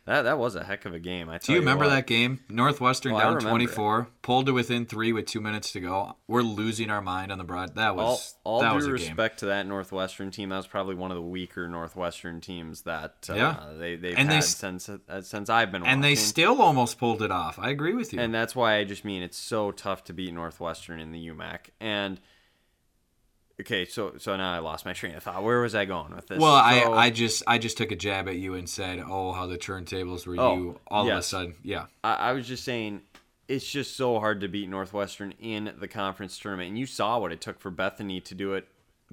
That 0.06 0.22
that 0.24 0.38
was 0.38 0.56
a 0.56 0.63
heck 0.63 0.86
of 0.86 0.94
a 0.94 1.00
game. 1.00 1.30
I 1.30 1.39
Do 1.39 1.52
you 1.54 1.60
remember 1.60 1.88
that 1.89 2.06
game? 2.06 2.39
Northwestern 2.48 3.13
Oh, 3.13 3.20
down 3.20 3.39
24, 3.39 4.08
pulled 4.22 4.46
to 4.46 4.54
within 4.54 4.86
three 4.86 5.12
with 5.12 5.26
two 5.26 5.41
minutes 5.41 5.72
to 5.72 5.80
go. 5.80 6.15
We're 6.28 6.44
losing 6.44 6.91
our 6.91 7.02
mind 7.02 7.32
on 7.32 7.39
the 7.39 7.44
broad. 7.44 7.76
That 7.76 7.96
was 7.96 8.36
all 8.44 8.62
that 8.62 8.70
due 8.70 8.76
was 8.76 8.86
a 8.86 8.89
game. 8.89 8.94
respect 8.94 9.39
to 9.39 9.48
that 9.48 9.65
Northwestern 9.65 10.30
team, 10.30 10.50
that 10.50 10.58
was 10.58 10.68
probably 10.68 10.94
one 10.94 11.10
of 11.10 11.15
the 11.15 11.24
weaker 11.24 11.68
Northwestern 11.68 12.39
teams 12.39 12.82
that 12.84 13.28
uh, 13.30 13.34
Yeah. 13.34 13.70
they 13.80 13.96
they've 13.96 14.15
And 14.18 14.30
had 14.30 14.38
s- 14.38 14.56
since 14.56 14.88
uh, 14.89 15.22
since 15.22 15.50
I've 15.50 15.72
been 15.72 15.84
And 15.84 16.04
they 16.04 16.13
still 16.13 16.62
almost 16.62 17.00
pulled 17.00 17.24
it 17.24 17.32
off. 17.32 17.58
I 17.58 17.72
agree 17.72 17.96
with 17.96 18.13
you. 18.13 18.20
And 18.20 18.32
that's 18.32 18.56
why 18.56 18.76
I 18.78 18.84
just 18.84 19.06
mean 19.06 19.24
it's 19.24 19.38
so 19.38 19.72
tough 19.72 20.04
to 20.04 20.13
beat 20.13 20.32
Northwestern 20.34 21.00
in 21.00 21.12
the 21.13 21.28
UMAC. 21.30 21.70
And 21.80 22.20
okay, 23.60 23.86
so 23.86 24.13
so 24.18 24.36
now 24.36 24.54
I 24.54 24.60
lost 24.60 24.86
my 24.86 24.94
train 24.94 25.15
of 25.15 25.24
thought. 25.24 25.44
Where 25.44 25.62
was 25.62 25.76
I 25.76 25.86
going 25.86 26.15
with 26.15 26.28
this? 26.28 26.39
well, 26.39 26.56
I, 26.56 26.82
So, 26.82 26.94
I 26.94 27.10
just 27.10 27.44
I 27.48 27.58
just 27.58 27.78
took 27.78 27.91
a 27.91 27.96
jab 27.96 28.28
at 28.28 28.38
you 28.38 28.56
and 28.56 28.70
said, 28.70 29.04
"Oh, 29.06 29.32
how 29.32 29.46
the 29.48 29.58
turntables 29.58 30.26
were 30.26 30.36
Oh, 30.39 30.56
you 30.56 30.80
all 30.88 31.10
of 31.10 31.18
a 31.18 31.22
sudden." 31.22 31.56
Yeah. 31.63 31.86
I, 32.04 32.13
I 32.13 32.32
was 32.34 32.48
just 32.48 32.63
saying 32.63 33.02
it's 33.48 33.70
just 33.70 33.96
so 33.96 34.20
hard 34.20 34.41
to 34.41 34.48
beat 34.48 34.70
Northwestern 34.70 35.34
in 35.39 35.74
the 35.80 35.88
conference 35.88 36.38
tournament. 36.39 36.70
And 36.70 36.80
you 36.80 36.86
saw 36.86 37.20
what 37.20 37.32
it 37.32 37.41
took 37.41 37.60
for 37.60 37.70
Bethany 37.70 38.20
to 38.22 38.36
do 38.36 38.54
it 38.54 38.68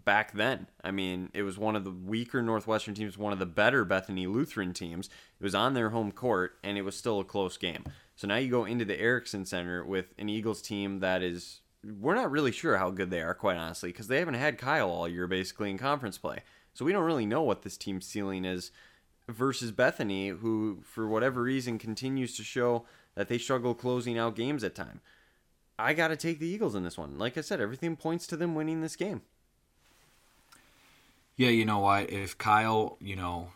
back 0.04 0.32
then. 0.32 0.68
I 0.82 0.90
mean, 0.90 1.30
it 1.34 1.42
was 1.42 1.58
one 1.58 1.76
of 1.76 1.84
the 1.84 1.90
weaker 1.90 2.42
Northwestern 2.42 2.94
teams, 2.94 3.18
one 3.18 3.32
of 3.32 3.38
the 3.38 3.46
better 3.46 3.84
Bethany 3.84 4.26
Lutheran 4.26 4.72
teams. 4.72 5.10
It 5.38 5.44
was 5.44 5.54
on 5.54 5.74
their 5.74 5.90
home 5.90 6.12
court, 6.12 6.56
and 6.64 6.78
it 6.78 6.82
was 6.82 6.96
still 6.96 7.20
a 7.20 7.24
close 7.24 7.56
game. 7.56 7.84
So 8.16 8.26
now 8.26 8.36
you 8.36 8.50
go 8.50 8.64
into 8.64 8.84
the 8.84 8.96
Ericksen 8.96 9.46
Center 9.46 9.84
with 9.84 10.14
an 10.18 10.28
Eagles 10.28 10.62
team 10.62 11.00
that 11.00 11.22
is. 11.22 11.60
We're 11.84 12.14
not 12.14 12.30
really 12.30 12.52
sure 12.52 12.76
how 12.76 12.90
good 12.90 13.10
they 13.10 13.22
are, 13.22 13.34
quite 13.34 13.56
honestly, 13.56 13.90
because 13.90 14.06
they 14.06 14.18
haven't 14.18 14.34
had 14.34 14.58
Kyle 14.58 14.90
all 14.90 15.08
year 15.08 15.26
basically 15.26 15.70
in 15.70 15.78
conference 15.78 16.18
play. 16.18 16.40
So 16.74 16.84
we 16.84 16.92
don't 16.92 17.04
really 17.04 17.26
know 17.26 17.42
what 17.42 17.62
this 17.62 17.76
team's 17.76 18.06
ceiling 18.06 18.44
is 18.44 18.70
versus 19.28 19.72
Bethany, 19.72 20.28
who, 20.28 20.82
for 20.84 21.06
whatever 21.06 21.42
reason, 21.42 21.78
continues 21.78 22.36
to 22.36 22.44
show 22.44 22.84
that 23.14 23.28
they 23.28 23.38
struggle 23.38 23.74
closing 23.74 24.18
out 24.18 24.36
games 24.36 24.64
at 24.64 24.74
time. 24.74 25.00
I 25.78 25.94
got 25.94 26.08
to 26.08 26.16
take 26.16 26.38
the 26.38 26.46
Eagles 26.46 26.74
in 26.74 26.84
this 26.84 26.98
one. 26.98 27.18
Like 27.18 27.36
I 27.36 27.40
said, 27.40 27.60
everything 27.60 27.96
points 27.96 28.26
to 28.28 28.36
them 28.36 28.54
winning 28.54 28.80
this 28.80 28.96
game. 28.96 29.22
Yeah, 31.36 31.48
you 31.48 31.64
know 31.64 31.80
what? 31.80 32.10
If 32.10 32.38
Kyle, 32.38 32.96
you 33.00 33.16
know, 33.16 33.48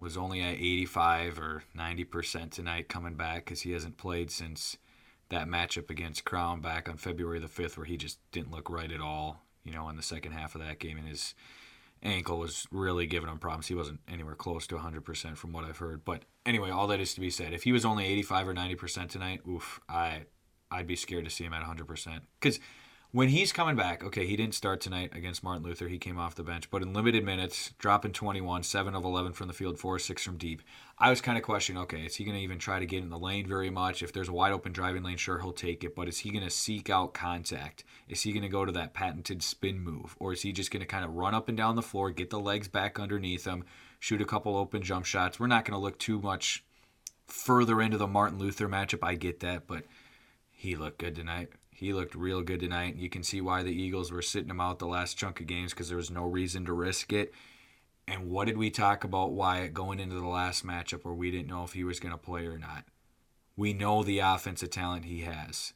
was 0.00 0.16
only 0.16 0.42
at 0.42 0.54
85 0.54 1.38
or 1.38 1.62
90% 1.76 2.50
tonight 2.50 2.88
coming 2.88 3.14
back 3.14 3.44
because 3.44 3.62
he 3.62 3.72
hasn't 3.72 3.96
played 3.96 4.30
since 4.30 4.76
that 5.30 5.46
matchup 5.46 5.90
against 5.90 6.24
Crown 6.24 6.60
back 6.60 6.88
on 6.88 6.96
February 6.96 7.38
the 7.38 7.46
5th, 7.46 7.76
where 7.76 7.86
he 7.86 7.96
just 7.96 8.18
didn't 8.32 8.50
look 8.50 8.70
right 8.70 8.90
at 8.90 9.00
all, 9.00 9.42
you 9.64 9.72
know, 9.72 9.88
in 9.88 9.96
the 9.96 10.02
second 10.02 10.32
half 10.32 10.54
of 10.54 10.60
that 10.60 10.78
game. 10.78 10.96
And 10.96 11.08
his 11.08 11.34
ankle 12.02 12.38
was 12.38 12.66
really 12.70 13.06
giving 13.06 13.28
him 13.28 13.38
problems. 13.38 13.66
He 13.66 13.74
wasn't 13.74 14.00
anywhere 14.08 14.34
close 14.34 14.66
to 14.68 14.76
100% 14.76 15.36
from 15.36 15.52
what 15.52 15.64
I've 15.64 15.78
heard. 15.78 16.04
But 16.04 16.22
anyway, 16.46 16.70
all 16.70 16.86
that 16.88 17.00
is 17.00 17.14
to 17.14 17.20
be 17.20 17.30
said. 17.30 17.52
If 17.52 17.64
he 17.64 17.72
was 17.72 17.84
only 17.84 18.06
85 18.06 18.48
or 18.48 18.54
90% 18.54 19.08
tonight, 19.08 19.40
oof, 19.48 19.80
I, 19.88 20.22
I'd 20.70 20.86
be 20.86 20.96
scared 20.96 21.24
to 21.24 21.30
see 21.30 21.44
him 21.44 21.52
at 21.52 21.64
100%. 21.64 22.20
Because 22.40 22.60
when 23.10 23.30
he's 23.30 23.52
coming 23.52 23.74
back, 23.74 24.04
okay, 24.04 24.26
he 24.26 24.36
didn't 24.36 24.54
start 24.54 24.82
tonight 24.82 25.12
against 25.14 25.42
Martin 25.42 25.62
Luther. 25.62 25.88
He 25.88 25.98
came 25.98 26.18
off 26.18 26.34
the 26.34 26.42
bench, 26.42 26.70
but 26.70 26.82
in 26.82 26.92
limited 26.92 27.24
minutes, 27.24 27.72
dropping 27.78 28.12
21, 28.12 28.62
7 28.62 28.94
of 28.94 29.02
11 29.02 29.32
from 29.32 29.48
the 29.48 29.54
field, 29.54 29.78
4 29.78 29.98
6 29.98 30.22
from 30.22 30.36
deep. 30.36 30.60
I 30.98 31.08
was 31.08 31.22
kind 31.22 31.38
of 31.38 31.44
questioning, 31.44 31.80
okay, 31.82 32.04
is 32.04 32.16
he 32.16 32.24
going 32.24 32.36
to 32.36 32.42
even 32.42 32.58
try 32.58 32.78
to 32.78 32.84
get 32.84 33.02
in 33.02 33.08
the 33.08 33.18
lane 33.18 33.46
very 33.46 33.70
much? 33.70 34.02
If 34.02 34.12
there's 34.12 34.28
a 34.28 34.32
wide 34.32 34.52
open 34.52 34.72
driving 34.72 35.02
lane, 35.02 35.16
sure, 35.16 35.40
he'll 35.40 35.52
take 35.52 35.84
it, 35.84 35.94
but 35.94 36.06
is 36.06 36.18
he 36.18 36.30
going 36.30 36.44
to 36.44 36.50
seek 36.50 36.90
out 36.90 37.14
contact? 37.14 37.82
Is 38.08 38.22
he 38.22 38.32
going 38.32 38.42
to 38.42 38.48
go 38.48 38.66
to 38.66 38.72
that 38.72 38.92
patented 38.92 39.42
spin 39.42 39.80
move? 39.80 40.14
Or 40.18 40.34
is 40.34 40.42
he 40.42 40.52
just 40.52 40.70
going 40.70 40.80
to 40.80 40.86
kind 40.86 41.04
of 41.04 41.14
run 41.14 41.34
up 41.34 41.48
and 41.48 41.56
down 41.56 41.76
the 41.76 41.82
floor, 41.82 42.10
get 42.10 42.28
the 42.28 42.38
legs 42.38 42.68
back 42.68 43.00
underneath 43.00 43.46
him, 43.46 43.64
shoot 43.98 44.20
a 44.20 44.26
couple 44.26 44.54
open 44.54 44.82
jump 44.82 45.06
shots? 45.06 45.40
We're 45.40 45.46
not 45.46 45.64
going 45.64 45.78
to 45.78 45.82
look 45.82 45.98
too 45.98 46.20
much 46.20 46.62
further 47.26 47.80
into 47.80 47.96
the 47.96 48.06
Martin 48.06 48.38
Luther 48.38 48.68
matchup. 48.68 49.02
I 49.02 49.14
get 49.14 49.40
that, 49.40 49.66
but 49.66 49.84
he 50.50 50.76
looked 50.76 50.98
good 50.98 51.14
tonight. 51.14 51.48
He 51.78 51.92
looked 51.92 52.16
real 52.16 52.42
good 52.42 52.58
tonight. 52.58 52.96
You 52.96 53.08
can 53.08 53.22
see 53.22 53.40
why 53.40 53.62
the 53.62 53.70
Eagles 53.70 54.10
were 54.10 54.20
sitting 54.20 54.50
him 54.50 54.60
out 54.60 54.80
the 54.80 54.86
last 54.88 55.16
chunk 55.16 55.38
of 55.38 55.46
games 55.46 55.72
because 55.72 55.88
there 55.88 55.96
was 55.96 56.10
no 56.10 56.24
reason 56.24 56.64
to 56.64 56.72
risk 56.72 57.12
it. 57.12 57.32
And 58.08 58.28
what 58.28 58.48
did 58.48 58.56
we 58.56 58.68
talk 58.68 59.04
about 59.04 59.30
Wyatt 59.30 59.74
going 59.74 60.00
into 60.00 60.16
the 60.16 60.26
last 60.26 60.66
matchup 60.66 61.04
where 61.04 61.14
we 61.14 61.30
didn't 61.30 61.46
know 61.46 61.62
if 61.62 61.74
he 61.74 61.84
was 61.84 62.00
going 62.00 62.10
to 62.10 62.18
play 62.18 62.46
or 62.46 62.58
not? 62.58 62.82
We 63.56 63.74
know 63.74 64.02
the 64.02 64.18
offensive 64.18 64.70
talent 64.70 65.04
he 65.04 65.20
has. 65.20 65.72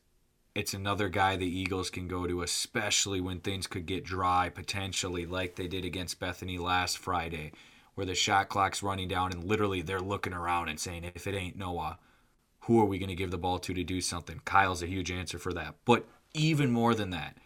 It's 0.57 0.75
another 0.75 1.09
guy 1.09 1.37
the 1.37 1.47
Eagles 1.47 1.89
can 1.89 2.09
go 2.09 2.27
to, 2.27 2.43
especially 2.43 3.21
when 3.21 3.39
things 3.39 3.69
could 3.69 3.87
get 3.87 4.03
dry 4.03 4.49
potentially, 4.53 5.25
like 5.25 5.55
they 5.55 5.69
did 5.69 5.85
against 5.85 6.19
Bethany 6.19 6.59
last 6.59 6.99
Friday, 6.99 7.53
where 7.95 8.07
the 8.07 8.17
shot 8.17 8.49
clock's 8.49 8.83
running 8.83 9.07
down 9.07 9.31
and 9.31 9.45
literally 9.45 9.83
they're 9.83 10.01
looking 10.01 10.33
around 10.33 10.69
and 10.69 10.81
saying, 10.81 11.05
if 11.15 11.29
it 11.29 11.37
ain't 11.37 11.57
Noah, 11.57 12.01
who 12.63 12.81
are 12.81 12.85
we 12.85 12.99
going 12.99 13.09
to 13.09 13.15
give 13.15 13.31
the 13.31 13.39
ball 13.39 13.59
to 13.59 13.75
to 13.75 13.85
do 13.85 14.01
something? 14.01 14.41
Kyle's 14.45 14.83
a 14.83 14.87
huge 14.87 15.11
answer 15.11 15.39
for 15.39 15.53
that. 15.53 15.75
But 15.85 16.07
even 16.35 16.71
more 16.71 16.95
than 16.95 17.11
that, 17.11 17.37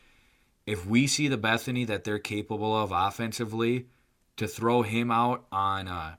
if 0.67 0.87
we 0.87 1.07
see 1.07 1.29
the 1.29 1.37
Bethany 1.37 1.85
that 1.85 2.05
they're 2.05 2.19
capable 2.19 2.77
of 2.77 2.93
offensively, 2.93 3.87
to 4.37 4.47
throw 4.47 4.83
him 4.83 5.11
out 5.11 5.47
on 5.51 5.89
uh, 5.89 6.17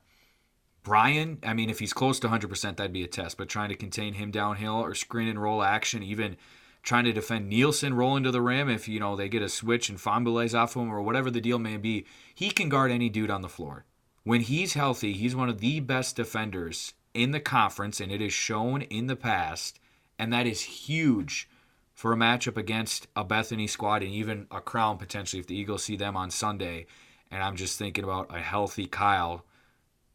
Brian, 0.82 1.38
I 1.44 1.54
mean, 1.54 1.70
if 1.70 1.78
he's 1.78 1.92
close 1.92 2.18
to 2.20 2.28
100%, 2.28 2.76
that'd 2.76 2.92
be 2.92 3.04
a 3.04 3.08
test. 3.08 3.36
But 3.36 3.48
trying 3.48 3.68
to 3.68 3.76
contain 3.76 4.14
him 4.14 4.30
downhill 4.30 4.74
or 4.74 4.94
screen 4.94 5.28
and 5.28 5.40
roll 5.40 5.62
action, 5.62 6.02
even 6.02 6.36
trying 6.82 7.04
to 7.04 7.12
defend 7.12 7.48
Nielsen 7.48 7.94
rolling 7.94 8.24
to 8.24 8.30
the 8.30 8.42
rim, 8.42 8.68
if 8.68 8.88
you 8.88 9.00
know 9.00 9.16
they 9.16 9.28
get 9.28 9.42
a 9.42 9.48
switch 9.48 9.88
and 9.88 9.98
Fambule's 9.98 10.54
off 10.54 10.74
him 10.74 10.90
or 10.90 11.02
whatever 11.02 11.30
the 11.30 11.40
deal 11.40 11.58
may 11.58 11.76
be, 11.76 12.06
he 12.34 12.50
can 12.50 12.68
guard 12.68 12.90
any 12.90 13.08
dude 13.08 13.30
on 13.30 13.42
the 13.42 13.48
floor. 13.48 13.84
When 14.24 14.40
he's 14.40 14.74
healthy, 14.74 15.12
he's 15.12 15.36
one 15.36 15.48
of 15.48 15.60
the 15.60 15.80
best 15.80 16.16
defenders 16.16 16.94
in 17.18 17.32
the 17.32 17.40
conference, 17.40 18.00
and 18.00 18.12
it 18.12 18.22
is 18.22 18.32
shown 18.32 18.82
in 18.82 19.08
the 19.08 19.16
past, 19.16 19.80
and 20.20 20.32
that 20.32 20.46
is 20.46 20.60
huge 20.60 21.48
for 21.92 22.12
a 22.12 22.16
matchup 22.16 22.56
against 22.56 23.08
a 23.16 23.24
Bethany 23.24 23.66
squad 23.66 24.04
and 24.04 24.12
even 24.12 24.46
a 24.52 24.60
Crown 24.60 24.98
potentially 24.98 25.40
if 25.40 25.48
the 25.48 25.56
Eagles 25.56 25.82
see 25.82 25.96
them 25.96 26.16
on 26.16 26.30
Sunday. 26.30 26.86
And 27.28 27.42
I'm 27.42 27.56
just 27.56 27.76
thinking 27.76 28.04
about 28.04 28.32
a 28.32 28.38
healthy 28.38 28.86
Kyle 28.86 29.44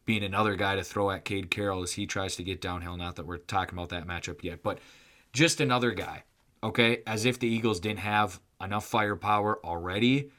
being 0.06 0.24
another 0.24 0.56
guy 0.56 0.76
to 0.76 0.82
throw 0.82 1.10
at 1.10 1.26
Cade 1.26 1.50
Carroll 1.50 1.82
as 1.82 1.92
he 1.92 2.06
tries 2.06 2.36
to 2.36 2.42
get 2.42 2.62
downhill. 2.62 2.96
Not 2.96 3.16
that 3.16 3.26
we're 3.26 3.36
talking 3.36 3.78
about 3.78 3.90
that 3.90 4.06
matchup 4.06 4.42
yet, 4.42 4.62
but 4.62 4.78
just 5.34 5.60
another 5.60 5.90
guy. 5.90 6.24
Okay, 6.62 7.02
as 7.06 7.26
if 7.26 7.38
the 7.38 7.48
Eagles 7.48 7.80
didn't 7.80 7.98
have 7.98 8.40
enough 8.62 8.86
firepower 8.86 9.60
already. 9.62 10.30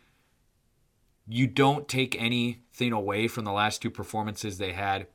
You 1.27 1.45
don't 1.45 1.87
take 1.87 2.19
anything 2.19 2.91
away 2.91 3.27
from 3.27 3.45
the 3.45 3.51
last 3.51 3.83
two 3.83 3.91
performances 3.91 4.57
they 4.57 4.71
had 4.71 5.05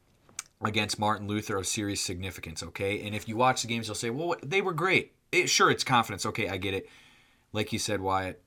against 0.63 0.99
Martin 0.99 1.27
Luther 1.27 1.57
of 1.57 1.67
serious 1.67 2.01
significance, 2.01 2.63
okay? 2.63 3.03
And 3.03 3.15
if 3.15 3.29
you 3.29 3.37
watch 3.37 3.63
the 3.63 3.69
games, 3.69 3.89
you'll 3.89 3.95
say, 3.95 4.11
well, 4.11 4.35
they 4.43 4.61
were 4.61 4.75
great. 4.75 5.15
It, 5.33 5.49
sure, 5.49 5.71
it's 5.71 5.85
confidence. 5.85 6.27
Okay, 6.27 6.49
I 6.49 6.57
get 6.57 6.75
it. 6.75 6.89
Like 7.53 7.73
you 7.73 7.79
said, 7.79 8.01
Wyatt, 8.01 8.43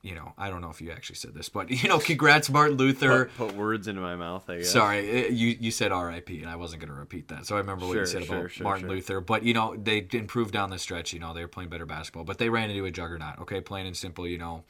you 0.00 0.16
know, 0.16 0.32
I 0.36 0.50
don't 0.50 0.60
know 0.60 0.70
if 0.70 0.80
you 0.80 0.90
actually 0.90 1.16
said 1.16 1.34
this, 1.34 1.48
but, 1.48 1.70
you 1.82 1.88
know, 1.88 1.98
congrats, 1.98 2.50
Martin 2.50 2.76
Luther. 2.76 3.26
Put, 3.36 3.48
put 3.48 3.56
words 3.56 3.88
into 3.88 4.00
my 4.00 4.16
mouth, 4.16 4.48
I 4.48 4.58
guess. 4.58 4.70
Sorry, 4.70 5.08
eh, 5.08 5.28
you 5.28 5.56
you 5.60 5.70
said 5.70 5.92
R.I.P. 5.92 6.40
and 6.40 6.50
I 6.50 6.56
wasn't 6.56 6.80
going 6.80 6.92
to 6.92 6.98
repeat 6.98 7.28
that. 7.28 7.46
So 7.46 7.56
I 7.56 7.58
remember 7.58 7.86
what 7.86 7.96
you 7.96 8.06
said 8.06 8.24
sure, 8.24 8.38
about 8.38 8.50
sure, 8.50 8.64
Martin 8.64 8.86
sure. 8.86 8.90
Luther. 8.90 9.20
But 9.20 9.44
you 9.44 9.54
know 9.54 9.76
they 9.76 10.06
improved 10.12 10.52
down 10.52 10.70
the 10.70 10.78
stretch. 10.78 11.12
You 11.12 11.20
know 11.20 11.34
they 11.34 11.42
were 11.42 11.48
playing 11.48 11.70
better 11.70 11.86
basketball, 11.86 12.24
but 12.24 12.38
they 12.38 12.48
ran 12.48 12.70
into 12.70 12.84
a 12.84 12.90
juggernaut. 12.90 13.38
Okay, 13.40 13.60
plain 13.60 13.86
and 13.86 13.96
simple. 13.96 14.26
You 14.26 14.38
know, 14.38 14.64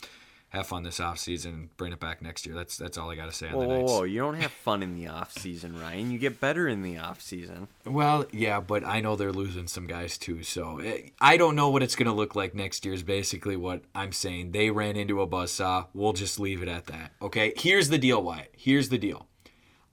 have 0.52 0.66
fun 0.66 0.82
this 0.82 1.00
off 1.00 1.18
season. 1.18 1.70
Bring 1.78 1.92
it 1.92 2.00
back 2.00 2.20
next 2.20 2.44
year. 2.44 2.54
That's 2.54 2.76
that's 2.76 2.98
all 2.98 3.10
I 3.10 3.16
got 3.16 3.26
to 3.26 3.32
say 3.32 3.48
on 3.48 3.54
Whoa, 3.54 3.60
the 3.62 3.68
Knights. 3.68 3.92
whoa! 3.92 4.02
You 4.04 4.20
don't 4.20 4.34
have 4.34 4.50
fun 4.52 4.82
in 4.82 4.94
the 4.94 5.08
off 5.08 5.32
season, 5.32 5.80
Ryan. 5.80 6.10
You 6.10 6.18
get 6.18 6.40
better 6.40 6.68
in 6.68 6.82
the 6.82 6.98
off 6.98 7.22
season. 7.22 7.68
Well, 7.86 8.26
yeah, 8.32 8.60
but 8.60 8.84
I 8.84 9.00
know 9.00 9.16
they're 9.16 9.32
losing 9.32 9.66
some 9.66 9.86
guys 9.86 10.18
too. 10.18 10.42
So 10.42 10.78
eh, 10.80 11.08
I 11.20 11.38
don't 11.38 11.56
know 11.56 11.70
what 11.70 11.82
it's 11.82 11.96
going 11.96 12.06
to 12.06 12.12
look 12.12 12.36
like 12.36 12.54
next 12.54 12.84
year. 12.84 12.92
Is 12.92 13.02
basically 13.02 13.56
what 13.56 13.82
I'm 13.94 14.12
saying. 14.12 14.52
They 14.52 14.70
ran 14.70 14.96
into 14.96 15.22
a 15.22 15.26
buzzsaw. 15.26 15.86
We'll 15.94 16.12
just 16.12 16.38
leave 16.38 16.62
it 16.62 16.68
at 16.68 16.86
that. 16.86 17.12
Okay. 17.22 17.54
Here's 17.56 17.88
the 17.88 17.98
deal, 17.98 18.22
Wyatt. 18.22 18.52
Here's 18.56 18.90
the 18.90 18.98
deal. 18.98 19.28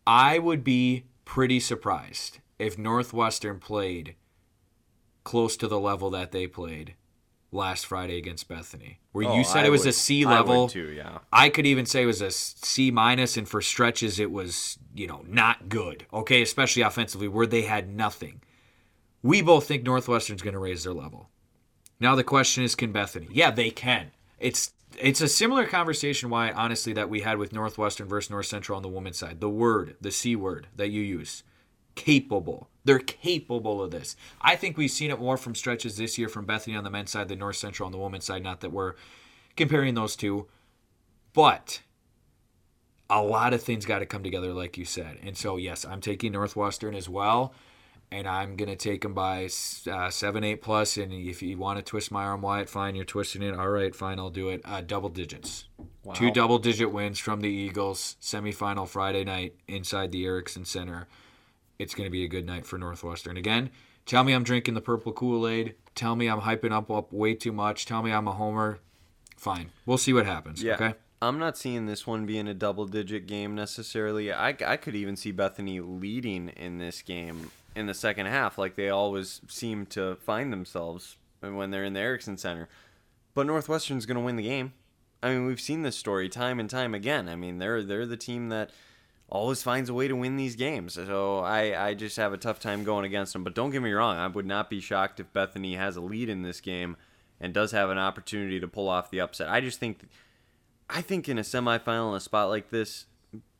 I 0.06 0.40
would 0.40 0.64
be 0.64 1.06
pretty 1.24 1.60
surprised 1.62 2.40
if 2.58 2.78
Northwestern 2.78 3.60
played 3.60 4.16
close 5.24 5.56
to 5.58 5.68
the 5.68 5.80
level 5.80 6.10
that 6.10 6.32
they 6.32 6.48
played 6.48 6.96
last 7.52 7.86
Friday 7.88 8.18
against 8.18 8.48
Bethany, 8.48 9.00
where 9.12 9.28
Oh, 9.28 9.36
you 9.38 9.44
said 9.44 9.64
I 9.64 9.68
it 9.68 9.72
was 9.72 9.82
would- 9.82 9.90
a 9.90 9.94
C 9.94 10.24
I 10.26 10.30
level. 10.32 10.68
too, 10.70 10.92
yeah. 10.92 11.20
I 11.34 11.50
could 11.50 11.66
even 11.66 11.86
say 11.86 12.04
it 12.04 12.06
was 12.06 12.22
a 12.22 12.32
C 12.32 12.92
minus, 12.92 13.38
and 13.38 13.48
for 13.50 13.62
stretches 13.62 14.20
it 14.20 14.32
was, 14.32 14.78
you 14.94 15.08
know, 15.08 15.24
not 15.28 15.68
good. 15.70 16.06
Okay, 16.14 16.42
especially 16.42 16.84
offensively, 16.84 17.28
where 17.28 17.48
they 17.48 17.64
had 17.64 17.90
nothing. 17.90 18.42
We 19.24 19.42
both 19.42 19.68
think 19.68 19.84
Northwestern's 19.84 20.42
going 20.42 20.54
to 20.54 20.60
raise 20.60 20.84
their 20.84 20.94
level. 20.94 21.30
Now 22.00 22.16
the 22.16 22.24
question 22.24 22.64
is, 22.64 22.76
can 22.76 22.92
Bethany? 22.92 23.28
Yeah, 23.32 23.52
they 23.52 23.72
can. 23.72 24.12
It's 24.40 24.74
it's 24.98 25.22
a 25.22 25.28
similar 25.28 25.66
conversation 25.68 26.30
why 26.30 26.52
honestly 26.52 26.94
that 26.94 27.10
we 27.10 27.22
had 27.22 27.38
with 27.38 27.54
Northwestern 27.54 28.08
versus 28.08 28.30
North 28.32 28.48
Central 28.48 28.76
on 28.76 28.82
the 28.82 28.90
women's 28.90 29.18
side. 29.18 29.40
The 29.40 29.50
word, 29.50 29.96
the 30.02 30.12
C 30.12 30.36
word 30.36 30.68
that 30.76 30.90
you 30.90 31.02
use. 31.02 31.44
Capable. 32.00 32.70
They're 32.86 33.00
capable 33.00 33.84
of 33.84 33.92
this. 33.92 34.16
I 34.42 34.56
think 34.56 34.78
we've 34.78 34.90
seen 34.90 35.12
it 35.12 35.20
more 35.20 35.38
from 35.38 35.54
stretches 35.54 35.98
this 35.98 36.18
year 36.18 36.30
from 36.30 36.46
Bethany 36.46 36.76
on 36.78 36.84
the 36.84 36.90
men's 36.90 37.12
side 37.12 37.28
than 37.28 37.40
North 37.40 37.58
Central 37.58 37.88
on 37.88 37.92
the 37.92 37.98
women's 37.98 38.26
side. 38.26 38.42
Not 38.42 38.62
that 38.62 38.72
we're 38.72 38.94
comparing 39.56 39.96
those 39.96 40.16
two. 40.16 40.48
But 41.34 41.82
a 43.10 43.22
lot 43.22 43.54
of 43.54 43.62
things 43.62 43.86
got 43.86 44.00
to 44.00 44.06
come 44.06 44.24
together, 44.24 44.54
like 44.54 44.78
you 44.78 44.86
said. 44.86 45.20
And 45.22 45.38
so, 45.38 45.58
yes, 45.58 45.86
I'm 45.86 46.02
taking 46.02 46.32
Northwestern 46.32 46.96
as 46.96 47.08
well, 47.08 47.54
and 48.12 48.28
I'm 48.28 48.56
gonna 48.56 48.76
take 48.76 49.02
them 49.02 49.14
by 49.14 49.50
uh, 49.90 50.10
seven, 50.10 50.44
eight 50.44 50.62
plus. 50.64 50.98
And 50.98 51.14
if 51.14 51.44
you 51.44 51.58
want 51.58 51.78
to 51.78 51.84
twist 51.84 52.12
my 52.12 52.24
arm, 52.24 52.42
Wyatt, 52.42 52.70
fine, 52.70 52.96
you're 52.96 53.06
twisting 53.06 53.44
it. 53.44 53.54
All 53.54 53.70
right, 53.70 53.96
fine, 53.96 54.18
I'll 54.18 54.32
do 54.32 54.50
it. 54.50 54.62
Uh, 54.66 54.82
double 54.82 55.10
digits, 55.10 55.66
two 56.16 56.32
double-digit 56.32 56.92
wins 56.92 57.20
from 57.20 57.42
the 57.42 57.50
Eagles. 57.50 58.16
Semifinal 58.22 58.88
Friday 58.88 59.24
night 59.24 59.54
inside 59.68 60.12
the 60.12 60.26
Ericksen 60.26 60.66
Center. 60.66 61.08
It's 61.80 61.96
gonna 61.96 62.10
be 62.10 62.24
a 62.24 62.28
good 62.28 62.46
night 62.46 62.66
for 62.66 62.78
Northwestern 62.78 63.38
again. 63.38 63.72
Tell 64.06 64.24
me 64.24 64.34
I'm 64.34 64.44
drinking 64.44 64.74
the 64.74 64.82
purple 64.82 65.14
Kool 65.14 65.48
Aid. 65.48 65.76
Tell 65.96 66.16
me 66.16 66.28
I'm 66.28 66.42
hyping 66.42 66.72
up, 66.72 66.92
up 66.92 67.12
way 67.14 67.34
too 67.34 67.52
much. 67.52 67.86
Tell 67.86 68.04
me 68.04 68.12
I'm 68.12 68.28
a 68.28 68.34
homer. 68.34 68.80
Fine, 69.38 69.72
we'll 69.86 69.98
see 69.98 70.14
what 70.14 70.26
happens. 70.26 70.62
Yeah. 70.62 70.76
Okay. 70.76 70.94
I'm 71.22 71.40
not 71.40 71.58
seeing 71.58 71.86
this 71.86 72.08
one 72.08 72.26
being 72.26 72.48
a 72.48 72.54
double 72.54 72.86
digit 72.86 73.28
game 73.28 73.54
necessarily. 73.54 74.32
I, 74.32 74.50
I 74.66 74.78
could 74.78 74.96
even 74.96 75.18
see 75.18 75.32
Bethany 75.32 75.82
leading 75.82 76.50
in 76.50 76.78
this 76.78 77.02
game 77.02 77.52
in 77.76 77.88
the 77.88 77.94
second 77.94 78.28
half, 78.28 78.58
like 78.58 78.76
they 78.76 78.90
always 78.90 79.42
seem 79.48 79.86
to 79.88 80.16
find 80.16 80.52
themselves 80.52 81.18
when 81.42 81.72
they're 81.72 81.84
in 81.84 81.94
the 81.94 82.00
Ericksen 82.00 82.40
Center. 82.40 82.70
But 83.34 83.48
Northwestern's 83.48 84.06
going 84.06 84.18
to 84.18 84.24
win 84.24 84.38
the 84.38 84.44
game. 84.44 84.74
I 85.22 85.30
mean, 85.30 85.46
we've 85.46 85.60
seen 85.60 85.82
this 85.82 85.98
story 85.98 86.30
time 86.30 86.60
and 86.60 86.70
time 86.70 86.94
again. 86.94 87.28
I 87.28 87.36
mean, 87.36 87.60
they're 87.60 87.84
they're 87.84 88.06
the 88.06 88.18
team 88.18 88.50
that 88.50 88.72
always 89.32 89.62
finds 89.64 89.90
a 89.90 89.94
way 89.94 90.08
to 90.08 90.16
win 90.16 90.38
these 90.38 90.56
games. 90.56 90.94
So 90.94 91.40
I, 91.40 91.88
I 91.90 91.94
just 91.94 92.18
have 92.18 92.34
a 92.34 92.38
tough 92.38 92.60
time 92.60 92.84
going 92.84 93.06
against 93.06 93.34
them. 93.34 93.44
But 93.44 93.56
don't 93.56 93.70
get 93.72 93.82
me 93.82 93.92
wrong, 93.92 94.18
I 94.18 94.28
would 94.28 94.46
not 94.46 94.70
be 94.70 94.80
shocked 94.80 95.20
if 95.20 95.32
Bethany 95.34 95.76
has 95.76 95.96
a 95.96 96.02
lead 96.02 96.30
in 96.30 96.42
this 96.42 96.62
game 96.62 96.98
and 97.40 97.54
does 97.54 97.72
have 97.72 97.90
an 97.90 97.98
opportunity 97.98 98.60
to 98.60 98.68
pull 98.68 98.90
off 98.90 99.12
the 99.12 99.22
upset. 99.22 99.50
I 99.50 99.62
just 99.62 99.80
think 99.80 100.00
I 100.90 101.02
think 101.02 101.30
in 101.30 101.38
a 101.38 101.42
semifinal 101.42 102.10
in 102.12 102.16
a 102.18 102.20
spot 102.20 102.50
like 102.50 102.70
this, 102.70 103.06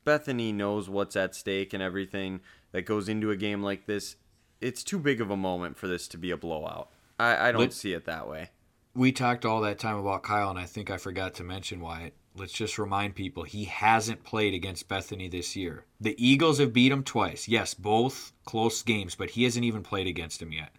Bethany 0.04 0.52
knows 0.52 0.88
what's 0.88 1.14
at 1.16 1.34
stake 1.34 1.72
and 1.72 1.82
everything 1.82 2.40
that 2.72 2.82
goes 2.82 3.08
into 3.08 3.30
a 3.30 3.36
game 3.36 3.62
like 3.62 3.86
this. 3.86 4.16
It's 4.60 4.82
too 4.84 4.98
big 4.98 5.20
of 5.20 5.30
a 5.30 5.36
moment 5.36 5.76
for 5.76 5.86
this 5.88 6.08
to 6.08 6.18
be 6.18 6.30
a 6.30 6.36
blowout. 6.36 6.90
I, 7.18 7.48
I 7.48 7.52
don't 7.52 7.60
Let- 7.62 7.72
see 7.72 7.92
it 7.92 8.04
that 8.06 8.28
way. 8.28 8.50
we 8.94 9.12
talked 9.12 9.44
all 9.46 9.60
that 9.62 9.78
time 9.78 9.96
about 9.96 10.22
Kyle, 10.22 10.50
and 10.50 10.58
I 10.58 10.64
think 10.64 10.90
I 10.90 10.96
forgot 10.96 11.34
to 11.34 11.44
mention 11.44 11.80
Wyatt. 11.80 12.14
Let's 12.36 12.52
just 12.52 12.78
remind 12.78 13.16
people 13.16 13.42
he 13.42 13.64
hasn't 13.64 14.22
played 14.22 14.54
against 14.54 14.88
Bethany 14.88 15.28
this 15.28 15.56
year. 15.56 15.84
The 16.00 16.14
Eagles 16.24 16.58
have 16.58 16.72
beat 16.72 16.92
him 16.92 17.02
twice. 17.02 17.48
Yes, 17.48 17.74
both 17.74 18.32
close 18.44 18.82
games, 18.82 19.14
but 19.14 19.30
he 19.30 19.44
hasn't 19.44 19.64
even 19.64 19.82
played 19.82 20.06
against 20.06 20.40
him 20.40 20.52
yet. 20.52 20.70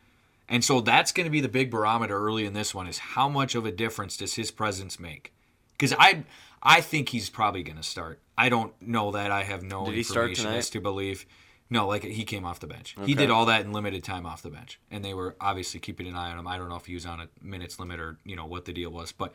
And 0.47 0.63
so 0.63 0.81
that's 0.81 1.11
going 1.11 1.25
to 1.25 1.31
be 1.31 1.41
the 1.41 1.49
big 1.49 1.71
barometer 1.71 2.17
early 2.17 2.45
in 2.45 2.53
this 2.53 2.75
one 2.75 2.87
is 2.87 2.97
how 2.97 3.29
much 3.29 3.55
of 3.55 3.65
a 3.65 3.71
difference 3.71 4.17
does 4.17 4.35
his 4.35 4.51
presence 4.51 4.99
make? 4.99 5.33
Because 5.71 5.93
I, 5.97 6.23
I 6.61 6.81
think 6.81 7.09
he's 7.09 7.29
probably 7.29 7.63
going 7.63 7.77
to 7.77 7.83
start. 7.83 8.19
I 8.37 8.49
don't 8.49 8.73
know 8.81 9.11
that. 9.11 9.31
I 9.31 9.43
have 9.43 9.63
no 9.63 9.85
Did 9.85 9.97
information 9.97 10.47
as 10.47 10.69
to 10.71 10.81
believe. 10.81 11.25
No, 11.69 11.87
like 11.87 12.03
he 12.03 12.25
came 12.25 12.43
off 12.43 12.59
the 12.59 12.67
bench. 12.67 12.97
He 13.05 13.15
did 13.15 13.29
all 13.29 13.45
that 13.45 13.61
in 13.61 13.71
limited 13.71 14.03
time 14.03 14.25
off 14.25 14.41
the 14.41 14.49
bench, 14.49 14.77
and 14.91 15.05
they 15.05 15.13
were 15.13 15.37
obviously 15.39 15.79
keeping 15.79 16.05
an 16.05 16.17
eye 16.17 16.29
on 16.29 16.37
him. 16.37 16.45
I 16.45 16.57
don't 16.57 16.67
know 16.67 16.75
if 16.75 16.85
he 16.85 16.95
was 16.95 17.05
on 17.05 17.21
a 17.21 17.29
minutes 17.41 17.79
limit 17.79 18.01
or 18.01 18.17
you 18.25 18.35
know 18.35 18.45
what 18.45 18.65
the 18.65 18.73
deal 18.73 18.89
was, 18.89 19.13
but 19.13 19.33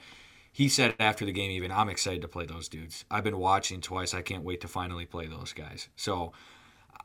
he 0.56 0.70
said 0.70 0.94
after 0.98 1.26
the 1.26 1.32
game, 1.32 1.50
even 1.50 1.70
I'm 1.70 1.90
excited 1.90 2.22
to 2.22 2.28
play 2.28 2.46
those 2.46 2.66
dudes. 2.66 3.04
I've 3.10 3.24
been 3.24 3.36
watching 3.36 3.82
twice. 3.82 4.14
I 4.14 4.22
can't 4.22 4.42
wait 4.42 4.62
to 4.62 4.68
finally 4.68 5.04
play 5.04 5.26
those 5.26 5.52
guys. 5.52 5.90
So 5.96 6.32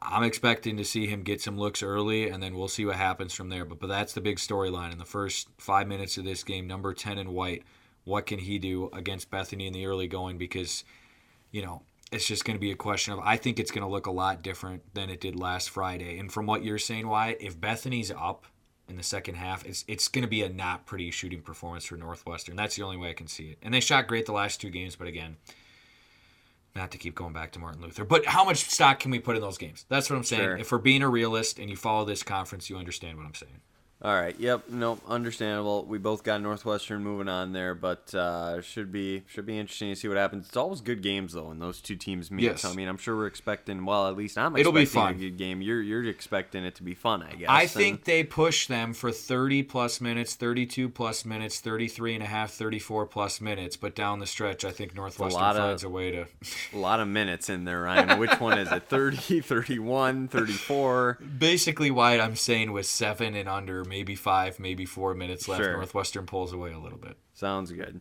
I'm 0.02 0.24
expecting 0.24 0.78
to 0.78 0.86
see 0.86 1.06
him 1.06 1.22
get 1.22 1.42
some 1.42 1.58
looks 1.58 1.84
early, 1.84 2.30
and 2.30 2.42
then 2.42 2.56
we'll 2.56 2.70
see 2.70 2.86
what 2.86 2.96
happens 2.96 3.34
from 3.34 3.50
there. 3.50 3.66
But 3.66 3.82
but 3.82 3.88
that's 3.88 4.14
the 4.14 4.22
big 4.22 4.38
storyline 4.38 4.94
in 4.94 5.00
the 5.00 5.04
first 5.04 5.50
five 5.58 5.86
minutes 5.90 6.18
of 6.18 6.24
this 6.24 6.46
game. 6.46 6.66
Number 6.66 6.94
ten 6.94 7.18
in 7.18 7.34
white, 7.34 7.64
what 8.06 8.26
can 8.26 8.40
he 8.40 8.58
do 8.58 8.90
against 8.94 9.30
Bethany 9.30 9.68
in 9.68 9.74
the 9.74 9.86
early 9.86 10.08
going? 10.08 10.38
Because 10.38 10.86
you 11.52 11.62
know, 11.62 11.82
it's 12.10 12.26
just 12.26 12.46
going 12.46 12.56
to 12.56 12.62
be 12.62 12.72
a 12.72 12.78
question 12.78 13.12
of 13.12 13.20
I 13.20 13.36
think 13.36 13.60
it's 13.60 13.72
going 13.72 13.84
to 13.84 13.92
look 13.92 14.08
a 14.08 14.12
lot 14.12 14.44
different 14.44 14.82
than 14.94 15.10
it 15.10 15.20
did 15.20 15.36
last 15.36 15.72
Friday. 15.72 16.20
And 16.20 16.32
from 16.32 16.46
what 16.46 16.64
you're 16.64 16.78
saying, 16.78 17.06
Wyatt, 17.06 17.40
if 17.42 17.60
Bethany's 17.60 18.12
up 18.12 18.46
in 18.92 18.98
the 18.98 19.04
second 19.04 19.36
half, 19.36 19.66
it's 19.66 19.84
it's 19.88 20.08
going 20.08 20.24
to 20.24 20.30
be 20.30 20.44
a 20.44 20.50
not 20.50 20.86
pretty 20.86 21.10
shooting 21.10 21.42
performance 21.42 21.86
for 21.86 21.96
Northwestern. 21.96 22.56
That's 22.56 22.76
the 22.76 22.84
only 22.84 22.98
way 22.98 23.10
I 23.10 23.14
can 23.14 23.28
see 23.28 23.46
it. 23.52 23.58
And 23.64 23.74
they 23.74 23.80
shot 23.80 24.08
great 24.08 24.26
the 24.26 24.34
last 24.34 24.62
two 24.62 24.70
games, 24.70 24.96
but 24.96 25.08
again, 25.08 25.38
not 26.76 26.92
to 26.92 26.98
keep 26.98 27.16
going 27.16 27.34
back 27.34 27.54
to 27.54 27.60
Martin 27.60 27.82
Luther. 27.82 28.06
But 28.06 28.26
how 28.26 28.44
much 28.44 28.58
stock 28.70 29.00
can 29.00 29.10
we 29.10 29.20
put 29.20 29.36
in 29.36 29.42
those 29.42 29.58
games? 29.58 29.86
That's 29.90 30.10
what 30.10 30.18
I'm 30.18 30.24
saying. 30.24 30.42
Sure. 30.42 30.58
If 30.58 30.72
we're 30.72 30.78
being 30.78 31.02
a 31.02 31.10
realist 31.10 31.58
and 31.58 31.70
you 31.70 31.76
follow 31.76 32.06
this 32.06 32.22
conference, 32.22 32.70
you 32.70 32.78
understand 32.78 33.18
what 33.18 33.26
I'm 33.26 33.34
saying. 33.34 33.62
All 34.04 34.14
right. 34.16 34.36
Yep. 34.40 34.64
Nope. 34.70 35.00
Understandable. 35.08 35.84
We 35.86 36.00
both 36.00 36.24
got 36.24 36.42
Northwestern 36.42 37.04
moving 37.04 37.28
on 37.30 37.54
there, 37.54 37.76
but 37.76 38.14
uh, 38.16 38.60
should 38.62 38.92
be 38.92 39.22
should 39.28 39.46
be 39.46 39.60
interesting 39.60 39.90
to 39.90 39.96
see 39.96 40.08
what 40.08 40.18
happens. 40.18 40.48
It's 40.48 40.58
always 40.58 40.82
good 40.82 41.04
games 41.04 41.34
though, 41.34 41.50
when 41.50 41.60
those 41.60 41.82
two 41.82 41.96
teams 41.96 42.32
meet. 42.32 42.44
Yes. 42.44 42.62
So 42.62 42.72
I 42.72 42.74
mean, 42.74 42.88
I'm 42.88 42.98
sure 42.98 43.16
we're 43.16 43.28
expecting. 43.28 43.86
Well, 43.86 44.08
at 44.08 44.16
least 44.18 44.40
I'm. 44.40 44.58
It'll 44.58 44.72
be 44.72 44.82
expecting 44.82 45.18
fun. 45.18 45.24
A 45.28 45.30
good 45.30 45.38
game. 45.38 45.62
You're 45.62 45.84
you're 45.84 46.04
expecting 46.06 46.64
it 46.66 46.74
to 46.76 46.84
be 46.84 46.96
fun, 46.96 47.22
I 47.22 47.36
guess. 47.36 47.50
I 47.50 47.62
And- 47.64 47.70
think 47.72 48.04
they 48.06 48.24
push 48.24 48.66
them 48.66 48.94
for 48.96 49.12
30 49.12 49.62
plus 49.64 50.02
minutes, 50.02 50.34
32 50.34 50.90
plus 50.90 51.24
minutes, 51.24 51.60
33 51.60 52.16
and 52.16 52.24
a 52.24 52.28
half, 52.28 52.52
34 52.54 53.06
plus 53.06 53.40
minutes. 53.40 53.78
But 53.78 53.94
down 53.96 54.18
the 54.18 54.26
stretch, 54.26 54.66
I 54.66 54.72
think 54.72 54.96
Northwestern 54.96 55.42
of- 55.44 55.56
finds 55.58 55.84
a 55.84 55.90
way 55.90 56.10
to. 56.12 56.26
a 56.74 56.78
lot 56.78 57.00
of 57.02 57.08
minutes 57.08 57.50
in 57.50 57.66
there, 57.66 57.82
Ryan. 57.84 58.18
Which 58.18 58.40
one 58.40 58.58
is 58.58 58.72
it? 58.72 58.84
30, 58.90 59.42
31, 59.42 60.28
34? 60.28 61.20
Basically, 61.38 61.92
why 61.92 62.20
I'm 62.20 62.36
saying 62.36 62.72
was 62.72 62.90
seven 62.90 63.36
and 63.36 63.48
under, 63.48 63.84
maybe 63.92 64.16
five, 64.16 64.58
maybe 64.58 64.86
four 64.86 65.14
minutes 65.14 65.48
left. 65.48 65.62
Sure. 65.62 65.74
Northwestern 65.74 66.26
pulls 66.26 66.54
away 66.54 66.72
a 66.72 66.80
little 66.80 66.98
bit. 66.98 67.18
Sounds 67.34 67.72
good. 67.74 68.00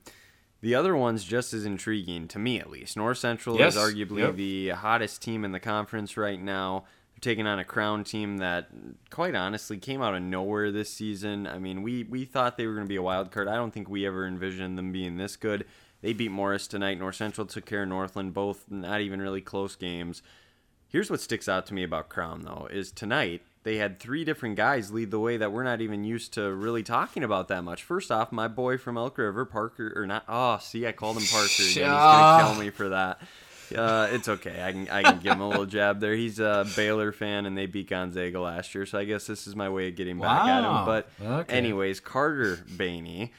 The 0.63 0.75
other 0.77 0.97
one's 0.97 1.25
just 1.25 1.53
as 1.53 1.65
intriguing 1.65 2.29
to 2.29 2.39
me, 2.39 2.61
at 2.61 2.71
least. 2.71 2.97
North 2.97 3.19
Central 3.19 3.59
Yes, 3.59 3.75
is 3.75 3.83
arguably 3.83 4.21
yep. 4.21 4.37
the 4.37 4.69
hottest 4.71 5.21
team 5.21 5.45
in 5.45 5.53
the 5.53 5.59
conference 5.61 6.17
right 6.17 6.41
now. 6.41 6.85
They're 7.13 7.33
taking 7.33 7.47
on 7.47 7.59
a 7.59 7.65
crown 7.65 8.05
team 8.05 8.39
that, 8.39 8.69
quite 9.11 9.35
honestly, 9.35 9.79
came 9.79 10.01
out 10.01 10.15
of 10.15 10.23
nowhere 10.23 10.71
this 10.71 10.93
season. 10.93 11.47
I 11.47 11.59
mean, 11.59 11.83
we 11.83 12.05
we 12.05 12.25
thought 12.25 12.57
they 12.57 12.67
were 12.67 12.75
going 12.75 12.87
to 12.87 12.89
be 12.89 12.97
a 12.97 13.03
wild 13.03 13.33
card. 13.33 13.49
I 13.49 13.57
don't 13.57 13.73
think 13.73 13.89
we 13.89 14.07
ever 14.07 14.27
envisioned 14.27 14.79
them 14.79 14.93
being 14.93 15.17
this 15.17 15.35
good. 15.35 15.65
They 16.03 16.13
beat 16.13 16.31
Morris 16.31 16.69
tonight. 16.69 16.99
North 16.99 17.17
Central 17.17 17.47
took 17.47 17.67
care 17.67 17.83
of 17.83 17.89
Northland. 17.89 18.33
Both 18.33 18.71
not 18.71 19.01
even 19.01 19.21
really 19.21 19.41
close 19.41 19.75
games. 19.77 20.23
Here's 20.87 21.11
what 21.11 21.21
sticks 21.21 21.49
out 21.49 21.67
to 21.67 21.75
me 21.75 21.83
about 21.83 22.09
Crown, 22.09 22.43
though, 22.43 22.69
is 22.71 22.91
tonight 22.91 23.43
they 23.63 23.77
had 23.77 24.01
three 24.01 24.25
different 24.25 24.57
guys 24.57 24.91
lead 24.91 25.11
the 25.11 25.19
way 25.21 25.37
that 25.37 25.53
we're 25.53 25.63
not 25.65 25.81
even 25.81 26.03
used 26.05 26.33
to 26.35 26.51
really 26.53 26.83
talking 26.83 27.23
about 27.23 27.49
that 27.49 27.63
much. 27.63 27.83
First 27.83 28.11
off, 28.11 28.33
my 28.33 28.49
boy 28.49 28.79
from 28.79 28.97
Elk 28.97 29.19
River, 29.19 29.45
Parker, 29.45 29.93
or 29.95 30.07
not? 30.07 30.25
Oh, 30.29 30.59
see, 30.63 30.87
I 30.87 30.93
called 30.93 31.17
him 31.17 31.27
Parker. 31.27 31.47
Again. 31.47 31.73
He's 31.73 31.83
gonna 31.85 32.43
kill 32.43 32.55
me 32.63 32.71
for 32.71 32.89
that. 32.91 33.21
Uh, 33.77 34.09
it's 34.11 34.29
okay. 34.29 34.61
I 34.65 34.73
can 34.73 34.89
I 34.89 35.03
can 35.05 35.19
give 35.21 35.35
him 35.35 35.41
a 35.43 35.49
little 35.49 35.67
jab 35.67 36.01
there. 36.01 36.15
He's 36.15 36.41
a 36.41 36.67
Baylor 36.75 37.13
fan, 37.13 37.47
and 37.47 37.57
they 37.57 37.67
beat 37.67 37.89
Gonzaga 37.89 38.41
last 38.41 38.75
year, 38.75 38.85
so 38.85 38.99
I 38.99 39.05
guess 39.05 39.27
this 39.29 39.47
is 39.47 39.55
my 39.55 39.69
way 39.69 39.87
of 39.89 39.95
getting 39.95 40.19
back 40.19 40.43
at 40.49 40.65
him. 40.65 40.85
But 40.85 41.09
Okay. 41.25 41.57
anyways, 41.57 42.01
Carter 42.01 42.57
Bainey, 42.69 43.31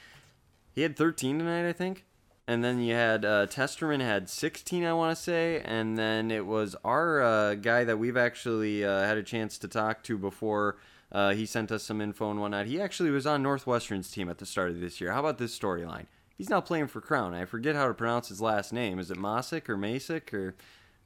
he 0.74 0.80
had 0.82 0.96
13 0.96 1.38
tonight, 1.38 1.68
I 1.68 1.72
think. 1.74 2.04
And 2.46 2.64
then 2.64 2.80
you 2.80 2.94
had 2.94 3.24
uh, 3.24 3.46
Testerman 3.46 4.00
had 4.00 4.28
16, 4.28 4.84
I 4.84 4.92
want 4.92 5.16
to 5.16 5.22
say, 5.22 5.62
and 5.64 5.96
then 5.96 6.30
it 6.30 6.44
was 6.44 6.74
our 6.84 7.22
uh, 7.22 7.54
guy 7.54 7.84
that 7.84 7.98
we've 7.98 8.16
actually 8.16 8.84
uh, 8.84 9.02
had 9.02 9.16
a 9.16 9.22
chance 9.22 9.58
to 9.58 9.68
talk 9.68 10.02
to 10.04 10.18
before. 10.18 10.76
Uh, 11.12 11.34
he 11.34 11.46
sent 11.46 11.70
us 11.70 11.84
some 11.84 12.00
info 12.00 12.30
and 12.30 12.40
whatnot. 12.40 12.66
He 12.66 12.80
actually 12.80 13.10
was 13.10 13.26
on 13.26 13.42
Northwestern's 13.42 14.10
team 14.10 14.28
at 14.28 14.38
the 14.38 14.46
start 14.46 14.70
of 14.70 14.80
this 14.80 15.00
year. 15.00 15.12
How 15.12 15.20
about 15.20 15.38
this 15.38 15.56
storyline? 15.56 16.06
He's 16.36 16.50
now 16.50 16.60
playing 16.60 16.88
for 16.88 17.00
Crown. 17.00 17.34
I 17.34 17.44
forget 17.44 17.76
how 17.76 17.86
to 17.86 17.94
pronounce 17.94 18.28
his 18.28 18.40
last 18.40 18.72
name. 18.72 18.98
Is 18.98 19.10
it 19.10 19.18
Masick 19.18 19.68
or 19.68 19.76
Masick 19.76 20.32
or 20.32 20.56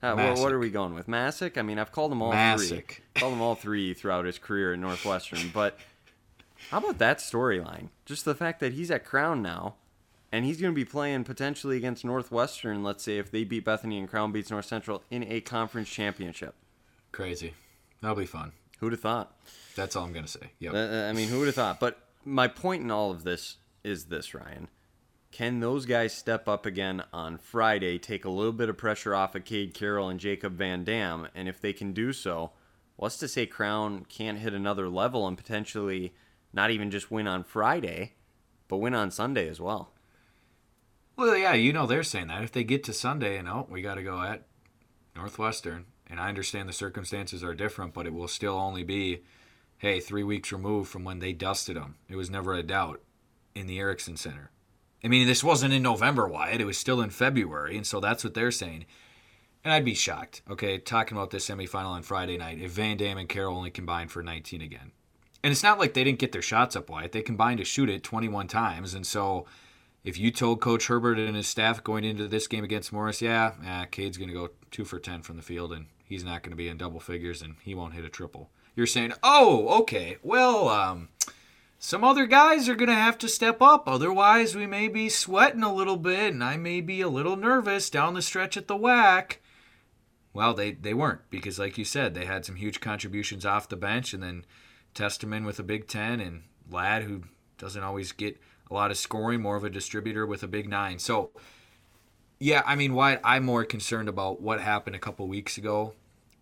uh, 0.02 0.14
what, 0.14 0.38
what 0.38 0.52
are 0.52 0.58
we 0.58 0.70
going 0.70 0.94
with? 0.94 1.06
Masick? 1.08 1.58
I 1.58 1.62
mean, 1.62 1.78
I've 1.78 1.92
called 1.92 2.12
him 2.12 2.22
all 2.22 2.30
three. 2.30 2.38
Masick. 2.38 3.00
Called 3.16 3.32
him 3.32 3.40
all 3.40 3.54
three 3.54 3.94
throughout 3.94 4.24
his 4.24 4.38
career 4.38 4.74
at 4.74 4.78
Northwestern, 4.78 5.50
but 5.52 5.78
how 6.70 6.78
about 6.78 6.98
that 6.98 7.18
storyline? 7.18 7.88
Just 8.04 8.24
the 8.24 8.34
fact 8.34 8.60
that 8.60 8.74
he's 8.74 8.90
at 8.90 9.04
Crown 9.04 9.42
now, 9.42 9.74
and 10.32 10.44
he's 10.44 10.60
going 10.60 10.72
to 10.72 10.76
be 10.76 10.84
playing 10.84 11.24
potentially 11.24 11.76
against 11.76 12.04
Northwestern. 12.04 12.82
Let's 12.82 13.04
say 13.04 13.18
if 13.18 13.30
they 13.30 13.44
beat 13.44 13.64
Bethany 13.64 13.98
and 13.98 14.08
Crown 14.08 14.32
beats 14.32 14.50
North 14.50 14.66
Central 14.66 15.02
in 15.10 15.24
a 15.24 15.40
conference 15.40 15.88
championship. 15.88 16.54
Crazy. 17.12 17.54
That'll 18.00 18.16
be 18.16 18.26
fun. 18.26 18.52
Who'd 18.80 18.92
have 18.92 19.00
thought? 19.00 19.34
That's 19.74 19.96
all 19.96 20.04
I'm 20.04 20.12
going 20.12 20.24
to 20.24 20.30
say. 20.30 20.50
Yep. 20.58 20.74
Uh, 20.74 21.08
I 21.08 21.12
mean, 21.12 21.28
who 21.28 21.38
would 21.38 21.46
have 21.46 21.54
thought? 21.54 21.80
But 21.80 21.98
my 22.24 22.48
point 22.48 22.82
in 22.82 22.90
all 22.90 23.10
of 23.10 23.24
this 23.24 23.56
is 23.84 24.06
this, 24.06 24.34
Ryan. 24.34 24.68
Can 25.32 25.60
those 25.60 25.86
guys 25.86 26.12
step 26.12 26.48
up 26.48 26.66
again 26.66 27.02
on 27.12 27.38
Friday, 27.38 27.98
take 27.98 28.24
a 28.24 28.30
little 28.30 28.52
bit 28.52 28.68
of 28.68 28.78
pressure 28.78 29.14
off 29.14 29.34
of 29.34 29.44
Cade 29.44 29.74
Carroll 29.74 30.08
and 30.08 30.20
Jacob 30.20 30.54
Van 30.54 30.82
Dam? 30.84 31.28
And 31.34 31.48
if 31.48 31.60
they 31.60 31.72
can 31.72 31.92
do 31.92 32.12
so, 32.12 32.52
what's 32.96 33.18
to 33.18 33.28
say 33.28 33.46
Crown 33.46 34.06
can't 34.08 34.38
hit 34.38 34.54
another 34.54 34.88
level 34.88 35.26
and 35.26 35.36
potentially 35.36 36.14
not 36.52 36.70
even 36.70 36.90
just 36.90 37.10
win 37.10 37.26
on 37.26 37.44
Friday, 37.44 38.14
but 38.68 38.78
win 38.78 38.94
on 38.94 39.10
Sunday 39.10 39.48
as 39.48 39.60
well? 39.60 39.92
Well, 41.16 41.34
yeah, 41.34 41.54
you 41.54 41.72
know 41.72 41.86
they're 41.86 42.02
saying 42.02 42.26
that 42.26 42.44
if 42.44 42.52
they 42.52 42.62
get 42.62 42.84
to 42.84 42.92
Sunday 42.92 43.38
and 43.38 43.48
oh, 43.48 43.66
we 43.70 43.80
got 43.80 43.94
to 43.94 44.02
go 44.02 44.20
at 44.22 44.42
Northwestern, 45.14 45.86
and 46.06 46.20
I 46.20 46.28
understand 46.28 46.68
the 46.68 46.74
circumstances 46.74 47.42
are 47.42 47.54
different, 47.54 47.94
but 47.94 48.06
it 48.06 48.12
will 48.12 48.28
still 48.28 48.58
only 48.58 48.84
be, 48.84 49.22
hey, 49.78 49.98
three 49.98 50.22
weeks 50.22 50.52
removed 50.52 50.90
from 50.90 51.04
when 51.04 51.20
they 51.20 51.32
dusted 51.32 51.76
them. 51.76 51.96
It 52.10 52.16
was 52.16 52.28
never 52.28 52.52
a 52.52 52.62
doubt 52.62 53.00
in 53.54 53.66
the 53.66 53.78
Ericksen 53.78 54.18
Center. 54.18 54.50
I 55.02 55.08
mean, 55.08 55.26
this 55.26 55.42
wasn't 55.42 55.72
in 55.72 55.82
November, 55.82 56.28
Wyatt. 56.28 56.60
It 56.60 56.66
was 56.66 56.76
still 56.76 57.00
in 57.00 57.08
February, 57.08 57.78
and 57.78 57.86
so 57.86 57.98
that's 57.98 58.22
what 58.22 58.34
they're 58.34 58.50
saying. 58.50 58.84
And 59.64 59.72
I'd 59.72 59.86
be 59.86 59.94
shocked, 59.94 60.42
okay, 60.50 60.76
talking 60.76 61.16
about 61.16 61.30
this 61.30 61.48
semifinal 61.48 61.86
on 61.86 62.02
Friday 62.02 62.36
night, 62.36 62.60
if 62.60 62.72
Van 62.72 62.98
Dam 62.98 63.16
and 63.16 63.28
Carroll 63.28 63.56
only 63.56 63.70
combined 63.70 64.10
for 64.10 64.22
19 64.22 64.60
again. 64.60 64.92
And 65.42 65.50
it's 65.50 65.62
not 65.62 65.78
like 65.78 65.94
they 65.94 66.04
didn't 66.04 66.18
get 66.18 66.32
their 66.32 66.42
shots 66.42 66.76
up, 66.76 66.90
Wyatt. 66.90 67.12
They 67.12 67.22
combined 67.22 67.58
to 67.58 67.64
shoot 67.64 67.88
it 67.88 68.02
21 68.02 68.48
times, 68.48 68.92
and 68.92 69.06
so 69.06 69.46
if 70.06 70.16
you 70.16 70.30
told 70.30 70.60
Coach 70.60 70.86
Herbert 70.86 71.18
and 71.18 71.34
his 71.34 71.48
staff 71.48 71.82
going 71.82 72.04
into 72.04 72.28
this 72.28 72.46
game 72.46 72.62
against 72.62 72.92
Morris, 72.92 73.20
yeah, 73.20 73.54
eh, 73.66 73.86
Cade's 73.86 74.16
going 74.16 74.28
to 74.28 74.34
go 74.34 74.50
two 74.70 74.84
for 74.84 75.00
10 75.00 75.22
from 75.22 75.36
the 75.36 75.42
field, 75.42 75.72
and 75.72 75.86
he's 76.04 76.22
not 76.22 76.44
going 76.44 76.52
to 76.52 76.56
be 76.56 76.68
in 76.68 76.76
double 76.76 77.00
figures, 77.00 77.42
and 77.42 77.56
he 77.62 77.74
won't 77.74 77.92
hit 77.92 78.04
a 78.04 78.08
triple. 78.08 78.50
You're 78.76 78.86
saying, 78.86 79.14
oh, 79.24 79.80
okay, 79.80 80.18
well, 80.22 80.68
um, 80.68 81.08
some 81.80 82.04
other 82.04 82.24
guys 82.26 82.68
are 82.68 82.76
going 82.76 82.88
to 82.88 82.94
have 82.94 83.18
to 83.18 83.28
step 83.28 83.60
up. 83.60 83.88
Otherwise, 83.88 84.54
we 84.54 84.64
may 84.64 84.86
be 84.86 85.08
sweating 85.08 85.64
a 85.64 85.74
little 85.74 85.96
bit, 85.96 86.32
and 86.32 86.44
I 86.44 86.56
may 86.56 86.80
be 86.80 87.00
a 87.00 87.08
little 87.08 87.36
nervous 87.36 87.90
down 87.90 88.14
the 88.14 88.22
stretch 88.22 88.56
at 88.56 88.68
the 88.68 88.78
WAC. 88.78 89.38
Well, 90.32 90.54
they, 90.54 90.70
they 90.70 90.94
weren't 90.94 91.22
because, 91.30 91.58
like 91.58 91.78
you 91.78 91.84
said, 91.84 92.14
they 92.14 92.26
had 92.26 92.44
some 92.44 92.54
huge 92.54 92.78
contributions 92.78 93.44
off 93.44 93.68
the 93.68 93.74
bench, 93.74 94.14
and 94.14 94.22
then 94.22 94.44
Testerman 94.94 95.44
with 95.44 95.58
a 95.58 95.64
Big 95.64 95.88
Ten, 95.88 96.20
and 96.20 96.44
Ladd, 96.70 97.02
who 97.02 97.22
doesn't 97.58 97.82
always 97.82 98.12
get 98.12 98.38
a 98.70 98.74
lot 98.74 98.90
of 98.90 98.96
scoring, 98.96 99.40
more 99.40 99.56
of 99.56 99.64
a 99.64 99.70
distributor 99.70 100.26
with 100.26 100.42
a 100.42 100.48
big 100.48 100.68
nine. 100.68 100.98
So, 100.98 101.30
yeah, 102.38 102.62
I 102.66 102.76
mean, 102.76 102.94
why 102.94 103.18
I'm 103.24 103.44
more 103.44 103.64
concerned 103.64 104.08
about 104.08 104.40
what 104.40 104.60
happened 104.60 104.96
a 104.96 105.00
couple 105.00 105.26
weeks 105.28 105.56
ago 105.56 105.94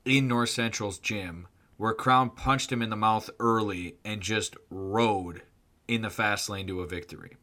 in 0.05 0.29
North 0.29 0.51
Central's 0.51 0.99
gym, 0.99 1.47
where 1.77 1.95
Crown 1.95 2.31
punched 2.31 2.73
him 2.73 2.83
in 2.83 2.91
the 2.91 2.97
mouth 2.97 3.31
early 3.39 3.97
and 4.05 4.21
just 4.21 4.57
rode 4.71 5.43
in 5.87 6.03
the 6.03 6.11
fast 6.11 6.49
lane 6.49 6.67
to 6.67 6.81
a 6.81 6.87
victory. 6.87 7.37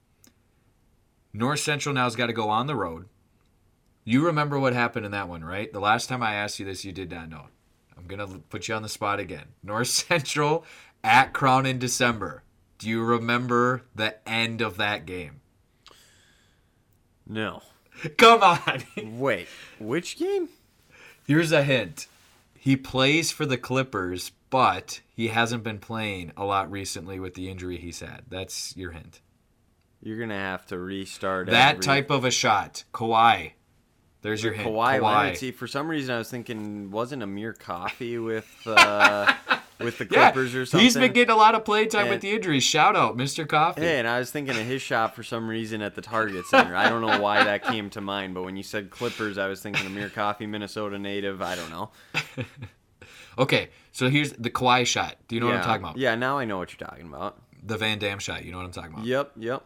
North 1.33 1.59
Central 1.59 1.95
now's 1.95 2.15
got 2.15 2.27
to 2.27 2.33
go 2.33 2.49
on 2.49 2.67
the 2.67 2.75
road. 2.75 3.07
You 4.03 4.25
remember 4.25 4.59
what 4.59 4.73
happened 4.73 5.05
in 5.05 5.11
that 5.11 5.29
one, 5.29 5.43
right? 5.43 5.71
The 5.71 5.79
last 5.79 6.09
time 6.09 6.23
I 6.23 6.33
asked 6.33 6.59
you 6.59 6.65
this, 6.65 6.83
you 6.83 6.91
did 6.91 7.11
not 7.11 7.29
know. 7.29 7.45
I'm 7.95 8.07
going 8.07 8.19
to 8.19 8.39
put 8.39 8.67
you 8.67 8.75
on 8.75 8.81
the 8.81 8.89
spot 8.89 9.19
again. 9.19 9.45
North 9.63 9.87
Central 9.89 10.65
at 11.03 11.33
Crown 11.33 11.65
in 11.65 11.79
December. 11.79 12.43
Do 12.81 12.89
you 12.89 13.03
remember 13.03 13.83
the 13.93 14.15
end 14.27 14.61
of 14.61 14.77
that 14.77 15.05
game? 15.05 15.41
No. 17.27 17.61
Come 18.17 18.41
on. 18.41 18.83
Wait, 19.19 19.47
which 19.79 20.17
game? 20.17 20.49
Here's 21.27 21.51
a 21.51 21.63
hint. 21.63 22.07
He 22.57 22.75
plays 22.75 23.31
for 23.31 23.45
the 23.45 23.57
Clippers, 23.57 24.31
but 24.49 25.01
he 25.15 25.27
hasn't 25.27 25.63
been 25.63 25.77
playing 25.77 26.31
a 26.35 26.43
lot 26.43 26.71
recently 26.71 27.19
with 27.19 27.35
the 27.35 27.49
injury 27.51 27.77
he's 27.77 27.99
had. 27.99 28.23
That's 28.29 28.75
your 28.75 28.91
hint. 28.91 29.21
You're 30.01 30.17
gonna 30.19 30.33
have 30.33 30.65
to 30.67 30.79
restart 30.79 31.45
That 31.47 31.75
every- 31.75 31.83
type 31.83 32.09
of 32.09 32.25
a 32.25 32.31
shot. 32.31 32.83
Kawhi. 32.93 33.51
There's 34.23 34.43
your 34.43 34.53
hint. 34.53 34.67
Kawhi, 34.67 35.01
Leonard. 35.01 35.35
Kawhi. 35.35 35.37
See, 35.37 35.51
for 35.51 35.67
some 35.67 35.87
reason, 35.87 36.15
I 36.15 36.17
was 36.17 36.29
thinking 36.31 36.89
wasn't 36.89 37.21
Amir 37.21 37.53
Coffey 37.53 38.17
with 38.17 38.49
uh, 38.65 39.31
with 39.83 39.97
the 39.97 40.07
Yeah, 40.11 40.31
Clippers 40.31 40.55
or 40.55 40.65
something. 40.65 40.83
he's 40.83 40.95
been 40.95 41.13
getting 41.13 41.33
a 41.33 41.37
lot 41.37 41.55
of 41.55 41.65
play 41.65 41.85
time 41.85 42.09
with 42.09 42.21
the 42.21 42.31
injuries. 42.31 42.63
Shout 42.63 42.95
out, 42.95 43.17
Mr. 43.17 43.47
Coffee. 43.47 43.81
Hey, 43.81 43.99
and 43.99 44.07
I 44.07 44.19
was 44.19 44.31
thinking 44.31 44.55
of 44.55 44.65
his 44.65 44.81
shot 44.81 45.15
for 45.15 45.23
some 45.23 45.47
reason 45.47 45.81
at 45.81 45.95
the 45.95 46.01
Target 46.01 46.45
Center. 46.45 46.75
I 46.75 46.89
don't 46.89 47.01
know 47.01 47.19
why 47.19 47.43
that 47.43 47.63
came 47.63 47.89
to 47.91 48.01
mind, 48.01 48.33
but 48.33 48.43
when 48.43 48.57
you 48.57 48.63
said 48.63 48.89
Clippers, 48.89 49.37
I 49.37 49.47
was 49.47 49.61
thinking 49.61 49.85
of 49.85 49.91
Amir 49.91 50.09
Coffey, 50.09 50.45
Minnesota 50.45 50.97
native. 50.99 51.41
I 51.41 51.55
don't 51.55 51.69
know. 51.69 51.91
Okay, 53.37 53.69
so 53.91 54.09
here's 54.09 54.33
the 54.33 54.49
Kawhi 54.49 54.85
shot. 54.85 55.15
Do 55.27 55.35
you 55.35 55.41
know 55.41 55.47
yeah. 55.47 55.53
what 55.53 55.61
I'm 55.61 55.65
talking 55.65 55.83
about? 55.83 55.97
Yeah, 55.97 56.15
now 56.15 56.37
I 56.37 56.45
know 56.45 56.57
what 56.57 56.71
you're 56.77 56.87
talking 56.87 57.07
about. 57.07 57.41
The 57.63 57.77
Van 57.77 57.97
Dam 57.97 58.19
shot. 58.19 58.43
You 58.43 58.51
know 58.51 58.57
what 58.57 58.65
I'm 58.65 58.71
talking 58.71 58.93
about? 58.93 59.05
Yep, 59.05 59.31
yep. 59.37 59.63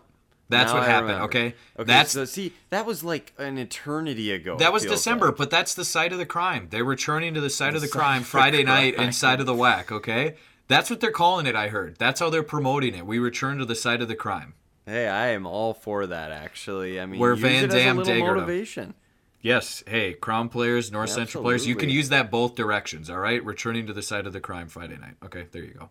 That's 0.47 0.71
Now 0.71 0.79
what 0.79 0.83
I 0.83 0.91
happened. 0.91 1.07
remember. 1.07 1.25
Okay, 1.25 1.45
Okay, 1.79 1.83
that's 1.85 2.11
so 2.11 2.25
see, 2.25 2.53
that 2.69 2.85
was 2.85 3.03
like 3.03 3.33
an 3.37 3.57
eternity 3.57 4.31
ago. 4.31 4.57
That 4.57 4.71
was 4.71 4.83
December, 4.83 5.27
like. 5.27 5.37
but 5.37 5.49
that's 5.49 5.73
the 5.73 5.85
site 5.85 6.11
of 6.11 6.19
the 6.19 6.25
crime. 6.25 6.67
They're 6.69 6.83
returning 6.85 7.33
to 7.33 7.41
the 7.41 7.49
site 7.49 7.73
of 7.75 7.81
the 7.81 7.87
crime 7.87 8.17
of 8.19 8.23
the 8.25 8.29
Friday 8.29 8.63
night 8.63 8.95
crime. 8.95 9.07
and 9.07 9.15
side 9.15 9.39
of 9.39 9.47
the 9.47 9.55
WAC, 9.55 9.91
okay? 9.91 10.35
That's 10.67 10.89
what 10.89 10.99
they're 10.99 11.11
calling 11.11 11.45
it, 11.47 11.55
I 11.55 11.69
heard. 11.69 11.97
That's 11.97 12.19
how 12.19 12.29
they're 12.29 12.43
promoting 12.43 12.93
it. 12.95 13.05
We 13.05 13.17
return 13.19 13.57
to 13.57 13.65
the 13.65 13.75
site 13.75 14.01
of 14.01 14.07
the 14.07 14.15
crime. 14.15 14.53
Hey, 14.85 15.07
I 15.07 15.27
am 15.27 15.47
all 15.47 15.73
for 15.73 16.05
that. 16.05 16.31
Actually, 16.31 16.99
I 16.99 17.07
mean, 17.07 17.19
Where 17.19 17.33
use 17.33 17.41
Van 17.41 17.69
Dam 17.69 17.97
daggered 17.97 18.19
motivation. 18.35 18.93
Yes, 19.41 19.83
hey, 19.87 20.13
Crown 20.13 20.49
players, 20.49 20.91
North 20.91 21.09
Central 21.11 21.43
players, 21.43 21.67
you 21.67 21.75
can 21.75 21.89
use 21.89 22.09
that 22.09 22.31
both 22.31 22.55
directions, 22.55 23.09
all 23.11 23.19
right? 23.19 23.43
Returning 23.43 23.85
to 23.87 23.93
the 23.93 24.01
site 24.01 24.25
of 24.25 24.33
the 24.33 24.39
crime 24.39 24.67
Friday 24.67 24.97
night. 24.97 25.15
Okay, 25.23 25.45
there 25.51 25.63
you 25.63 25.73
go. 25.73 25.89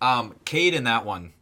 Um, 0.00 0.34
Cade 0.44 0.72
in 0.74 0.84
that 0.84 1.04
one. 1.04 1.32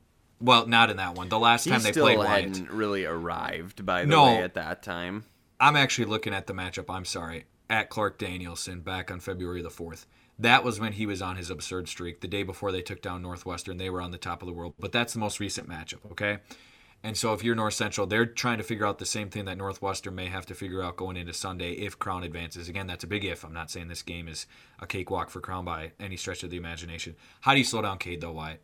Well, 0.40 0.66
not 0.66 0.90
in 0.90 0.98
that 0.98 1.14
one. 1.14 1.28
The 1.28 1.38
last 1.38 1.64
He 1.64 1.70
time 1.70 1.82
they 1.82 1.92
still 1.92 2.04
played 2.04 2.18
Wyatt. 2.18 2.44
hadn't 2.44 2.70
really 2.70 3.04
arrived, 3.06 3.86
by 3.86 4.02
the 4.02 4.08
No. 4.08 4.24
way, 4.24 4.42
at 4.42 4.54
that 4.54 4.82
time. 4.82 5.24
I'm 5.58 5.76
actually 5.76 6.04
looking 6.06 6.34
at 6.34 6.46
the 6.46 6.52
matchup, 6.52 6.92
I'm 6.94 7.06
sorry, 7.06 7.46
at 7.70 7.88
Clark 7.88 8.18
Danielson 8.18 8.80
back 8.80 9.10
on 9.10 9.20
February 9.20 9.62
the 9.62 9.70
4th. 9.70 10.04
That 10.38 10.62
was 10.62 10.78
when 10.78 10.92
he 10.92 11.06
was 11.06 11.22
on 11.22 11.36
his 11.36 11.48
absurd 11.48 11.88
streak. 11.88 12.20
The 12.20 12.28
day 12.28 12.42
before 12.42 12.70
they 12.70 12.82
took 12.82 13.00
down 13.00 13.22
Northwestern, 13.22 13.78
they 13.78 13.88
were 13.88 14.02
on 14.02 14.10
the 14.10 14.18
top 14.18 14.42
of 14.42 14.46
the 14.46 14.52
world. 14.52 14.74
But 14.78 14.92
that's 14.92 15.14
the 15.14 15.18
most 15.18 15.40
recent 15.40 15.66
matchup, 15.66 16.10
okay? 16.12 16.38
And 17.02 17.16
so 17.16 17.32
if 17.32 17.42
you're 17.42 17.54
North 17.54 17.74
Central, 17.74 18.06
they're 18.06 18.26
trying 18.26 18.58
to 18.58 18.64
figure 18.64 18.84
out 18.86 18.98
the 18.98 19.06
same 19.06 19.30
thing 19.30 19.46
that 19.46 19.56
Northwestern 19.56 20.14
may 20.14 20.26
have 20.26 20.44
to 20.46 20.54
figure 20.54 20.82
out 20.82 20.96
going 20.96 21.16
into 21.16 21.32
Sunday 21.32 21.72
if 21.72 21.98
Crown 21.98 22.22
advances. 22.22 22.68
Again, 22.68 22.86
that's 22.86 23.04
a 23.04 23.06
big 23.06 23.24
if. 23.24 23.44
I'm 23.44 23.52
not 23.54 23.70
saying 23.70 23.88
this 23.88 24.02
game 24.02 24.28
is 24.28 24.46
a 24.80 24.86
cakewalk 24.86 25.30
for 25.30 25.40
Crown 25.40 25.64
by 25.64 25.92
any 25.98 26.16
stretch 26.16 26.42
of 26.42 26.50
the 26.50 26.56
imagination. 26.58 27.16
How 27.42 27.52
do 27.52 27.58
you 27.58 27.64
slow 27.64 27.80
down 27.82 27.96
Cade, 27.98 28.20
though, 28.20 28.32
Wyatt? 28.32 28.60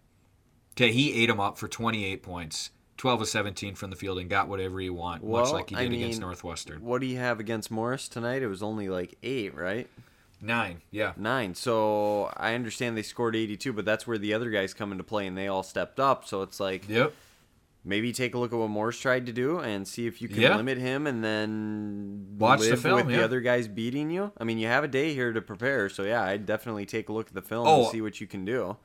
Okay, 0.72 0.92
he 0.92 1.22
ate 1.22 1.28
him 1.30 1.40
up 1.40 1.58
for 1.58 1.68
28 1.68 2.22
points, 2.22 2.70
12 2.96 3.22
of 3.22 3.28
17 3.28 3.74
from 3.74 3.90
the 3.90 3.96
field, 3.96 4.18
and 4.18 4.30
got 4.30 4.48
whatever 4.48 4.80
he 4.80 4.88
want, 4.90 5.22
much 5.26 5.50
like 5.52 5.70
he 5.70 5.76
I 5.76 5.84
did 5.84 5.92
against 5.94 6.20
Northwestern. 6.20 6.82
What 6.82 7.00
do 7.00 7.06
you 7.06 7.18
have 7.18 7.40
against 7.40 7.70
Morris 7.70 8.08
tonight? 8.08 8.42
It 8.42 8.46
was 8.48 8.62
only 8.62 8.88
like 8.88 9.16
eight, 9.22 9.54
right? 9.54 9.88
Nine, 10.40 10.80
yeah. 10.90 11.12
Nine. 11.16 11.54
So 11.54 12.32
I 12.36 12.54
understand 12.54 12.96
they 12.96 13.02
scored 13.02 13.36
82, 13.36 13.72
but 13.72 13.84
that's 13.84 14.06
where 14.06 14.18
the 14.18 14.34
other 14.34 14.50
guys 14.50 14.74
come 14.74 14.90
into 14.92 15.04
play, 15.04 15.26
and 15.26 15.36
they 15.38 15.46
all 15.46 15.62
stepped 15.62 16.00
up. 16.00 16.26
So 16.26 16.42
it's 16.42 16.58
like 16.58 16.88
Yep. 16.88 17.12
maybe 17.84 18.12
take 18.12 18.34
a 18.34 18.38
look 18.38 18.52
at 18.52 18.58
what 18.58 18.68
Morris 18.70 18.98
tried 18.98 19.26
to 19.26 19.32
do 19.32 19.58
and 19.60 19.86
see 19.86 20.06
if 20.06 20.20
you 20.22 20.28
can 20.28 20.40
Yeah. 20.40 20.56
limit 20.56 20.78
him, 20.78 21.06
and 21.06 21.22
then 21.22 22.26
Watch 22.38 22.60
the 22.62 22.76
film, 22.76 22.96
with 23.06 23.10
yeah. 23.10 23.18
the 23.18 23.24
other 23.24 23.40
guys 23.40 23.68
beating 23.68 24.10
you. 24.10 24.32
I 24.38 24.44
mean, 24.44 24.58
you 24.58 24.66
have 24.68 24.82
a 24.84 24.88
day 24.88 25.14
here 25.14 25.32
to 25.32 25.40
prepare, 25.42 25.88
so 25.88 26.02
yeah, 26.02 26.22
I'd 26.24 26.46
definitely 26.46 26.86
take 26.86 27.08
a 27.08 27.12
look 27.12 27.28
at 27.28 27.34
the 27.34 27.42
film 27.42 27.66
Oh. 27.68 27.82
and 27.82 27.92
see 27.92 28.00
what 28.00 28.20
you 28.20 28.26
can 28.26 28.44
do. 28.44 28.78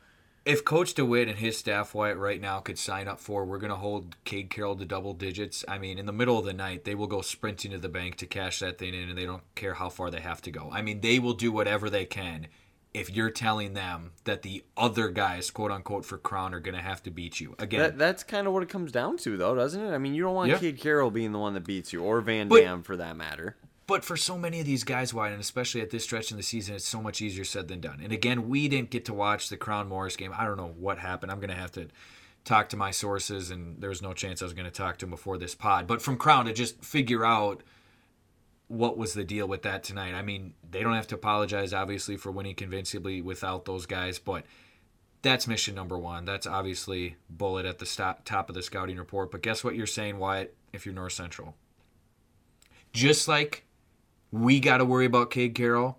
If 0.47 0.63
Coach 0.63 0.93
DeWitt 0.93 1.27
and 1.27 1.37
his 1.37 1.57
staff 1.57 1.93
Wyatt 1.93 2.17
right 2.17 2.39
now 2.39 2.59
could 2.61 2.79
sign 2.79 3.09
up 3.09 3.19
for, 3.19 3.43
we're 3.43 3.57
going 3.57 3.69
to 3.69 3.75
hold 3.75 4.15
Cade 4.23 4.49
Carroll 4.49 4.77
to 4.77 4.85
double 4.85 5.13
digits. 5.13 5.65
I 5.67 5.77
mean, 5.77 5.99
in 5.99 6.05
the 6.05 6.13
middle 6.13 6.39
of 6.39 6.45
the 6.45 6.53
night, 6.53 6.85
they 6.85 6.95
will 6.95 7.07
go 7.07 7.19
sprinting 7.21 7.71
to 7.71 7.77
the 7.77 7.89
bank 7.89 8.15
to 8.17 8.25
cash 8.25 8.59
that 8.59 8.77
thing 8.77 8.93
in, 8.93 9.09
and 9.09 9.17
they 9.17 9.25
don't 9.25 9.43
care 9.55 9.73
how 9.73 9.89
far 9.89 10.09
they 10.09 10.21
have 10.21 10.41
to 10.43 10.51
go. 10.51 10.69
I 10.71 10.81
mean, 10.81 11.01
they 11.01 11.19
will 11.19 11.33
do 11.33 11.51
whatever 11.51 11.89
they 11.89 12.05
can 12.05 12.47
if 12.93 13.13
you're 13.13 13.29
telling 13.29 13.73
them 13.73 14.11
that 14.23 14.41
the 14.43 14.63
other 14.77 15.09
guys, 15.09 15.51
quote 15.51 15.69
unquote, 15.69 16.05
for 16.05 16.17
Crown 16.17 16.53
are 16.53 16.61
going 16.61 16.75
to 16.75 16.81
have 16.81 17.03
to 17.03 17.11
beat 17.11 17.41
you. 17.41 17.53
Again, 17.59 17.81
That, 17.81 17.97
that's 17.97 18.23
kind 18.23 18.47
of 18.47 18.53
what 18.53 18.63
it 18.63 18.69
comes 18.69 18.93
down 18.93 19.17
to, 19.17 19.35
though, 19.35 19.53
doesn't 19.53 19.83
it? 19.83 19.93
I 19.93 19.97
mean, 19.97 20.13
you 20.15 20.23
don't 20.23 20.33
want 20.33 20.49
Yeah. 20.49 20.59
Cade 20.59 20.79
Carroll 20.79 21.11
being 21.11 21.33
the 21.33 21.39
one 21.39 21.55
that 21.55 21.65
beats 21.65 21.91
you, 21.91 22.01
or 22.03 22.21
Van 22.21 22.47
But- 22.47 22.61
Dam 22.61 22.83
for 22.83 22.95
that 22.95 23.17
matter. 23.17 23.57
But 23.87 24.03
for 24.03 24.17
so 24.17 24.37
many 24.37 24.59
of 24.59 24.65
these 24.65 24.83
guys, 24.83 25.13
Wyatt, 25.13 25.31
and 25.31 25.41
especially 25.41 25.79
at 25.79 25.89
this 25.89 26.03
stretch 26.03 26.29
in 26.29 26.37
the 26.37 26.43
season, 26.43 26.75
it's 26.75 26.87
so 26.87 27.01
much 27.01 27.21
easier 27.21 27.45
said 27.45 27.69
than 27.69 27.79
done. 27.79 28.01
And 28.03 28.11
again, 28.11 28.49
we 28.49 28.67
didn't 28.67 28.89
get 28.89 29.05
to 29.05 29.13
watch 29.13 29.47
the 29.47 29.55
Crown 29.55 29.87
Morris 29.87 30.17
game. 30.17 30.33
I 30.37 30.45
don't 30.45 30.57
know 30.57 30.73
what 30.77 30.99
happened. 30.99 31.31
I'm 31.31 31.39
going 31.39 31.49
to 31.49 31.55
have 31.55 31.71
to 31.71 31.87
talk 32.43 32.67
to 32.69 32.77
my 32.77 32.91
sources, 32.91 33.49
and 33.49 33.81
there 33.81 33.89
was 33.89 34.01
no 34.01 34.13
chance 34.13 34.41
I 34.41 34.45
was 34.45 34.53
going 34.53 34.65
to 34.65 34.71
talk 34.71 34.97
to 34.97 35.05
them 35.05 35.11
before 35.11 35.37
this 35.37 35.55
pod. 35.55 35.87
But 35.87 36.01
from 36.01 36.17
Crown 36.17 36.45
to 36.45 36.53
just 36.53 36.83
figure 36.83 37.25
out 37.25 37.63
what 38.67 38.97
was 38.97 39.13
the 39.13 39.23
deal 39.23 39.47
with 39.47 39.61
that 39.61 39.83
tonight. 39.83 40.13
I 40.13 40.21
mean, 40.21 40.53
they 40.69 40.83
don't 40.83 40.93
have 40.93 41.07
to 41.07 41.15
apologize, 41.15 41.73
obviously, 41.73 42.17
for 42.17 42.31
winning 42.31 42.55
convincingly 42.55 43.21
without 43.21 43.63
those 43.63 43.85
guys, 43.85 44.19
but 44.19 44.45
that's 45.21 45.47
mission 45.47 45.73
number 45.73 45.97
one. 45.97 46.25
That's 46.25 46.45
obviously 46.45 47.15
bullet 47.29 47.65
at 47.65 47.79
the 47.79 47.85
stop, 47.85 48.25
top 48.25 48.49
of 48.49 48.55
the 48.55 48.61
scouting 48.61 48.97
report. 48.97 49.31
But 49.31 49.41
guess 49.41 49.63
what 49.63 49.75
you're 49.75 49.87
saying, 49.87 50.17
Wyatt, 50.17 50.55
if 50.73 50.85
you're 50.85 50.95
North 50.95 51.13
Central? 51.13 51.55
Just 52.93 53.27
like 53.27 53.63
we 54.31 54.59
got 54.59 54.77
to 54.77 54.85
worry 54.85 55.05
about 55.05 55.31
Cade 55.31 55.55
Carroll. 55.55 55.97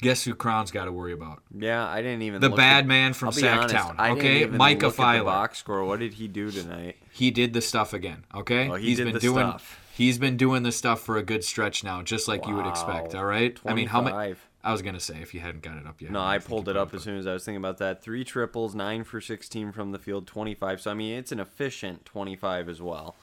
Guess 0.00 0.24
who 0.24 0.34
Crown's 0.34 0.72
got 0.72 0.86
to 0.86 0.92
worry 0.92 1.12
about? 1.12 1.42
Yeah, 1.56 1.86
I 1.86 2.02
didn't 2.02 2.22
even. 2.22 2.40
The 2.40 2.50
bad 2.50 2.80
at- 2.80 2.86
man 2.86 3.12
from 3.12 3.28
Sacktown, 3.30 3.98
okay? 4.16 4.40
even 4.42 4.56
Micah 4.56 4.86
look 4.86 4.94
at 4.94 4.96
the 4.96 5.02
Filer. 5.02 5.24
box 5.24 5.58
score. 5.58 5.84
What 5.84 6.00
did 6.00 6.14
he 6.14 6.26
do 6.26 6.50
tonight? 6.50 6.96
He 7.12 7.30
did 7.30 7.52
the 7.52 7.60
stuff 7.60 7.92
again. 7.92 8.24
Okay, 8.34 8.68
Oh, 8.68 8.74
he 8.74 8.88
He's 8.88 8.96
did 8.96 9.04
been 9.04 9.14
the 9.14 9.20
doing. 9.20 9.46
stuff. 9.46 9.78
He's 9.94 10.18
been 10.18 10.36
doing 10.36 10.64
the 10.64 10.72
stuff 10.72 11.02
for 11.02 11.18
a 11.18 11.22
good 11.22 11.44
stretch 11.44 11.84
now, 11.84 12.02
just 12.02 12.26
like 12.26 12.46
you 12.48 12.54
would 12.56 12.66
expect. 12.66 13.14
Wow. 13.14 13.20
All 13.20 13.26
right. 13.26 13.56
I 13.64 13.74
mean, 13.74 13.86
how 13.88 14.00
many? 14.00 14.34
I 14.64 14.72
was 14.72 14.82
gonna 14.82 14.98
say 15.00 15.18
if 15.22 15.34
you 15.34 15.40
hadn't 15.40 15.62
got 15.62 15.76
it 15.76 15.86
up 15.86 16.00
yet. 16.00 16.10
No, 16.10 16.20
I 16.20 16.36
I 16.36 16.38
pulled 16.38 16.68
it 16.68 16.76
up 16.76 16.94
as 16.94 17.02
soon 17.02 17.16
as 17.18 17.26
I 17.26 17.32
was 17.32 17.44
thinking 17.44 17.58
about 17.58 17.78
that. 17.78 18.02
Three 18.02 18.24
triples, 18.24 18.74
nine 18.74 19.04
for 19.04 19.20
16 19.20 19.70
from 19.72 19.92
the 19.92 19.98
field, 19.98 20.26
25. 20.26 20.80
So, 20.80 20.90
I 20.90 20.94
mean, 20.94 21.16
it's 21.16 21.30
an 21.30 21.38
efficient 21.40 22.04
25 22.06 22.68
as 22.68 22.80
well. 22.82 23.14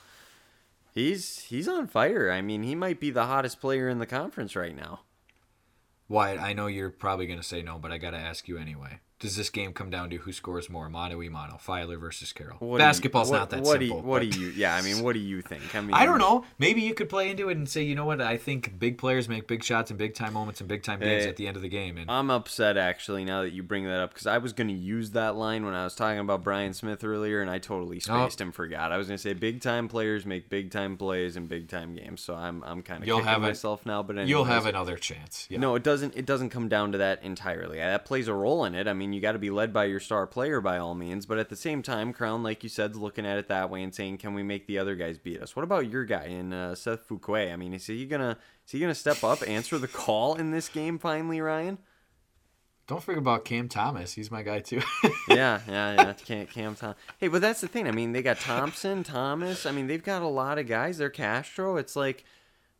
He's 0.99 1.39
he's 1.43 1.69
on 1.69 1.87
fire. 1.87 2.29
I 2.29 2.41
mean, 2.41 2.63
he 2.63 2.75
might 2.75 2.99
be 2.99 3.09
the 3.09 3.25
hottest 3.25 3.61
player 3.61 3.87
in 3.87 3.99
the 3.99 4.05
conference 4.05 4.53
right 4.53 4.75
now. 4.75 4.99
Wyatt, 6.09 6.41
I 6.41 6.51
know 6.51 6.67
you're 6.67 6.89
probably 6.89 7.25
going 7.25 7.39
to 7.39 7.45
say 7.45 7.61
no, 7.61 7.79
but 7.79 7.93
I 7.93 7.97
got 7.97 8.11
to 8.11 8.17
ask 8.17 8.49
you 8.49 8.57
anyway. 8.57 8.99
Does 9.19 9.35
this 9.35 9.49
game 9.49 9.73
come 9.73 9.89
down 9.89 10.09
to 10.11 10.17
who 10.17 10.31
scores 10.31 10.69
more, 10.69 10.87
Mano 10.89 11.21
e 11.21 11.27
Mano, 11.27 11.57
Filer 11.57 11.97
versus 11.97 12.31
Carroll? 12.31 12.55
What 12.59 12.77
do 12.77 12.83
you- 12.83 12.87
Basketball's 12.87 13.29
what- 13.29 13.37
not 13.39 13.49
that 13.49 13.63
what 13.63 13.79
simple. 13.79 13.79
Do 13.79 13.85
you, 13.85 13.93
what 14.09 14.21
but- 14.21 14.31
do 14.31 14.39
you? 14.39 14.47
Yeah, 14.51 14.73
I 14.75 14.81
mean, 14.81 15.03
what 15.03 15.11
do 15.11 15.19
you 15.19 15.41
think? 15.41 15.75
I 15.75 15.81
mean, 15.81 15.93
I 15.93 16.05
don't 16.05 16.19
know. 16.19 16.45
Maybe 16.57 16.81
you 16.81 16.93
could 16.93 17.09
play 17.09 17.29
into 17.29 17.49
it 17.49 17.57
and 17.57 17.67
say, 17.67 17.83
you 17.83 17.95
know 17.95 18.05
what? 18.05 18.21
I 18.21 18.37
think 18.37 18.79
big 18.79 18.97
players 18.97 19.27
make 19.27 19.45
big 19.45 19.61
shots 19.61 19.91
in 19.91 19.97
big 19.97 20.13
time 20.13 20.31
moments 20.33 20.61
and 20.61 20.69
big 20.69 20.83
time 20.83 21.01
games 21.01 21.23
Hey, 21.25 21.29
at 21.29 21.35
the 21.35 21.47
end 21.47 21.57
of 21.57 21.61
the 21.61 21.67
game. 21.67 21.97
And 21.97 22.09
I'm 22.09 22.29
upset 22.31 22.77
actually 22.77 23.25
now 23.25 23.41
that 23.41 23.51
you 23.51 23.61
bring 23.61 23.83
that 23.85 23.99
up 23.99 24.13
because 24.13 24.25
I 24.25 24.37
was 24.37 24.53
going 24.53 24.69
to 24.69 24.73
use 24.73 25.11
that 25.11 25.35
line 25.35 25.65
when 25.65 25.73
I 25.73 25.83
was 25.83 25.95
talking 25.95 26.19
about 26.19 26.41
Brian 26.41 26.73
Smith 26.73 27.03
earlier 27.03 27.41
and 27.41 27.49
I 27.51 27.59
totally 27.59 27.97
Oh. 27.97 27.99
spaced 28.25 28.39
and 28.39 28.55
forgot. 28.55 28.93
I 28.93 28.97
was 28.97 29.07
going 29.07 29.17
to 29.17 29.21
say 29.21 29.33
big 29.33 29.59
time 29.59 29.89
players 29.89 30.25
make 30.25 30.47
big 30.49 30.71
time 30.71 30.95
plays 30.95 31.35
in 31.35 31.47
big 31.47 31.67
time 31.67 31.93
games. 31.93 32.21
So 32.21 32.35
I'm 32.35 32.63
I'm 32.63 32.81
kind 32.81 33.03
of 33.03 33.07
You'll 33.07 33.21
have 33.23 33.41
myself 33.41 33.85
now. 33.85 34.01
But 34.01 34.27
you'll 34.29 34.45
have 34.45 34.65
another 34.65 34.95
chance. 34.95 35.45
Yeah. 35.49 35.59
No, 35.59 35.75
it 35.75 35.83
doesn't. 35.83 36.15
It 36.15 36.25
doesn't 36.25 36.51
come 36.51 36.69
down 36.69 36.93
to 36.93 36.97
that 36.99 37.21
entirely. 37.21 37.79
That 37.79 38.05
plays 38.05 38.29
a 38.29 38.33
role 38.33 38.63
in 38.63 38.75
it. 38.75 38.87
I 38.87 38.93
mean, 38.93 39.08
you 39.13 39.21
got 39.21 39.33
to 39.33 39.39
be 39.39 39.49
led 39.49 39.73
by 39.73 39.85
your 39.85 39.99
star 39.99 40.27
player 40.27 40.61
by 40.61 40.77
all 40.77 40.95
means, 40.95 41.25
but 41.25 41.37
at 41.37 41.49
the 41.49 41.55
same 41.55 41.81
time, 41.81 42.13
Crown, 42.13 42.43
like 42.43 42.63
you 42.63 42.69
said, 42.69 42.91
is 42.91 42.97
looking 42.97 43.25
at 43.25 43.37
it 43.37 43.47
that 43.47 43.69
way 43.69 43.83
and 43.83 43.93
saying, 43.93 44.17
"Can 44.17 44.33
we 44.33 44.43
make 44.43 44.67
the 44.67 44.79
other 44.79 44.95
guys 44.95 45.17
beat 45.17 45.41
us?" 45.41 45.55
What 45.55 45.63
about 45.63 45.89
your 45.89 46.05
guy 46.05 46.25
in 46.25 46.53
uh, 46.53 46.75
Seth 46.75 47.07
Fuquay? 47.07 47.51
I 47.53 47.55
mean, 47.55 47.73
is 47.73 47.85
he 47.87 48.05
gonna 48.05 48.37
is 48.65 48.71
he 48.71 48.79
gonna 48.79 48.95
step 48.95 49.23
up, 49.23 49.47
answer 49.47 49.77
the 49.77 49.87
call 49.87 50.35
in 50.35 50.51
this 50.51 50.69
game 50.69 50.99
finally, 50.99 51.41
Ryan? 51.41 51.77
Don't 52.89 53.03
forget 53.03 53.19
about 53.19 53.45
Cam 53.45 53.69
Thomas. 53.69 54.13
He's 54.13 54.31
my 54.31 54.41
guy 54.41 54.61
too. 54.61 54.81
yeah, 55.27 55.61
yeah, 55.67 55.93
yeah. 55.93 56.13
Cam, 56.25 56.47
Cam 56.47 56.75
Tom. 56.75 56.95
Hey, 57.19 57.27
but 57.27 57.39
that's 57.39 57.61
the 57.61 57.67
thing. 57.67 57.87
I 57.87 57.91
mean, 57.91 58.13
they 58.13 58.23
got 58.23 58.39
Thompson, 58.39 59.03
Thomas. 59.03 59.67
I 59.67 59.71
mean, 59.71 59.85
they've 59.85 60.03
got 60.03 60.23
a 60.23 60.27
lot 60.27 60.57
of 60.57 60.65
guys. 60.65 60.97
They're 60.97 61.11
Castro. 61.11 61.77
It's 61.77 61.95
like 61.95 62.25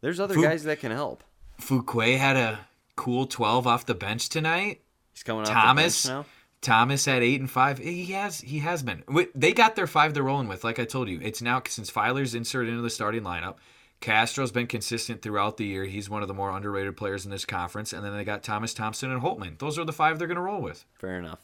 there's 0.02 0.20
other 0.20 0.34
Fu- 0.34 0.42
guys 0.42 0.64
that 0.64 0.80
can 0.80 0.92
help. 0.92 1.24
Fuquay 1.62 2.18
had 2.18 2.38
a 2.38 2.60
cool 2.96 3.28
12 3.28 3.68
off 3.68 3.86
the 3.86 3.94
bench 3.94 4.30
tonight. 4.30 4.82
He's 5.20 5.24
coming 5.24 5.42
off 5.42 5.50
Thomas? 5.50 6.04
the 6.04 6.10
bench 6.10 6.18
now. 6.18 6.26
Thomas 6.62 7.06
at 7.10 7.22
eight 7.22 7.42
and 7.42 7.52
five. 7.52 7.78
He 7.78 8.06
has 8.14 8.40
he 8.40 8.60
has 8.60 8.84
been. 8.84 9.04
They 9.36 9.52
got 9.52 9.76
their 9.76 9.86
five 9.86 10.14
they're 10.14 10.24
rolling 10.24 10.48
with. 10.48 10.64
Like 10.64 10.80
I 10.80 10.86
told 10.86 11.10
you, 11.10 11.20
it's 11.22 11.42
now 11.42 11.62
since 11.68 11.90
Filer's 11.90 12.36
inserted 12.36 12.70
into 12.70 12.82
the 12.82 12.90
starting 12.90 13.24
lineup. 13.24 13.56
Castro's 14.00 14.54
been 14.54 14.68
consistent 14.68 15.22
throughout 15.22 15.58
the 15.58 15.66
year. 15.66 15.84
He's 15.84 16.10
one 16.10 16.22
of 16.22 16.30
the 16.30 16.34
more 16.34 16.52
underrated 16.52 16.96
players 16.96 17.26
in 17.26 17.32
this 17.32 17.44
conference. 17.44 17.92
And 17.92 18.02
then 18.06 18.16
they 18.16 18.24
got 18.24 18.44
Thomas 18.44 18.74
Thompson 18.74 19.12
and 19.12 19.22
Holtman. 19.22 19.60
Those 19.60 19.78
are 19.78 19.84
the 19.84 19.92
five 19.92 20.18
they're 20.20 20.28
going 20.28 20.38
to 20.38 20.42
roll 20.42 20.62
with. 20.62 20.86
Fair 20.94 21.20
enough. 21.20 21.40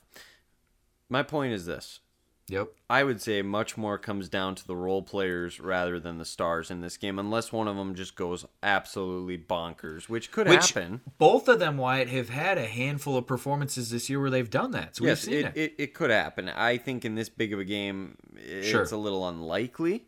My 1.09 1.21
point 1.21 1.51
is 1.51 1.65
this. 1.65 1.99
Yep. 2.47 2.67
I 2.91 3.03
would 3.03 3.21
say 3.21 3.41
much 3.41 3.75
more 3.75 3.97
comes 3.97 4.29
down 4.29 4.53
to 4.55 4.67
the 4.67 4.75
role 4.75 5.01
players 5.01 5.59
rather 5.59 5.99
than 5.99 6.19
the 6.19 6.25
stars 6.25 6.69
in 6.69 6.81
this 6.81 6.95
game, 6.95 7.17
unless 7.17 7.51
one 7.51 7.67
of 7.67 7.75
them 7.75 7.95
just 7.95 8.15
goes 8.15 8.45
absolutely 8.61 9.37
bonkers, 9.37 10.07
which 10.09 10.31
could 10.31 10.47
Which 10.47 10.73
happen. 10.73 11.01
both 11.17 11.47
of 11.47 11.57
them, 11.59 11.77
Wyatt, 11.77 12.09
have 12.09 12.29
had 12.29 12.59
a 12.59 12.67
handful 12.67 13.17
of 13.17 13.25
performances 13.25 13.89
this 13.89 14.09
year 14.11 14.21
where 14.21 14.29
they've 14.29 14.49
done 14.49 14.71
that. 14.71 14.95
So 14.95 15.03
we've 15.03 15.09
yes, 15.09 15.21
seen 15.21 15.33
it, 15.33 15.45
it. 15.45 15.57
it, 15.57 15.73
it 15.79 15.93
could 15.95 16.11
happen. 16.11 16.47
I 16.49 16.77
think 16.77 17.03
in 17.03 17.15
this 17.15 17.29
big 17.29 17.51
of 17.51 17.59
a 17.59 17.65
game, 17.65 18.15
it's 18.37 18.67
Sure. 18.67 18.83
a 18.83 18.95
little 18.95 19.27
unlikely. 19.27 20.05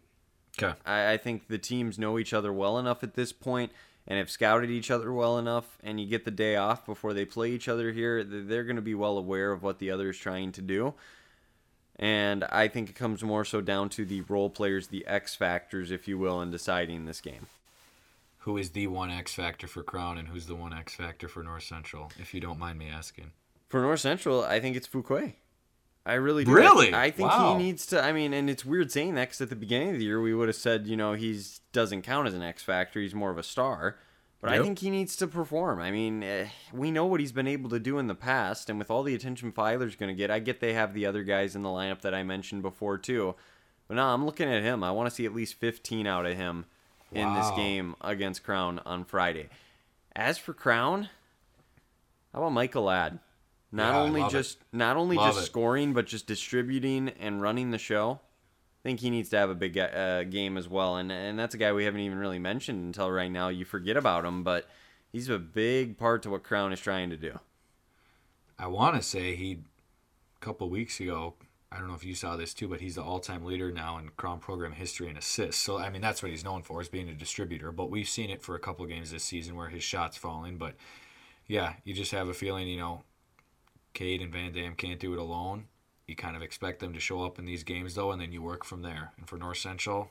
Okay. 0.61 0.77
I, 0.85 1.13
I 1.13 1.17
think 1.17 1.47
the 1.47 1.57
teams 1.57 1.97
know 1.97 2.19
each 2.19 2.33
other 2.33 2.53
well 2.53 2.77
enough 2.77 3.03
at 3.03 3.15
this 3.15 3.33
point 3.33 3.71
and 4.07 4.17
have 4.19 4.29
scouted 4.29 4.69
each 4.69 4.89
other 4.91 5.11
well 5.11 5.37
enough, 5.37 5.77
and 5.83 5.99
you 5.99 6.07
get 6.07 6.23
the 6.23 6.31
day 6.31 6.55
off 6.55 6.85
before 6.85 7.13
they 7.13 7.25
play 7.25 7.51
each 7.51 7.67
other 7.67 7.91
here, 7.91 8.23
they're 8.23 8.63
going 8.63 8.77
to 8.77 8.81
be 8.81 8.95
well 8.95 9.17
aware 9.17 9.51
of 9.51 9.63
what 9.63 9.79
the 9.79 9.91
other 9.91 10.11
is 10.11 10.17
trying 10.17 10.51
to 10.53 10.61
do. 10.61 10.93
And 11.99 12.43
I 12.45 12.67
think 12.67 12.89
it 12.89 12.95
comes 12.95 13.23
more 13.23 13.43
so 13.43 13.59
down 13.59 13.89
to 13.89 14.05
the 14.05 14.21
role 14.21 14.49
players, 14.49 14.87
the 14.87 15.05
X 15.07 15.35
factors, 15.35 15.89
if 15.91 16.07
you 16.07 16.17
will, 16.17 16.41
in 16.41 16.51
deciding 16.51 17.05
this 17.05 17.21
game. 17.21 17.47
Who 18.39 18.57
is 18.57 18.69
the 18.71 18.87
one 18.87 19.09
X 19.09 19.33
factor 19.33 19.67
for 19.67 19.83
Crown 19.83 20.17
and 20.17 20.27
who's 20.27 20.45
the 20.45 20.55
one 20.55 20.73
X 20.73 20.93
factor 20.95 21.27
for 21.27 21.41
North 21.43 21.63
Central, 21.63 22.11
if 22.19 22.33
you 22.33 22.39
don't 22.39 22.59
mind 22.59 22.77
me 22.79 22.87
asking? 22.87 23.31
For 23.67 23.81
North 23.81 23.99
Central, 23.99 24.43
I 24.43 24.59
think 24.59 24.75
it's 24.77 24.87
Fuquay. 24.87 25.33
I 26.05 26.13
really 26.13 26.45
do. 26.45 26.51
Really? 26.53 26.93
I, 26.93 27.05
I 27.05 27.11
think 27.11 27.29
Wow. 27.29 27.57
he 27.57 27.63
needs 27.63 27.85
to. 27.87 28.01
I 28.01 28.13
mean, 28.13 28.33
and 28.33 28.49
it's 28.49 28.63
weird 28.63 28.91
saying 28.91 29.15
that 29.15 29.25
because 29.29 29.41
at 29.41 29.49
the 29.49 29.57
beginning 29.57 29.89
of 29.89 29.97
the 29.97 30.05
year 30.05 30.21
we 30.21 30.33
would 30.33 30.47
have 30.47 30.55
said, 30.55 30.87
you 30.87 30.95
know, 30.95 31.13
he's 31.13 31.59
doesn't 31.73 32.03
count 32.03 32.27
as 32.27 32.33
an 32.33 32.41
X 32.43 32.63
factor. 32.63 33.01
He's 33.01 33.13
more 33.13 33.29
of 33.31 33.37
a 33.37 33.43
star. 33.43 33.97
But 34.39 34.51
I 34.51 34.61
think 34.61 34.79
he 34.79 34.89
needs 34.91 35.15
to 35.17 35.27
perform. 35.27 35.79
I 35.81 35.89
mean, 35.89 36.21
eh, 36.21 36.47
we 36.71 36.91
know 36.91 37.05
what 37.07 37.19
he's 37.19 37.31
been 37.31 37.47
able 37.47 37.69
to 37.71 37.79
do 37.79 37.97
in 37.97 38.05
the 38.07 38.13
past, 38.15 38.69
and 38.69 38.77
with 38.77 38.91
all 38.91 39.01
the 39.01 39.15
attention 39.15 39.51
Filer's 39.51 39.95
going 39.95 40.09
to 40.09 40.17
get, 40.17 40.29
I 40.29 40.37
get 40.39 40.59
they 40.59 40.73
have 40.73 40.93
the 40.93 41.07
other 41.07 41.23
guys 41.23 41.55
in 41.55 41.63
the 41.63 41.69
lineup 41.69 42.01
that 42.01 42.13
I 42.13 42.21
mentioned 42.23 42.61
before 42.61 42.97
too. 42.99 43.33
But 43.87 43.95
no, 43.95 44.05
I'm 44.05 44.25
looking 44.25 44.47
at 44.47 44.61
him. 44.61 44.83
I 44.83 44.91
want 44.91 45.09
to 45.09 45.15
see 45.15 45.25
at 45.25 45.33
least 45.33 45.55
15 45.55 46.05
out 46.05 46.25
of 46.27 46.35
him 46.37 46.65
in 47.11 47.33
this 47.33 47.49
game 47.51 47.95
against 48.01 48.43
Crown 48.43 48.79
on 48.85 49.05
Friday. 49.05 49.49
As 50.15 50.37
for 50.37 50.53
Crown, 50.53 51.09
how 52.33 52.39
about 52.39 52.51
Michael 52.51 52.83
Ladd? 52.83 53.19
Not 53.71 53.93
Yeah, 53.93 53.99
only 54.01 54.21
love 54.21 54.33
it. 54.33 54.37
just 54.37 54.57
not 54.71 54.97
only 54.97 55.15
Love 55.17 55.33
just 55.35 55.47
it. 55.47 55.49
scoring, 55.49 55.93
but 55.93 56.05
just 56.05 56.27
distributing 56.27 57.09
and 57.19 57.41
running 57.41 57.71
the 57.71 57.77
show. 57.77 58.19
Think 58.87 59.01
he 59.01 59.09
needs 59.09 59.27
to 59.31 59.37
have 59.37 59.49
a 59.49 59.53
big 59.53 59.77
uh, 59.77 60.23
game 60.23 60.55
as 60.55 60.69
well, 60.69 60.95
and 60.95 61.11
and 61.11 61.37
that's 61.37 61.53
a 61.53 61.57
guy 61.57 61.73
we 61.73 61.83
haven't 61.83 61.99
even 61.99 62.17
really 62.17 62.39
mentioned 62.39 62.85
until 62.85 63.11
right 63.11 63.29
now. 63.29 63.49
You 63.49 63.65
forget 63.65 63.97
about 63.97 64.23
him, 64.23 64.45
but 64.45 64.69
he's 65.11 65.27
a 65.27 65.37
big 65.37 65.97
part 65.97 66.23
to 66.23 66.29
what 66.29 66.43
Crown 66.43 66.71
is 66.71 66.79
trying 66.79 67.09
to 67.09 67.17
do. 67.17 67.37
I 68.57 68.67
want 68.67 68.95
to 68.95 69.01
say 69.01 69.35
he, 69.35 69.59
a 70.41 70.45
couple 70.45 70.69
weeks 70.69 71.01
ago, 71.01 71.33
I 71.69 71.79
don't 71.79 71.89
know 71.89 71.95
if 71.95 72.05
you 72.05 72.15
saw 72.15 72.37
this 72.37 72.53
too, 72.53 72.69
but 72.69 72.79
he's 72.79 72.95
the 72.95 73.03
all-time 73.03 73.43
leader 73.43 73.73
now 73.73 73.97
in 73.97 74.07
Crown 74.15 74.39
program 74.39 74.71
history 74.71 75.09
in 75.09 75.17
assists. 75.17 75.61
So 75.61 75.77
I 75.77 75.89
mean, 75.89 76.01
that's 76.01 76.23
what 76.23 76.31
he's 76.31 76.45
known 76.45 76.63
for 76.63 76.79
is 76.79 76.87
being 76.87 77.09
a 77.09 77.13
distributor. 77.13 77.73
But 77.73 77.91
we've 77.91 78.07
seen 78.07 78.29
it 78.29 78.41
for 78.41 78.55
a 78.55 78.59
couple 78.59 78.85
games 78.85 79.11
this 79.11 79.25
season 79.25 79.57
where 79.57 79.67
his 79.67 79.83
shots 79.83 80.15
falling. 80.15 80.57
But 80.57 80.75
yeah, 81.45 81.73
you 81.83 81.93
just 81.93 82.13
have 82.13 82.29
a 82.29 82.33
feeling, 82.33 82.69
you 82.69 82.77
know, 82.77 83.03
Cade 83.93 84.21
and 84.21 84.31
Van 84.31 84.53
Dam 84.53 84.75
can't 84.75 85.01
do 85.01 85.11
it 85.11 85.19
alone. 85.19 85.65
You 86.07 86.15
kind 86.15 86.35
of 86.35 86.41
expect 86.41 86.79
them 86.79 86.93
to 86.93 86.99
show 86.99 87.23
up 87.23 87.37
in 87.37 87.45
these 87.45 87.63
games 87.63 87.95
though, 87.95 88.11
and 88.11 88.21
then 88.21 88.31
you 88.31 88.41
work 88.41 88.63
from 88.63 88.81
there. 88.81 89.11
And 89.17 89.27
for 89.27 89.37
North 89.37 89.57
Central, 89.57 90.09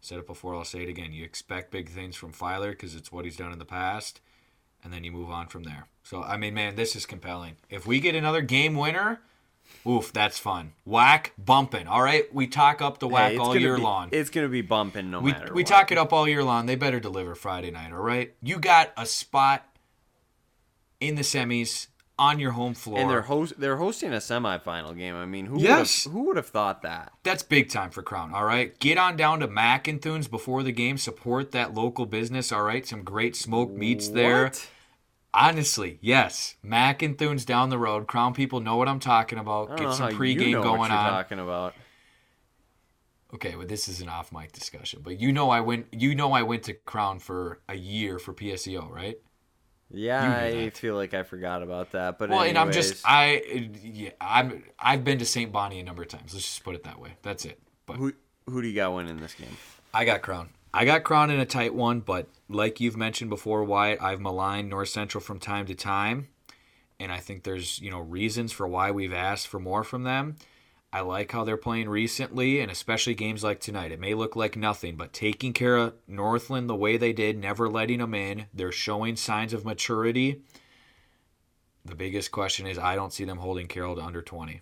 said 0.00 0.18
it 0.18 0.26
before, 0.26 0.54
I'll 0.54 0.64
say 0.64 0.82
it 0.82 0.88
again. 0.88 1.12
You 1.12 1.24
expect 1.24 1.70
big 1.70 1.88
things 1.88 2.14
from 2.16 2.32
Filer 2.32 2.70
because 2.70 2.94
it's 2.94 3.10
what 3.10 3.24
he's 3.24 3.36
done 3.36 3.52
in 3.52 3.58
the 3.58 3.64
past 3.64 4.20
and 4.84 4.92
then 4.92 5.02
you 5.02 5.10
move 5.10 5.30
on 5.30 5.48
from 5.48 5.64
there. 5.64 5.86
So 6.04 6.22
I 6.22 6.36
mean, 6.36 6.54
man, 6.54 6.76
this 6.76 6.94
is 6.94 7.06
compelling. 7.06 7.56
If 7.70 7.86
we 7.86 7.98
get 7.98 8.14
another 8.14 8.42
game 8.42 8.74
winner, 8.74 9.22
oof, 9.88 10.12
that's 10.12 10.38
fun. 10.38 10.72
WAC 10.86 11.30
bumping. 11.42 11.88
All 11.88 12.02
right, 12.02 12.32
we 12.32 12.46
talk 12.46 12.82
up 12.82 12.98
the 12.98 13.08
WAC 13.08 13.30
Hey, 13.30 13.36
all 13.38 13.56
year 13.56 13.76
be- 13.76 13.82
long. 13.82 14.10
It's 14.12 14.30
gonna 14.30 14.48
be 14.48 14.60
bumping 14.60 15.10
no 15.10 15.20
we 15.20 15.32
matter. 15.32 15.54
we 15.54 15.62
what. 15.62 15.68
talk 15.68 15.90
it 15.90 15.98
up 15.98 16.12
all 16.12 16.28
year 16.28 16.44
long. 16.44 16.66
They 16.66 16.76
better 16.76 17.00
deliver 17.00 17.34
Friday 17.34 17.70
night. 17.70 17.92
All 17.92 18.02
right, 18.02 18.34
you 18.42 18.58
got 18.58 18.92
a 18.96 19.06
spot 19.06 19.66
in 21.00 21.14
the 21.14 21.22
semis 21.22 21.88
on 22.18 22.38
your 22.38 22.52
home 22.52 22.74
floor. 22.74 23.00
and 23.00 23.10
they're 23.10 23.22
host 23.22 23.54
they're 23.58 23.76
hosting 23.76 24.12
a 24.12 24.18
semifinal 24.18 24.96
game. 24.96 25.16
I 25.16 25.24
mean, 25.26 25.46
who 25.46 25.60
Yes. 25.60 26.06
would 26.06 26.12
have, 26.12 26.12
who 26.12 26.26
would 26.28 26.36
have 26.36 26.46
thought 26.48 26.82
that? 26.82 27.12
That's 27.24 27.42
big 27.42 27.68
time 27.70 27.90
for 27.90 28.02
Crown, 28.02 28.32
all 28.32 28.44
right? 28.44 28.78
Get 28.78 28.98
on 28.98 29.16
down 29.16 29.40
to 29.40 29.48
Mackenthun's 29.48 30.28
before 30.28 30.62
the 30.62 30.70
game. 30.72 30.96
Support 30.96 31.50
that 31.52 31.74
local 31.74 32.06
business, 32.06 32.52
all 32.52 32.62
right? 32.62 32.86
Some 32.86 33.02
great 33.02 33.34
smoked 33.34 33.74
meats 33.76 34.08
there. 34.08 34.52
Honestly, 35.36 35.98
yes. 36.00 36.54
Mackenthun's 36.64 37.44
down 37.44 37.68
the 37.70 37.78
road. 37.78 38.06
Crown 38.06 38.32
people 38.34 38.60
know 38.60 38.76
what 38.76 38.88
I'm 38.88 39.00
talking 39.00 39.38
about. 39.38 39.76
Get 39.76 39.92
some 39.94 40.10
pregame 40.12 40.48
you 40.48 40.52
know 40.52 40.62
going 40.62 40.78
what 40.78 40.90
you're 40.90 40.98
on. 40.98 41.10
talking 41.10 41.40
about. 41.40 41.74
Okay, 43.34 43.56
well 43.56 43.66
this 43.66 43.88
is 43.88 44.00
an 44.00 44.08
off 44.08 44.30
mic 44.30 44.52
discussion, 44.52 45.00
but 45.02 45.18
you 45.20 45.32
know 45.32 45.50
I 45.50 45.60
went 45.60 45.86
you 45.92 46.14
know 46.14 46.32
I 46.32 46.42
went 46.42 46.62
to 46.64 46.74
Crown 46.74 47.18
for 47.18 47.58
a 47.68 47.74
year 47.74 48.20
for 48.20 48.32
PSEO, 48.32 48.88
right? 48.88 49.16
Yeah, 49.96 50.30
I 50.30 50.70
feel 50.70 50.94
like 50.94 51.14
I 51.14 51.22
forgot 51.22 51.62
about 51.62 51.92
that. 51.92 52.18
But 52.18 52.30
Well, 52.30 52.42
and 52.42 52.58
I'm 52.58 52.72
just 52.72 53.02
I 53.04 53.70
yeah 53.82 54.10
I'm 54.20 54.64
I've 54.78 55.04
been 55.04 55.18
to 55.18 55.26
St. 55.26 55.50
Bonnie 55.52 55.80
a 55.80 55.84
number 55.84 56.02
of 56.02 56.08
times. 56.08 56.34
Let's 56.34 56.46
just 56.46 56.64
put 56.64 56.74
it 56.74 56.84
that 56.84 57.00
way. 57.00 57.10
That's 57.22 57.44
it. 57.44 57.58
But 57.86 57.96
who 57.96 58.12
who 58.46 58.62
do 58.62 58.68
you 58.68 58.74
got 58.74 58.94
winning 58.94 59.18
this 59.18 59.34
game? 59.34 59.56
I 59.92 60.04
got 60.04 60.22
Crown. 60.22 60.50
I 60.72 60.84
got 60.84 61.04
Crown 61.04 61.30
in 61.30 61.38
a 61.38 61.46
tight 61.46 61.74
one, 61.74 62.00
but 62.00 62.26
like 62.48 62.80
you've 62.80 62.96
mentioned 62.96 63.30
before, 63.30 63.62
Wyatt, 63.62 64.02
I've 64.02 64.20
maligned 64.20 64.68
North 64.68 64.88
Central 64.88 65.22
from 65.22 65.38
time 65.38 65.66
to 65.66 65.74
time, 65.74 66.28
and 66.98 67.12
I 67.12 67.18
think 67.18 67.44
there's 67.44 67.78
you 67.80 67.90
know 67.90 68.00
reasons 68.00 68.52
for 68.52 68.66
why 68.66 68.90
we've 68.90 69.12
asked 69.12 69.46
for 69.46 69.60
more 69.60 69.84
from 69.84 70.02
them. 70.02 70.36
I 70.94 71.00
like 71.00 71.32
how 71.32 71.42
they're 71.42 71.56
playing 71.56 71.88
recently, 71.88 72.60
and 72.60 72.70
especially 72.70 73.16
games 73.16 73.42
like 73.42 73.58
tonight. 73.58 73.90
It 73.90 73.98
may 73.98 74.14
look 74.14 74.36
like 74.36 74.56
nothing, 74.56 74.94
but 74.94 75.12
taking 75.12 75.52
care 75.52 75.76
of 75.76 75.94
Northland 76.06 76.70
the 76.70 76.76
way 76.76 76.96
they 76.96 77.12
did, 77.12 77.36
never 77.36 77.68
letting 77.68 77.98
them 77.98 78.14
in, 78.14 78.46
they're 78.54 78.70
showing 78.70 79.16
signs 79.16 79.52
of 79.52 79.64
maturity. 79.64 80.42
The 81.84 81.96
biggest 81.96 82.30
question 82.30 82.68
is 82.68 82.78
I 82.78 82.94
don't 82.94 83.12
see 83.12 83.24
them 83.24 83.38
holding 83.38 83.66
Carroll 83.66 83.96
to 83.96 84.02
under 84.02 84.22
20. 84.22 84.60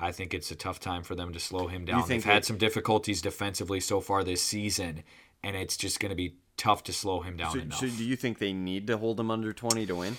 I 0.00 0.12
think 0.12 0.32
it's 0.32 0.50
a 0.50 0.56
tough 0.56 0.80
time 0.80 1.02
for 1.02 1.14
them 1.14 1.34
to 1.34 1.38
slow 1.38 1.66
him 1.66 1.84
down. 1.84 2.08
They've 2.08 2.24
had 2.24 2.46
some 2.46 2.56
difficulties 2.56 3.20
defensively 3.20 3.80
so 3.80 4.00
far 4.00 4.24
this 4.24 4.42
season, 4.42 5.02
and 5.42 5.56
it's 5.56 5.76
just 5.76 6.00
going 6.00 6.08
to 6.10 6.16
be 6.16 6.36
tough 6.56 6.84
to 6.84 6.92
slow 6.94 7.20
him 7.20 7.36
down 7.36 7.52
So, 7.52 7.58
enough. 7.58 7.78
so 7.80 7.86
do 7.86 8.02
you 8.02 8.16
think 8.16 8.38
they 8.38 8.54
need 8.54 8.86
to 8.86 8.96
hold 8.96 9.20
him 9.20 9.30
under 9.30 9.52
20 9.52 9.84
to 9.84 9.94
win? 9.94 10.16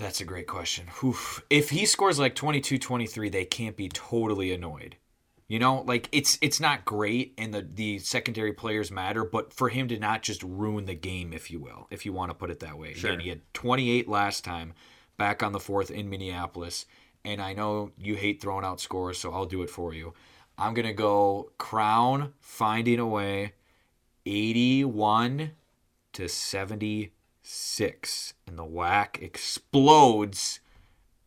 That's 0.00 0.22
a 0.22 0.24
great 0.24 0.46
question. 0.46 0.86
Oof. 1.04 1.44
If 1.50 1.68
he 1.68 1.84
scores 1.84 2.18
like 2.18 2.34
22 2.34 2.78
23, 2.78 3.28
they 3.28 3.44
can't 3.44 3.76
be 3.76 3.90
totally 3.90 4.50
annoyed. 4.50 4.96
You 5.46 5.58
know, 5.58 5.82
like 5.86 6.08
it's 6.10 6.38
it's 6.40 6.58
not 6.58 6.86
great 6.86 7.34
and 7.36 7.52
the 7.52 7.68
the 7.74 7.98
secondary 7.98 8.54
players 8.54 8.90
matter, 8.90 9.24
but 9.24 9.52
for 9.52 9.68
him 9.68 9.88
to 9.88 9.98
not 9.98 10.22
just 10.22 10.42
ruin 10.42 10.86
the 10.86 10.94
game, 10.94 11.34
if 11.34 11.50
you 11.50 11.60
will, 11.60 11.86
if 11.90 12.06
you 12.06 12.14
want 12.14 12.30
to 12.30 12.34
put 12.34 12.50
it 12.50 12.60
that 12.60 12.78
way. 12.78 12.94
Sure. 12.94 13.10
Again, 13.10 13.20
he 13.20 13.28
had 13.28 13.42
28 13.52 14.08
last 14.08 14.42
time, 14.42 14.72
back 15.18 15.42
on 15.42 15.52
the 15.52 15.60
fourth 15.60 15.90
in 15.90 16.08
Minneapolis, 16.08 16.86
and 17.22 17.42
I 17.42 17.52
know 17.52 17.90
you 17.98 18.14
hate 18.14 18.40
throwing 18.40 18.64
out 18.64 18.80
scores, 18.80 19.18
so 19.18 19.32
I'll 19.32 19.44
do 19.44 19.62
it 19.62 19.68
for 19.68 19.92
you. 19.92 20.14
I'm 20.56 20.72
gonna 20.72 20.94
go 20.94 21.50
Crown 21.58 22.32
finding 22.40 23.00
a 23.00 23.06
way, 23.06 23.52
81 24.24 25.50
to 26.14 26.28
76, 27.50 28.34
and 28.46 28.56
the 28.56 28.64
WAC 28.64 29.20
explodes 29.20 30.60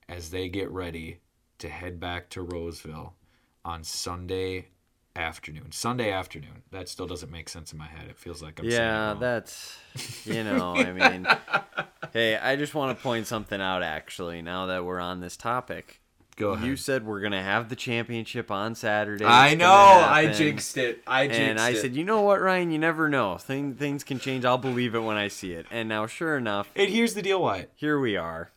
as 0.07 0.29
they 0.29 0.47
get 0.47 0.71
ready 0.71 1.19
to 1.57 1.67
head 1.67 1.99
back 1.99 2.29
to 2.29 2.41
Roseville 2.41 3.15
on 3.65 3.83
Sunday 3.83 4.67
afternoon. 5.17 5.71
Sunday 5.71 6.11
afternoon. 6.11 6.63
That 6.71 6.87
still 6.87 7.07
doesn't 7.07 7.29
make 7.31 7.49
sense 7.49 7.73
in 7.73 7.77
my 7.77 7.87
head. 7.87 8.07
It 8.09 8.17
feels 8.17 8.41
like 8.41 8.59
I'm 8.59 8.65
Yeah, 8.65 9.15
that's 9.19 9.77
you 10.23 10.43
know, 10.45 10.75
I 10.75 10.93
mean, 10.93 11.27
hey, 12.13 12.37
I 12.37 12.55
just 12.55 12.73
want 12.73 12.97
to 12.97 13.03
point 13.03 13.27
something 13.27 13.59
out 13.59 13.83
actually. 13.83 14.41
Now 14.41 14.67
that 14.67 14.85
we're 14.85 15.01
on 15.01 15.19
this 15.19 15.35
topic, 15.35 15.99
Go 16.35 16.51
ahead. 16.51 16.67
you 16.67 16.75
said 16.75 17.05
we're 17.05 17.21
gonna 17.21 17.41
have 17.43 17.69
the 17.69 17.75
championship 17.75 18.49
on 18.51 18.75
Saturday. 18.75 19.25
I 19.25 19.55
know. 19.55 19.71
I 19.71 20.27
jinxed 20.31 20.77
it. 20.77 21.03
I 21.05 21.27
jinxed 21.27 21.39
it. 21.39 21.43
And 21.49 21.59
I 21.59 21.69
it. 21.71 21.77
said, 21.77 21.95
you 21.95 22.03
know 22.03 22.21
what, 22.21 22.41
Ryan? 22.41 22.71
You 22.71 22.79
never 22.79 23.07
know. 23.09 23.37
Thing, 23.37 23.75
things 23.75 24.03
can 24.03 24.19
change. 24.19 24.45
I'll 24.45 24.57
believe 24.57 24.95
it 24.95 24.99
when 24.99 25.17
I 25.17 25.27
see 25.27 25.53
it. 25.53 25.65
And 25.71 25.87
now, 25.89 26.05
sure 26.07 26.37
enough, 26.37 26.71
and 26.75 26.89
here's 26.89 27.13
the 27.13 27.21
deal, 27.21 27.41
Wyatt. 27.41 27.71
here 27.75 27.99
we 27.99 28.17
are. 28.17 28.51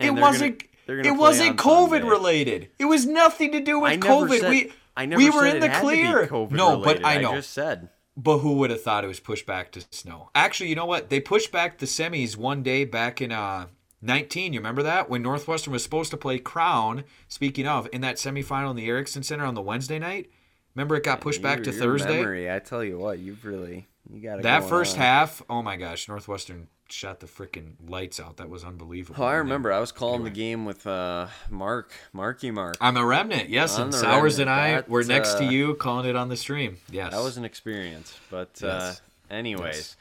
It 0.00 0.08
And 0.08 0.16
they're 0.16 0.22
wasn't. 0.22 0.58
Gonna, 0.86 1.02
it 1.02 1.10
wasn't 1.16 1.56
COVID 1.58 1.88
Sunday. 1.90 2.08
related. 2.08 2.68
It 2.78 2.86
was 2.86 3.04
nothing 3.04 3.52
to 3.52 3.60
do 3.60 3.78
with 3.80 3.92
I 3.92 3.96
COVID. 3.98 4.40
said, 4.40 4.50
we 4.50 4.72
I 4.96 5.04
never 5.06 5.22
we 5.22 5.28
were 5.30 5.42
said 5.42 5.56
in 5.56 5.62
it 5.62 5.68
the 5.68 5.80
clear. 5.80 6.28
No, 6.50 6.78
but 6.80 7.04
I 7.04 7.18
know. 7.20 7.32
I 7.32 7.34
just 7.36 7.50
said. 7.50 7.90
But 8.16 8.38
who 8.38 8.54
would 8.54 8.70
have 8.70 8.82
thought 8.82 9.04
it 9.04 9.06
was 9.08 9.20
pushed 9.20 9.46
back 9.46 9.70
to 9.72 9.82
snow? 9.92 10.30
Actually, 10.34 10.70
you 10.70 10.74
know 10.76 10.86
what? 10.86 11.08
They 11.08 11.20
pushed 11.20 11.52
back 11.52 11.78
the 11.78 11.86
semis 11.86 12.36
one 12.36 12.62
day 12.64 12.84
back 12.84 13.20
in 13.20 13.30
uh 13.32 13.66
19. 14.02 14.52
You 14.52 14.60
remember 14.60 14.82
that 14.82 15.10
when 15.10 15.22
Northwestern 15.22 15.72
was 15.72 15.82
supposed 15.82 16.10
to 16.12 16.16
play 16.16 16.38
Crown? 16.38 17.04
Speaking 17.28 17.66
of, 17.66 17.88
in 17.92 18.00
that 18.02 18.16
semifinal 18.16 18.70
in 18.70 18.76
the 18.76 18.88
Ericksen 18.88 19.24
Center 19.24 19.44
on 19.44 19.54
the 19.54 19.62
Wednesday 19.62 19.98
night. 19.98 20.30
Remember 20.74 20.94
it 20.94 21.02
got 21.02 21.20
pushed 21.20 21.42
back 21.42 21.58
Your- 21.58 21.64
to 21.64 21.70
your 21.72 21.80
Thursday. 21.80 22.18
Memory, 22.20 22.50
I 22.52 22.60
tell 22.60 22.84
you 22.84 22.98
what, 22.98 23.18
you've 23.18 23.44
really 23.44 23.88
you 24.08 24.20
got 24.20 24.42
That 24.42 24.64
first 24.64 24.94
half, 24.96 25.42
oh 25.50 25.60
my 25.62 25.74
gosh, 25.76 26.06
Northwestern 26.08 26.68
shot 26.88 27.18
the 27.20 27.26
freaking 27.26 27.72
lights 27.88 28.20
out. 28.20 28.36
That 28.36 28.48
was 28.48 28.62
unbelievable. 28.64 29.22
Oh, 29.22 29.26
I 29.26 29.34
remember. 29.34 29.72
I 29.72 29.80
was 29.80 29.90
calling 29.92 30.20
Anyway. 30.20 30.30
the 30.30 30.34
game 30.36 30.64
with 30.64 30.86
uh, 30.86 31.26
Mark, 31.50 31.92
Marky 32.12 32.50
Mark. 32.52 32.76
I'm 32.80 32.96
a 32.96 33.04
remnant, 33.04 33.48
yes, 33.50 33.76
On 33.76 33.86
and 33.86 33.94
Sowers 33.94 34.38
remnant. 34.38 34.40
and 34.40 34.50
I 34.86 34.88
were 34.88 35.02
That's, 35.02 35.08
next 35.08 35.40
to 35.40 35.46
uh, 35.46 35.50
you 35.50 35.74
calling 35.74 36.08
it 36.08 36.14
on 36.16 36.28
the 36.28 36.36
stream. 36.36 36.78
Yes, 36.90 37.12
That 37.12 37.22
was 37.22 37.36
an 37.36 37.44
experience. 37.44 38.16
But 38.30 38.60
uh, 38.62 38.66
Yes. 38.66 39.00
anyways, 39.28 39.96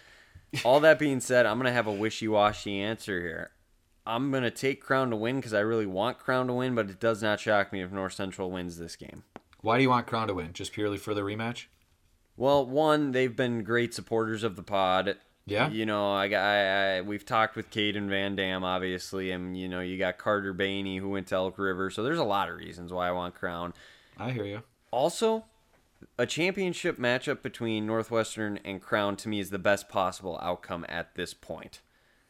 all 0.63 0.79
that 0.81 0.99
being 0.99 1.19
said, 1.19 1.45
I'm 1.47 1.57
gonna 1.57 1.71
have 1.73 1.87
a 1.87 1.91
wishy-washy 1.91 2.79
answer 2.79 3.19
here. 3.19 3.49
I'm 4.07 4.31
gonna 4.31 4.49
take 4.51 4.81
Crown 4.81 5.09
to 5.09 5.15
win 5.15 5.35
because 5.37 5.53
I 5.53 5.59
really 5.59 5.85
want 5.85 6.17
Crown 6.17 6.47
to 6.47 6.53
win, 6.53 6.73
but 6.75 6.89
it 6.89 6.99
does 6.99 7.21
not 7.21 7.39
shock 7.39 7.71
me 7.73 7.81
if 7.81 7.91
North 7.91 8.13
Central 8.13 8.49
wins 8.49 8.77
this 8.77 8.95
game. 8.95 9.23
Why 9.61 9.77
do 9.77 9.83
you 9.83 9.89
want 9.89 10.07
Crown 10.07 10.27
to 10.29 10.33
win? 10.33 10.53
Just 10.53 10.71
purely 10.71 10.97
for 10.97 11.13
the 11.13 11.21
rematch? 11.21 11.65
Well, 12.37 12.65
one, 12.65 13.11
they've 13.11 13.35
been 13.35 13.63
great 13.63 13.93
supporters 13.93 14.43
of 14.43 14.55
the 14.55 14.63
pod. 14.63 15.17
Yeah. 15.45 15.69
You 15.69 15.85
know, 15.85 16.11
I, 16.11 16.27
got- 16.27 16.43
I, 16.43 16.97
I 16.97 17.01
we've 17.01 17.25
talked 17.25 17.55
with 17.55 17.71
Caden 17.71 18.09
Van 18.09 18.35
Dam, 18.35 18.63
obviously, 18.63 19.31
and 19.31 19.57
you 19.57 19.67
know, 19.67 19.79
you 19.79 19.97
got 19.97 20.17
Carter 20.17 20.53
Bainey 20.53 20.99
who 20.99 21.09
went 21.09 21.27
to 21.27 21.35
Elk 21.35 21.57
River, 21.57 21.89
so 21.89 22.03
there's 22.03 22.19
a 22.19 22.23
lot 22.23 22.49
of 22.49 22.57
reasons 22.57 22.91
why 22.93 23.07
I 23.07 23.11
want 23.11 23.33
Crown. 23.35 23.73
I 24.17 24.31
hear 24.31 24.45
you. 24.45 24.63
Also, 24.91 25.45
a 26.17 26.25
championship 26.25 26.97
matchup 26.97 27.41
between 27.41 27.85
Northwestern 27.87 28.59
and 28.63 28.81
Crown 28.81 29.15
to 29.17 29.29
me 29.29 29.39
is 29.39 29.49
the 29.49 29.59
best 29.59 29.89
possible 29.89 30.37
outcome 30.41 30.85
at 30.89 31.15
this 31.15 31.33
point. 31.33 31.81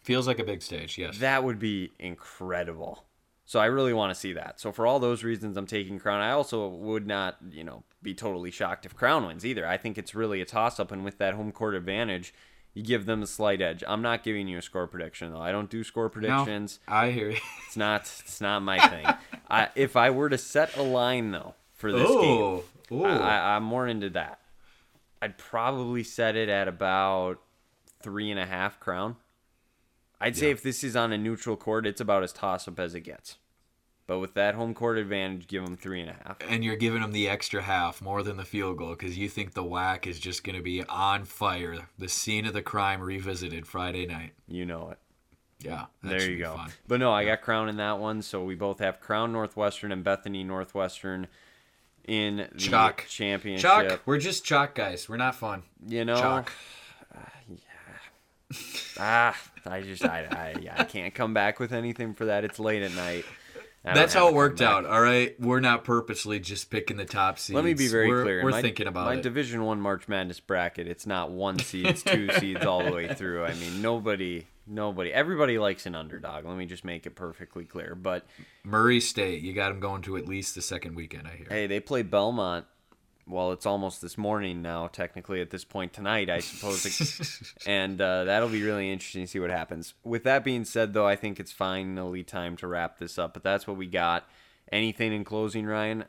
Feels 0.08 0.26
like 0.26 0.39
a 0.39 0.45
big 0.45 0.62
stage. 0.62 0.97
Yes. 0.97 1.18
That 1.18 1.43
would 1.43 1.60
be 1.60 1.91
incredible. 1.99 3.03
So 3.43 3.60
I 3.60 3.66
really 3.66 3.91
want 3.91 4.14
to 4.14 4.18
see 4.18 4.32
that. 4.32 4.58
So 4.58 4.72
for 4.72 4.88
all 4.88 4.99
those 4.99 5.22
reasons, 5.22 5.58
I'm 5.58 5.68
taking 5.68 5.99
Crown. 5.99 6.22
I 6.22 6.32
also 6.32 6.70
would 6.70 7.05
not, 7.05 7.36
you 7.51 7.66
know, 7.66 7.84
be 8.01 8.14
totally 8.14 8.49
shocked 8.49 8.86
if 8.86 8.95
Crown 8.95 9.28
wins 9.28 9.45
either. 9.45 9.68
I 9.68 9.76
think 9.76 9.97
it's 9.97 10.16
really 10.16 10.39
a 10.39 10.45
toss-up, 10.45 10.93
and 10.93 11.03
with 11.03 11.18
that 11.18 11.34
home 11.34 11.51
court 11.51 11.76
advantage, 11.76 12.34
you 12.74 12.84
give 12.84 13.05
them 13.05 13.22
a 13.22 13.28
slight 13.28 13.62
edge. 13.62 13.84
I'm 13.86 14.01
not 14.01 14.24
giving 14.24 14.47
you 14.47 14.58
a 14.58 14.62
score 14.62 14.88
prediction 14.88 15.34
though. 15.34 15.41
I 15.41 15.51
don't 15.51 15.70
do 15.70 15.84
score 15.84 16.05
No, 16.05 16.10
predictions. 16.10 16.80
I 16.88 17.12
hear 17.12 17.32
you. 17.32 17.39
It's 17.66 17.76
not. 17.76 18.03
It's 18.03 18.39
not 18.39 18.62
my 18.62 18.80
thing. 18.88 19.05
I, 19.49 19.68
if 19.76 19.97
I 19.97 20.10
were 20.12 20.30
to 20.30 20.38
set 20.38 20.78
a 20.78 20.84
line 20.84 21.32
though 21.32 21.53
for 21.74 21.91
this 21.91 22.10
game, 22.10 22.62
Ooh. 22.93 23.03
I, 23.03 23.18
I, 23.18 23.55
I'm 23.58 23.64
more 23.64 23.86
into 23.89 24.10
that. 24.12 24.39
I'd 25.22 25.38
probably 25.38 26.03
set 26.05 26.38
it 26.38 26.47
at 26.47 26.70
about 26.70 27.41
three 28.01 28.32
and 28.32 28.39
a 28.39 28.45
half 28.45 28.80
crown. 28.80 29.18
I'd 30.20 30.36
say 30.36 30.49
if 30.49 30.63
this 30.63 30.84
is 30.84 30.95
on 30.95 31.11
a 31.11 31.18
neutral 31.18 31.55
court, 31.55 31.86
it's 31.86 32.01
about 32.01 32.24
as 32.24 32.34
toss 32.34 32.68
up 32.68 32.80
as 32.80 32.95
it 32.95 33.01
gets. 33.01 33.38
But 34.07 34.20
with 34.20 34.36
that 34.36 34.55
home 34.55 34.74
court 34.74 34.97
advantage, 34.97 35.47
give 35.47 35.65
them 35.65 35.76
three 35.76 35.99
and 35.99 36.09
a 36.09 36.13
half. 36.13 36.38
and 36.47 36.63
you're 36.63 36.78
giving 36.78 37.01
them 37.01 37.11
the 37.11 37.28
extra 37.28 37.61
half 37.61 38.01
more 38.01 38.24
than 38.24 38.38
the 38.38 38.45
field 38.45 38.78
goal 38.78 38.91
because 38.91 39.18
you 39.18 39.28
think 39.28 39.53
the 39.53 39.63
WAC 39.63 40.07
is 40.07 40.18
just 40.18 40.45
going 40.45 40.55
to 40.55 40.61
be 40.63 40.82
on 40.86 41.26
fire. 41.26 41.89
The 41.99 42.07
scene 42.07 42.45
of 42.45 42.53
the 42.53 42.61
crime 42.61 43.01
revisited 43.01 43.68
Friday 43.68 44.05
night. 44.05 44.32
You 44.47 44.65
know 44.65 44.91
it. 44.91 44.97
Yeah. 45.59 45.86
there 46.01 46.22
you 46.30 46.38
go. 46.38 46.55
Fun. 46.55 46.72
But 46.88 46.99
no, 47.01 47.11
I 47.11 47.26
got 47.26 47.41
Crown 47.41 47.68
in 47.68 47.78
that 47.78 47.99
one, 47.99 48.22
so 48.22 48.43
we 48.43 48.55
both 48.55 48.80
have 48.80 48.99
Crown 49.01 49.34
Northwestern 49.34 49.91
and 49.91 50.03
Bethany 50.03 50.43
Northwestern 50.43 51.28
in 52.05 52.47
the 52.53 52.57
Chalk. 52.59 53.05
championship. 53.09 53.70
Chalk. 53.70 54.01
We're 54.05 54.20
just 54.20 54.45
chalk 54.45 54.74
guys. 54.76 55.09
We're 55.09 55.18
not 55.18 55.36
fun. 55.36 55.63
You 55.86 56.05
know, 56.05 56.15
Chalk. 56.20 56.51
ah, 58.99 59.36
I 59.68 59.82
just 59.82 60.03
I, 60.03 60.28
I 60.32 60.59
yeah, 60.61 60.76
I 60.78 60.84
can't 60.84 61.13
come 61.13 61.34
back 61.34 61.59
with 61.59 61.74
anything 61.74 62.13
for 62.13 62.26
that. 62.26 62.43
It's 62.43 62.59
late 62.59 62.84
at 62.84 62.93
night. 62.93 63.26
That's 63.84 64.13
how 64.13 64.28
it 64.28 64.34
worked 64.34 64.61
out. 64.61 64.86
All 64.86 65.01
right. 65.01 65.39
We're 65.39 65.59
not 65.59 65.84
purposely 65.84 66.39
just 66.39 66.70
picking 66.70 66.97
the 66.97 67.05
top 67.05 67.39
seeds. 67.39 67.55
Let 67.55 67.63
me 67.63 67.74
be 67.74 67.88
very 67.88 68.07
we're, 68.09 68.24
clear. 68.24 68.43
We're 68.43 68.51
my, 68.51 68.61
thinking 68.61 68.88
about 68.88 69.05
my 69.05 69.15
it. 69.15 69.22
Division 69.22 69.63
One 69.63 69.80
March 69.80 70.07
Madness 70.07 70.39
bracket. 70.39 70.88
It's 70.88 71.05
not 71.05 71.32
one 71.32 71.59
seeds, 71.59 72.03
two 72.03 72.30
seeds, 72.39 72.65
all 72.65 72.84
the 72.84 72.91
way 72.91 73.13
through. 73.13 73.45
I 73.45 73.53
mean, 73.53 73.82
nobody, 73.82 74.45
nobody, 74.65 75.13
everybody 75.13 75.57
likes 75.57 75.86
an 75.86 75.95
underdog. 75.95 76.45
Let 76.45 76.57
me 76.57 76.65
just 76.65 76.84
make 76.84 77.05
it 77.05 77.15
perfectly 77.15 77.65
clear. 77.65 77.95
But 77.95 78.26
Murray 78.63 78.99
State. 78.99 79.41
You 79.41 79.53
got 79.53 79.70
them 79.70 79.80
going 79.80 80.01
to 80.03 80.18
at 80.18 80.28
least 80.28 80.55
the 80.55 80.61
second 80.61 80.95
weekend. 80.95 81.28
I 81.28 81.36
hear. 81.38 81.47
hey, 81.49 81.68
they 81.68 81.80
play 81.80 82.01
Belmont. 82.03 82.65
Well, 83.28 83.51
it's 83.51 83.65
almost 83.65 84.01
this 84.01 84.17
morning 84.17 84.61
now. 84.61 84.88
Technically, 84.88 85.41
at 85.41 85.49
this 85.49 85.65
point 85.65 85.91
tonight, 85.91 86.30
I 86.30 86.39
suppose, 86.39 87.53
and 87.65 87.99
uh, 87.99 88.23
that'll 88.23 88.47
be 88.47 88.63
really 88.63 88.89
interesting 88.89 89.23
to 89.23 89.28
see 89.28 89.39
what 89.39 89.49
happens. 89.49 89.93
With 90.03 90.23
that 90.23 90.45
being 90.45 90.63
said, 90.63 90.93
though, 90.93 91.05
I 91.05 91.17
think 91.17 91.39
it's 91.39 91.51
finally 91.51 92.23
time 92.23 92.55
to 92.57 92.67
wrap 92.67 92.99
this 92.99 93.19
up. 93.19 93.34
But 93.34 93.43
that's 93.43 93.67
what 93.67 93.75
we 93.75 93.86
got. 93.86 94.30
Anything 94.71 95.11
in 95.11 95.25
closing, 95.25 95.65
Ryan? 95.65 96.05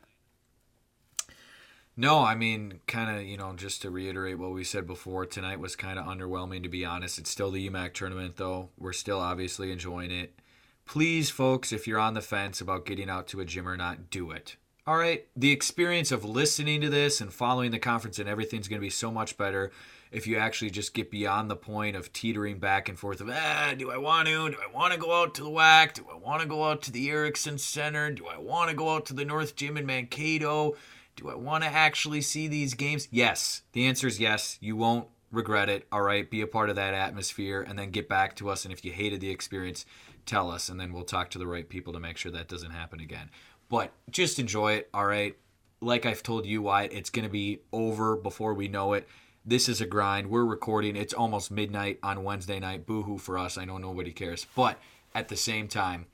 No, 1.96 2.20
I 2.20 2.36
mean, 2.36 2.78
kind 2.86 3.16
of, 3.18 3.26
you 3.26 3.36
know, 3.36 3.52
just 3.54 3.82
to 3.82 3.90
reiterate 3.90 4.38
what 4.38 4.52
we 4.52 4.62
said 4.62 4.86
before, 4.86 5.26
tonight 5.26 5.58
was 5.58 5.74
kind 5.74 5.98
of 5.98 6.06
underwhelming, 6.06 6.62
to 6.62 6.68
be 6.68 6.84
honest. 6.84 7.18
It's 7.18 7.30
still 7.30 7.50
the 7.50 7.68
UMAC 7.68 7.94
tournament, 7.94 8.36
though. 8.36 8.68
We're 8.78 8.92
still 8.92 9.18
obviously 9.18 9.72
enjoying 9.72 10.12
it. 10.12 10.38
Please, 10.86 11.30
folks, 11.30 11.72
if 11.72 11.88
you're 11.88 11.98
on 11.98 12.14
the 12.14 12.20
fence 12.20 12.60
about 12.60 12.86
getting 12.86 13.10
out 13.10 13.26
to 13.28 13.40
a 13.40 13.44
gym 13.44 13.68
or 13.68 13.76
not, 13.76 14.10
do 14.10 14.30
it. 14.30 14.54
All 14.88 14.96
right? 14.96 15.26
The 15.36 15.52
experience 15.52 16.12
of 16.12 16.24
listening 16.24 16.80
to 16.80 16.88
this 16.88 17.20
and 17.20 17.30
following 17.30 17.72
the 17.72 17.78
conference 17.78 18.18
and 18.18 18.26
everything's 18.26 18.68
going 18.68 18.80
to 18.80 18.86
be 18.86 18.88
so 18.88 19.10
much 19.10 19.36
better 19.36 19.70
if 20.10 20.26
you 20.26 20.38
actually 20.38 20.70
just 20.70 20.94
get 20.94 21.10
beyond 21.10 21.50
the 21.50 21.56
point 21.56 21.94
of 21.94 22.10
teetering 22.10 22.58
back 22.58 22.88
and 22.88 22.98
forth 22.98 23.20
of, 23.20 23.28
ah, 23.28 23.74
do 23.76 23.90
I 23.90 23.98
want 23.98 24.28
to? 24.28 24.48
Do 24.48 24.56
I 24.56 24.74
want 24.74 24.94
to 24.94 24.98
go 24.98 25.12
out 25.12 25.34
to 25.34 25.44
the 25.44 25.50
WAC? 25.50 25.92
Do 25.92 26.06
I 26.10 26.16
want 26.16 26.40
to 26.40 26.48
go 26.48 26.64
out 26.64 26.80
to 26.84 26.90
the 26.90 27.06
Ericksen 27.06 27.60
Center? 27.60 28.10
Do 28.12 28.28
I 28.28 28.38
want 28.38 28.70
to 28.70 28.74
go 28.74 28.94
out 28.94 29.04
to 29.06 29.12
the 29.12 29.26
North 29.26 29.56
Gym 29.56 29.76
in 29.76 29.84
Mankato? 29.84 30.74
Do 31.16 31.28
I 31.28 31.34
want 31.34 31.64
to 31.64 31.68
actually 31.68 32.22
see 32.22 32.48
these 32.48 32.72
games? 32.72 33.08
Yes. 33.10 33.60
The 33.72 33.84
answer 33.84 34.06
is 34.06 34.18
yes. 34.18 34.56
You 34.62 34.74
won't 34.74 35.06
regret 35.30 35.68
it. 35.68 35.86
All 35.92 36.00
right. 36.00 36.30
Be 36.30 36.40
a 36.40 36.46
part 36.46 36.70
of 36.70 36.76
that 36.76 36.94
atmosphere 36.94 37.60
and 37.60 37.78
then 37.78 37.90
get 37.90 38.08
back 38.08 38.36
to 38.36 38.48
us. 38.48 38.64
And 38.64 38.72
if 38.72 38.86
you 38.86 38.92
hated 38.92 39.20
the 39.20 39.28
experience, 39.28 39.84
tell 40.24 40.50
us. 40.50 40.70
And 40.70 40.80
then 40.80 40.94
we'll 40.94 41.04
talk 41.04 41.28
to 41.32 41.38
the 41.38 41.46
right 41.46 41.68
people 41.68 41.92
to 41.92 42.00
make 42.00 42.16
sure 42.16 42.32
that 42.32 42.48
doesn't 42.48 42.70
happen 42.70 43.00
again. 43.00 43.28
But 43.68 43.92
just 44.10 44.38
enjoy 44.38 44.74
it. 44.74 44.90
All 44.94 45.06
right. 45.06 45.36
Like 45.80 46.06
I've 46.06 46.22
told 46.22 46.46
you, 46.46 46.62
Wyatt, 46.62 46.92
it's 46.92 47.10
going 47.10 47.24
to 47.24 47.30
be 47.30 47.60
over 47.72 48.16
before 48.16 48.54
we 48.54 48.68
know 48.68 48.94
it. 48.94 49.06
This 49.44 49.68
is 49.68 49.80
a 49.80 49.86
grind. 49.86 50.28
We're 50.28 50.44
recording. 50.44 50.96
It's 50.96 51.14
almost 51.14 51.50
midnight 51.50 51.98
on 52.02 52.24
Wednesday 52.24 52.58
night. 52.58 52.86
Boo 52.86 53.02
hoo 53.02 53.18
for 53.18 53.38
us. 53.38 53.56
I 53.56 53.64
know 53.64 53.78
nobody 53.78 54.12
cares. 54.12 54.46
But 54.56 54.78
at 55.14 55.28
the 55.28 55.36
same 55.36 55.68
time, 55.68 56.06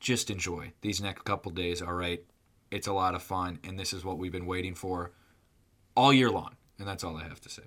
just 0.00 0.30
enjoy 0.30 0.72
these 0.80 1.00
next 1.00 1.24
couple 1.24 1.50
days. 1.50 1.82
All 1.82 1.94
right. 1.94 2.22
It's 2.70 2.86
a 2.86 2.92
lot 2.92 3.14
of 3.14 3.22
fun, 3.22 3.58
and 3.64 3.78
this 3.78 3.94
is 3.94 4.04
what 4.04 4.18
we've 4.18 4.30
been 4.30 4.46
waiting 4.46 4.74
for 4.74 5.12
all 5.96 6.12
year 6.12 6.30
long. 6.30 6.56
And 6.78 6.86
that's 6.86 7.02
all 7.02 7.16
I 7.16 7.24
have 7.24 7.40
to 7.40 7.48
say. 7.48 7.62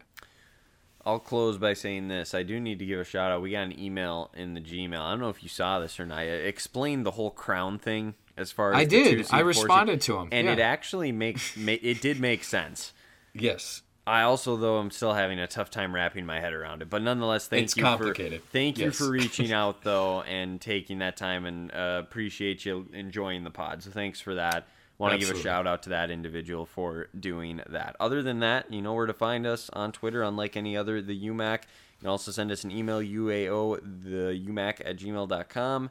I'll 1.03 1.19
close 1.19 1.57
by 1.57 1.73
saying 1.73 2.07
this. 2.07 2.35
I 2.35 2.43
do 2.43 2.59
need 2.59 2.77
to 2.79 2.85
give 2.85 2.99
a 2.99 3.03
shout 3.03 3.31
out. 3.31 3.41
We 3.41 3.51
got 3.51 3.63
an 3.63 3.79
email 3.79 4.29
in 4.35 4.53
the 4.53 4.61
Gmail. 4.61 5.01
I 5.01 5.09
don't 5.09 5.19
know 5.19 5.29
if 5.29 5.41
you 5.41 5.49
saw 5.49 5.79
this 5.79 5.99
or 5.99 6.05
not. 6.05 6.19
Explained 6.19 7.05
the 7.05 7.11
whole 7.11 7.31
crown 7.31 7.79
thing 7.79 8.13
as 8.41 8.51
far 8.51 8.73
as 8.73 8.77
I 8.77 8.85
did. 8.85 9.25
I 9.31 9.39
responded 9.39 10.01
to 10.01 10.17
him, 10.17 10.29
and 10.31 10.47
yeah. 10.47 10.53
it 10.53 10.59
actually 10.59 11.11
makes 11.11 11.55
ma- 11.55 11.77
it 11.81 12.01
did 12.01 12.19
make 12.19 12.43
sense. 12.43 12.91
Yes. 13.33 13.83
I 14.05 14.23
also, 14.23 14.57
though, 14.57 14.77
I'm 14.77 14.89
still 14.89 15.13
having 15.13 15.39
a 15.39 15.47
tough 15.47 15.69
time 15.69 15.93
wrapping 15.93 16.25
my 16.25 16.39
head 16.39 16.53
around 16.53 16.81
it. 16.81 16.89
But 16.89 17.03
nonetheless, 17.03 17.47
thank 17.47 17.65
It's 17.65 17.77
you 17.77 17.83
complicated. 17.83 18.41
for 18.41 18.47
thank 18.49 18.79
you 18.79 18.91
for 18.91 19.09
reaching 19.11 19.53
out 19.53 19.83
though 19.83 20.21
and 20.23 20.59
taking 20.59 20.99
that 20.99 21.17
time 21.17 21.45
and 21.45 21.71
uh, 21.71 22.01
appreciate 22.03 22.65
you 22.65 22.87
enjoying 22.93 23.43
the 23.43 23.51
pod. 23.51 23.83
So 23.83 23.91
thanks 23.91 24.19
for 24.19 24.35
that. 24.35 24.67
Want 24.97 25.13
to 25.13 25.25
give 25.25 25.35
a 25.35 25.39
shout 25.39 25.65
out 25.65 25.83
to 25.83 25.89
that 25.89 26.11
individual 26.11 26.67
for 26.67 27.07
doing 27.19 27.61
that. 27.69 27.95
Other 27.99 28.21
than 28.21 28.39
that, 28.41 28.71
you 28.71 28.83
know 28.83 28.93
where 28.93 29.07
to 29.07 29.13
find 29.13 29.47
us 29.47 29.67
on 29.73 29.91
Twitter, 29.91 30.21
unlike 30.21 30.55
any 30.55 30.77
other, 30.77 31.01
the 31.01 31.19
UMAC. 31.27 31.61
You 31.63 32.01
can 32.01 32.09
also 32.09 32.31
send 32.31 32.51
us 32.51 32.63
an 32.63 32.69
email, 32.69 32.99
UAO, 32.99 33.79
the 33.81 34.39
UMAC 34.47 34.81
at 34.85 34.97
gmail.com. 34.97 35.89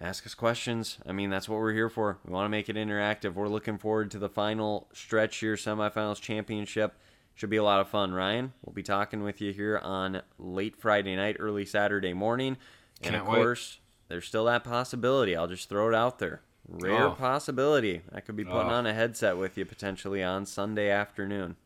Ask 0.00 0.24
us 0.26 0.34
questions. 0.34 0.98
I 1.06 1.12
mean, 1.12 1.28
that's 1.28 1.48
what 1.48 1.58
we're 1.58 1.72
here 1.72 1.88
for. 1.90 2.18
We 2.24 2.32
want 2.32 2.44
to 2.44 2.50
make 2.50 2.68
it 2.68 2.76
interactive. 2.76 3.34
We're 3.34 3.48
looking 3.48 3.78
forward 3.78 4.10
to 4.12 4.18
the 4.18 4.28
final 4.28 4.88
stretch 4.92 5.36
here, 5.38 5.54
semifinals, 5.56 6.20
championship. 6.20 6.94
Should 7.34 7.50
be 7.50 7.56
a 7.56 7.64
lot 7.64 7.80
of 7.80 7.88
fun, 7.88 8.12
Ryan. 8.12 8.52
We'll 8.64 8.74
be 8.74 8.82
talking 8.82 9.22
with 9.24 9.40
you 9.40 9.52
here 9.52 9.78
on 9.78 10.22
late 10.38 10.76
Friday 10.76 11.16
night, 11.16 11.36
early 11.40 11.64
Saturday 11.64 12.12
morning. 12.12 12.56
And 13.02 13.12
Can't 13.12 13.22
of 13.22 13.28
wait. 13.28 13.36
course, 13.36 13.78
there's 14.08 14.24
still 14.26 14.44
that 14.46 14.64
possibility. 14.64 15.34
I'll 15.36 15.46
just 15.48 15.68
throw 15.68 15.88
it 15.88 15.94
out 15.94 16.18
there. 16.20 16.42
Rare 16.68 17.06
Oh. 17.06 17.10
possibility. 17.12 18.02
I 18.12 18.20
could 18.20 18.36
be 18.36 18.44
putting 18.44 18.70
Oh. 18.70 18.74
on 18.74 18.86
a 18.86 18.92
headset 18.94 19.36
with 19.36 19.56
you 19.58 19.64
potentially 19.64 20.22
on 20.22 20.46
Sunday 20.46 20.90
afternoon. 20.90 21.56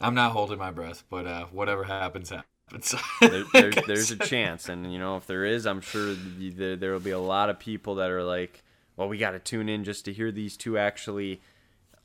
I'm 0.00 0.14
not 0.14 0.32
holding 0.32 0.58
my 0.58 0.70
breath, 0.70 1.04
but 1.10 1.26
uh, 1.26 1.46
whatever 1.46 1.84
happens, 1.84 2.30
happens. 2.30 2.46
there, 3.20 3.44
there, 3.52 3.70
there's 3.86 4.10
a 4.10 4.16
chance, 4.16 4.68
and 4.68 4.92
you 4.92 4.98
know 4.98 5.16
if 5.16 5.26
there 5.26 5.44
is, 5.44 5.66
I'm 5.66 5.80
sure 5.80 6.14
there 6.14 6.76
there 6.76 6.92
will 6.92 7.00
be 7.00 7.10
a 7.10 7.18
lot 7.18 7.50
of 7.50 7.58
people 7.58 7.96
that 7.96 8.10
are 8.10 8.22
like, 8.22 8.62
"Well, 8.96 9.08
we 9.08 9.18
got 9.18 9.32
to 9.32 9.38
tune 9.38 9.68
in 9.68 9.84
just 9.84 10.04
to 10.06 10.12
hear 10.12 10.30
these 10.30 10.56
two 10.56 10.78
actually 10.78 11.40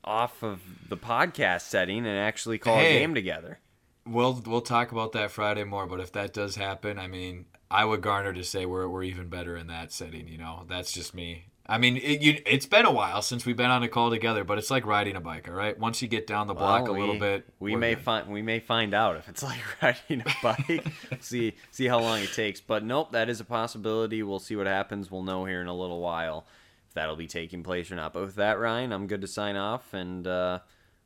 off 0.04 0.42
of 0.42 0.60
the 0.88 0.96
podcast 0.96 1.62
setting 1.62 2.06
and 2.06 2.18
actually 2.18 2.58
call 2.58 2.78
a 2.78 2.82
game 2.82 3.14
together." 3.14 3.58
We'll 4.06 4.42
we'll 4.46 4.62
talk 4.62 4.92
about 4.92 5.12
that 5.12 5.30
Friday 5.30 5.64
more, 5.64 5.86
but 5.86 6.00
if 6.00 6.12
that 6.12 6.32
does 6.32 6.56
happen, 6.56 6.98
I 6.98 7.06
mean, 7.06 7.46
I 7.70 7.84
would 7.84 8.00
garner 8.00 8.32
to 8.32 8.42
say 8.42 8.66
we're 8.66 8.88
we're 8.88 9.04
even 9.04 9.28
better 9.28 9.56
in 9.56 9.66
that 9.68 9.92
setting. 9.92 10.26
You 10.26 10.38
know, 10.38 10.64
that's 10.68 10.92
just 10.92 11.14
me. 11.14 11.49
I 11.70 11.78
mean, 11.78 11.96
it, 11.98 12.20
you, 12.20 12.42
it's 12.46 12.66
been 12.66 12.84
a 12.84 12.90
while 12.90 13.22
since 13.22 13.46
we've 13.46 13.56
been 13.56 13.70
on 13.70 13.82
a 13.82 13.88
call 13.88 14.10
together, 14.10 14.42
but 14.44 14.58
it's 14.58 14.70
like 14.70 14.84
riding 14.84 15.14
a 15.16 15.20
bike. 15.20 15.48
All 15.48 15.54
right, 15.54 15.78
once 15.78 16.02
you 16.02 16.08
get 16.08 16.26
down 16.26 16.48
the 16.48 16.54
block 16.54 16.82
Well, 16.84 16.96
a 16.96 16.98
little 16.98 17.18
bit, 17.18 17.46
We 17.60 17.76
may 17.76 17.94
good. 17.94 18.02
find 18.04 18.28
we 18.28 18.42
may 18.42 18.58
find 18.58 18.92
out 18.92 19.16
if 19.16 19.28
it's 19.28 19.42
like 19.42 19.60
riding 19.82 20.22
a 20.26 20.34
bike. 20.42 20.84
see 21.20 21.54
see 21.70 21.86
how 21.86 22.00
long 22.00 22.20
it 22.20 22.32
takes. 22.32 22.60
But 22.60 22.84
nope, 22.84 23.12
that 23.12 23.28
is 23.28 23.40
a 23.40 23.44
possibility. 23.44 24.22
We'll 24.22 24.38
see 24.40 24.56
what 24.56 24.66
happens. 24.66 25.10
We'll 25.10 25.22
know 25.22 25.44
here 25.44 25.60
in 25.60 25.68
a 25.68 25.74
little 25.76 26.00
while 26.00 26.44
if 26.88 26.94
that'll 26.94 27.14
be 27.16 27.28
taking 27.28 27.62
place 27.62 27.90
or 27.92 27.94
not. 27.94 28.12
But 28.12 28.22
with 28.22 28.34
that, 28.34 28.58
Ryan, 28.58 28.92
I'm 28.92 29.06
good 29.06 29.20
to 29.20 29.28
sign 29.28 29.54
off 29.54 29.94
and 29.94 30.26
uh, 30.26 30.58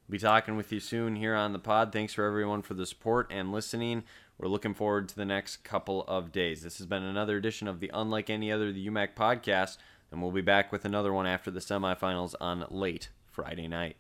be 0.09 0.19
talking 0.19 0.57
with 0.57 0.73
you 0.73 0.81
soon 0.81 1.17
here 1.17 1.35
on 1.35 1.53
the 1.53 1.59
pod. 1.59 1.93
Thanks 1.93 2.15
for 2.15 2.25
everyone 2.25 2.63
for 2.63 2.73
the 2.73 2.87
support 2.87 3.27
and 3.31 3.53
listening. 3.53 4.03
We're 4.39 4.49
looking 4.49 4.75
forward 4.75 5.09
to 5.11 5.15
the 5.17 5.25
next 5.27 5.59
couple 5.59 6.05
of 6.09 6.33
days. 6.33 6.63
This 6.63 6.79
has 6.79 6.87
been 6.87 7.03
another 7.05 7.37
edition 7.37 7.69
of 7.69 7.81
the 7.81 7.91
Unlike 7.95 8.31
Any 8.31 8.51
Other 8.51 8.73
the 8.73 8.87
UMAC 8.89 9.15
podcast, 9.15 9.77
and 10.11 10.23
we'll 10.23 10.31
be 10.31 10.41
back 10.41 10.73
with 10.73 10.85
another 10.85 11.13
one 11.13 11.27
after 11.27 11.51
the 11.51 11.61
semifinals 11.61 12.35
on 12.41 12.67
late 12.71 13.09
Friday 13.31 13.69
night. 13.69 13.97